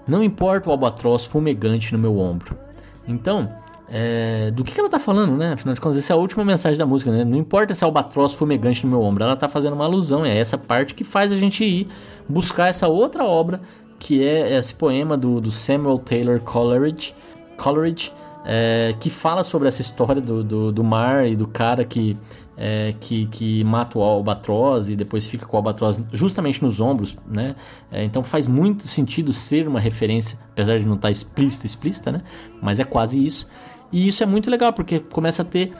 Não 0.07 0.23
importa 0.23 0.69
o 0.69 0.71
albatroz 0.71 1.25
fumegante 1.25 1.91
no 1.91 1.99
meu 1.99 2.17
ombro. 2.17 2.57
Então, 3.05 3.51
é, 3.89 4.51
do 4.51 4.63
que, 4.63 4.73
que 4.73 4.79
ela 4.79 4.87
está 4.87 4.99
falando, 4.99 5.37
né? 5.37 5.53
Afinal 5.53 5.73
de 5.73 5.81
contas, 5.81 5.97
essa 5.97 6.13
é 6.13 6.15
a 6.15 6.19
última 6.19 6.43
mensagem 6.43 6.77
da 6.77 6.85
música, 6.85 7.11
né? 7.11 7.23
Não 7.23 7.37
importa 7.37 7.73
se 7.73 7.83
é 7.83 7.85
albatroz 7.85 8.33
fumegante 8.33 8.85
no 8.85 8.91
meu 8.91 9.01
ombro, 9.01 9.23
ela 9.23 9.33
está 9.33 9.47
fazendo 9.47 9.73
uma 9.73 9.85
alusão, 9.85 10.25
é 10.25 10.37
essa 10.37 10.57
parte 10.57 10.93
que 10.93 11.03
faz 11.03 11.31
a 11.31 11.37
gente 11.37 11.63
ir 11.63 11.87
buscar 12.27 12.67
essa 12.67 12.87
outra 12.87 13.23
obra 13.23 13.61
que 13.99 14.23
é 14.23 14.57
esse 14.57 14.75
poema 14.75 15.17
do, 15.17 15.41
do 15.41 15.51
Samuel 15.51 15.99
Taylor 15.99 16.39
Coleridge, 16.41 17.15
Coleridge 17.57 18.11
é, 18.45 18.95
que 18.99 19.09
fala 19.09 19.43
sobre 19.43 19.67
essa 19.67 19.81
história 19.81 20.21
do, 20.21 20.41
do, 20.41 20.71
do 20.71 20.83
mar 20.83 21.27
e 21.27 21.35
do 21.35 21.45
cara 21.45 21.83
que, 21.83 22.15
é, 22.55 22.93
que, 22.97 23.25
que 23.27 23.61
mata 23.65 23.99
o 23.99 24.01
albatroz 24.01 24.87
e 24.87 24.95
depois 24.95 25.27
fica 25.27 25.45
com 25.45 25.57
o 25.57 25.59
albatroz 25.59 25.99
justamente 26.13 26.63
nos 26.63 26.79
ombros, 26.79 27.17
né? 27.27 27.55
É, 27.91 28.05
então 28.05 28.23
faz 28.23 28.47
muito 28.47 28.87
sentido 28.87 29.33
ser 29.33 29.67
uma 29.67 29.81
referência, 29.81 30.39
apesar 30.51 30.79
de 30.79 30.85
não 30.85 30.95
estar 30.95 31.11
explícita, 31.11 31.65
explícita, 31.65 32.11
né? 32.11 32.21
Mas 32.61 32.79
é 32.79 32.85
quase 32.85 33.23
isso. 33.23 33.47
E 33.91 34.07
isso 34.07 34.23
é 34.23 34.25
muito 34.25 34.49
legal 34.49 34.73
porque 34.73 34.99
começa 34.99 35.41
a 35.41 35.45
ter 35.45 35.73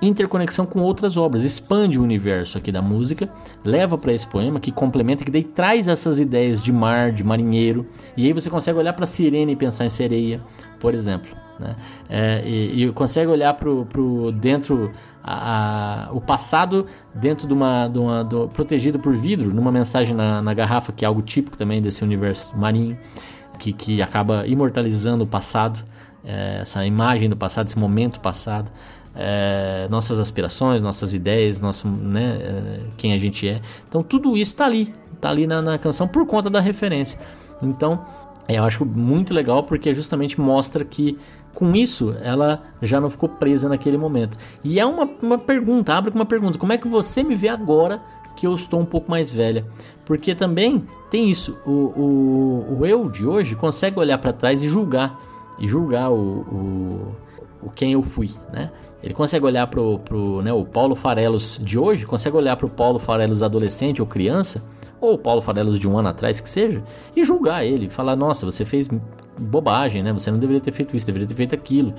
interconexão 0.00 0.64
com 0.64 0.80
outras 0.80 1.16
obras, 1.16 1.44
expande 1.44 1.98
o 1.98 2.02
universo 2.02 2.56
aqui 2.56 2.70
da 2.70 2.80
música, 2.80 3.28
leva 3.64 3.98
para 3.98 4.12
esse 4.12 4.26
poema 4.26 4.60
que 4.60 4.70
complementa, 4.70 5.24
que 5.24 5.30
daí 5.30 5.42
traz 5.42 5.88
essas 5.88 6.20
ideias 6.20 6.62
de 6.62 6.72
mar, 6.72 7.10
de 7.10 7.24
marinheiro, 7.24 7.84
e 8.16 8.26
aí 8.26 8.32
você 8.32 8.48
consegue 8.48 8.78
olhar 8.78 8.92
para 8.92 9.06
sirene 9.06 9.52
e 9.52 9.56
pensar 9.56 9.86
em 9.86 9.90
sereia, 9.90 10.40
por 10.78 10.94
exemplo, 10.94 11.30
né? 11.58 11.74
É, 12.08 12.42
e, 12.46 12.84
e, 12.84 12.92
consegue 12.92 13.30
olhar 13.30 13.54
para 13.54 13.68
o 13.68 14.30
dentro 14.30 14.92
a, 15.22 16.06
a, 16.06 16.12
o 16.12 16.20
passado 16.20 16.86
dentro 17.16 17.48
de 17.48 17.52
uma, 17.52 17.88
de 17.88 17.98
uma 17.98 18.22
do, 18.22 18.48
protegido 18.48 18.98
por 18.98 19.16
vidro, 19.16 19.52
numa 19.52 19.72
mensagem 19.72 20.14
na, 20.14 20.40
na 20.40 20.54
garrafa 20.54 20.92
que 20.92 21.04
é 21.04 21.08
algo 21.08 21.20
típico 21.20 21.56
também 21.56 21.82
desse 21.82 22.04
universo 22.04 22.56
marinho, 22.56 22.96
que, 23.58 23.72
que 23.72 24.00
acaba 24.00 24.46
imortalizando 24.46 25.24
o 25.24 25.26
passado, 25.26 25.80
é, 26.28 26.60
essa 26.60 26.84
imagem 26.84 27.28
do 27.28 27.36
passado, 27.36 27.66
esse 27.66 27.78
momento 27.78 28.20
passado 28.20 28.70
é, 29.14 29.88
nossas 29.90 30.20
aspirações, 30.20 30.80
nossas 30.80 31.12
ideias, 31.12 31.60
nosso, 31.60 31.88
né, 31.88 32.38
é, 32.40 32.80
quem 32.96 33.12
a 33.12 33.18
gente 33.18 33.48
é. 33.48 33.60
Então 33.88 34.02
tudo 34.02 34.36
isso 34.36 34.52
está 34.52 34.66
ali, 34.66 34.94
está 35.12 35.30
ali 35.30 35.46
na, 35.46 35.60
na, 35.60 35.78
canção 35.78 36.06
por 36.06 36.24
conta 36.26 36.48
da 36.48 36.60
referência. 36.60 37.18
Então 37.60 38.04
eu 38.48 38.62
acho 38.62 38.84
muito 38.84 39.34
legal 39.34 39.64
porque 39.64 39.92
justamente 39.94 40.40
mostra 40.40 40.84
que 40.84 41.18
com 41.52 41.74
isso 41.74 42.14
ela 42.22 42.62
já 42.80 43.00
não 43.00 43.10
ficou 43.10 43.28
presa 43.28 43.68
naquele 43.68 43.98
momento. 43.98 44.38
E 44.62 44.78
é 44.78 44.86
uma, 44.86 45.10
uma 45.20 45.38
pergunta, 45.38 45.94
abre 45.94 46.12
com 46.12 46.18
uma 46.18 46.26
pergunta: 46.26 46.56
como 46.56 46.72
é 46.72 46.78
que 46.78 46.86
você 46.86 47.24
me 47.24 47.34
vê 47.34 47.48
agora 47.48 48.00
que 48.38 48.46
eu 48.46 48.54
estou 48.54 48.78
um 48.80 48.84
pouco 48.84 49.10
mais 49.10 49.32
velha. 49.32 49.66
Porque 50.06 50.32
também 50.32 50.86
tem 51.10 51.28
isso, 51.28 51.58
o, 51.66 51.70
o, 51.70 52.78
o 52.78 52.86
eu 52.86 53.10
de 53.10 53.26
hoje 53.26 53.56
consegue 53.56 53.98
olhar 53.98 54.16
para 54.18 54.32
trás 54.32 54.62
e 54.62 54.68
julgar, 54.68 55.20
e 55.58 55.66
julgar 55.66 56.10
o, 56.10 56.40
o, 56.40 57.12
o, 57.62 57.70
quem 57.70 57.92
eu 57.92 58.02
fui, 58.02 58.30
né? 58.52 58.70
Ele 59.02 59.14
consegue 59.14 59.44
olhar 59.44 59.66
pro, 59.68 59.98
pro 60.00 60.42
né, 60.42 60.52
o 60.52 60.64
Paulo 60.64 60.96
Farelos 60.96 61.60
de 61.62 61.78
hoje, 61.78 62.04
consegue 62.04 62.36
olhar 62.36 62.56
para 62.56 62.66
o 62.66 62.70
Paulo 62.70 62.98
Farelos 62.98 63.42
adolescente 63.42 64.00
ou 64.00 64.06
criança, 64.06 64.62
ou 65.00 65.14
o 65.14 65.18
Paulo 65.18 65.40
Farelos 65.40 65.78
de 65.78 65.88
um 65.88 65.96
ano 65.96 66.08
atrás 66.08 66.40
que 66.40 66.48
seja, 66.48 66.82
e 67.14 67.22
julgar 67.22 67.64
ele, 67.64 67.88
falar, 67.88 68.16
nossa, 68.16 68.44
você 68.44 68.64
fez 68.64 68.90
bobagem, 69.38 70.02
né? 70.02 70.12
Você 70.12 70.30
não 70.30 70.38
deveria 70.38 70.60
ter 70.60 70.72
feito 70.72 70.96
isso, 70.96 71.06
deveria 71.06 71.28
ter 71.28 71.34
feito 71.34 71.54
aquilo. 71.54 71.94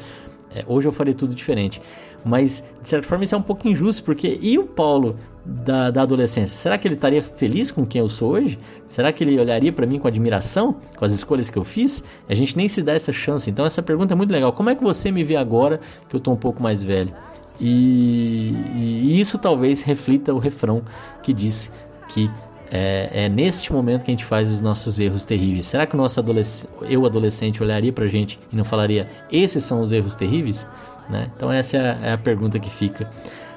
É, 0.54 0.66
hoje 0.68 0.88
eu 0.88 0.92
faria 0.92 1.14
tudo 1.14 1.34
diferente. 1.34 1.82
Mas, 2.24 2.64
de 2.82 2.90
certa 2.90 3.08
forma, 3.08 3.24
isso 3.24 3.36
é 3.36 3.38
um 3.38 3.42
pouco 3.42 3.68
injusto, 3.68 4.04
porque 4.04 4.38
e 4.42 4.58
o 4.58 4.66
Paulo 4.66 5.18
da, 5.46 5.90
da 5.90 6.02
adolescência? 6.04 6.56
Será 6.56 6.78
que 6.78 6.88
ele 6.88 6.96
estaria 6.96 7.24
feliz 7.24 7.72
com 7.72 7.86
quem 7.86 8.02
eu 8.02 8.10
sou 8.10 8.32
hoje? 8.32 8.60
Será 8.86 9.12
que 9.12 9.24
ele 9.24 9.40
olharia 9.40 9.72
para 9.72 9.86
mim 9.86 10.00
com 10.00 10.08
admiração, 10.08 10.76
com 10.98 11.06
as 11.06 11.14
escolhas 11.14 11.50
que 11.50 11.58
eu 11.58 11.64
fiz? 11.64 12.04
A 12.28 12.34
gente 12.34 12.56
nem 12.56 12.68
se 12.68 12.82
dá 12.82 12.94
essa 12.94 13.14
chance. 13.14 13.50
Então, 13.50 13.66
essa 13.66 13.82
pergunta 13.82 14.14
é 14.14 14.18
muito 14.18 14.32
legal. 14.32 14.54
Como 14.54 14.70
é 14.70 14.76
que 14.76 14.84
você 14.84 15.12
me 15.12 15.24
vê 15.24 15.36
agora 15.36 15.80
que 16.08 16.16
eu 16.16 16.20
estou 16.20 16.34
um 16.34 16.38
pouco 16.38 16.62
mais 16.62 16.84
velho? 16.84 17.14
E, 17.60 18.54
e, 18.76 19.20
isso 19.20 19.38
talvez 19.38 19.82
reflita 19.82 20.34
o 20.34 20.40
refrão 20.40 20.82
que 21.22 21.34
diz 21.34 21.74
que 22.08 22.30
é, 22.72 23.26
é, 23.26 23.30
neste 23.30 23.74
momento 23.74 24.04
que 24.04 24.12
a 24.12 24.14
gente 24.14 24.26
faz 24.26 24.52
os 24.52 24.62
nossos 24.62 25.00
erros 25.00 25.24
terríveis. 25.24 25.68
Será 25.68 25.86
que 25.86 25.96
o 25.96 25.98
nosso 25.98 26.20
adolesc 26.20 26.68
eu 26.84 27.06
adolescente 27.06 27.62
olharia 27.62 27.92
pra 27.92 28.08
gente 28.08 28.40
e 28.52 28.56
não 28.56 28.64
falaria 28.64 29.10
esses 29.32 29.64
são 29.64 29.82
os 29.82 29.92
erros 29.92 30.16
terríveis? 30.16 30.66
Né? 31.10 31.30
Então 31.36 31.52
essa 31.52 31.78
é 31.78 31.80
a, 31.80 32.08
é 32.10 32.14
a 32.14 32.18
pergunta 32.18 32.60
que 32.60 32.70
fica 32.70 33.10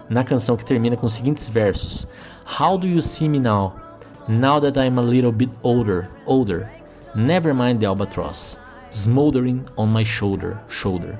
na 0.08 0.24
canção 0.24 0.56
que 0.56 0.64
termina 0.64 0.96
com 0.96 1.06
os 1.06 1.12
seguintes 1.12 1.48
versos: 1.48 2.08
How 2.60 2.78
do 2.78 2.86
you 2.86 3.02
see 3.02 3.28
me 3.28 3.38
now? 3.38 3.74
Now 4.28 4.60
that 4.60 4.78
I'm 4.78 4.98
a 4.98 5.02
little 5.02 5.32
bit 5.32 5.50
older, 5.62 6.08
older. 6.26 6.68
Never 7.14 7.52
mind 7.52 7.80
the 7.80 7.86
albatross, 7.86 8.58
smoldering 8.90 9.64
on 9.76 9.88
my 9.88 10.04
shoulder, 10.04 10.56
shoulder. 10.68 11.18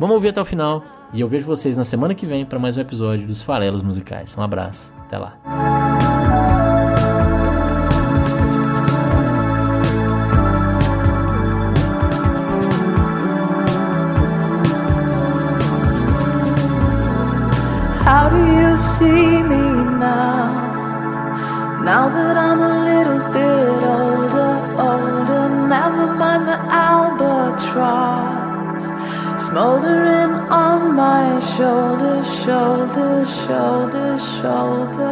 Vamos 0.00 0.16
ouvir 0.16 0.30
até 0.30 0.40
o 0.40 0.44
final 0.44 0.82
e 1.12 1.20
eu 1.20 1.28
vejo 1.28 1.46
vocês 1.46 1.76
na 1.76 1.84
semana 1.84 2.14
que 2.14 2.26
vem 2.26 2.44
para 2.44 2.58
mais 2.58 2.76
um 2.76 2.80
episódio 2.80 3.26
dos 3.26 3.42
Farelos 3.42 3.82
Musicais. 3.82 4.36
Um 4.36 4.42
abraço, 4.42 4.92
até 5.06 5.18
lá. 5.18 6.01
Shoulder, 32.44 33.24
shoulder, 33.24 34.18
shoulder, 34.18 35.11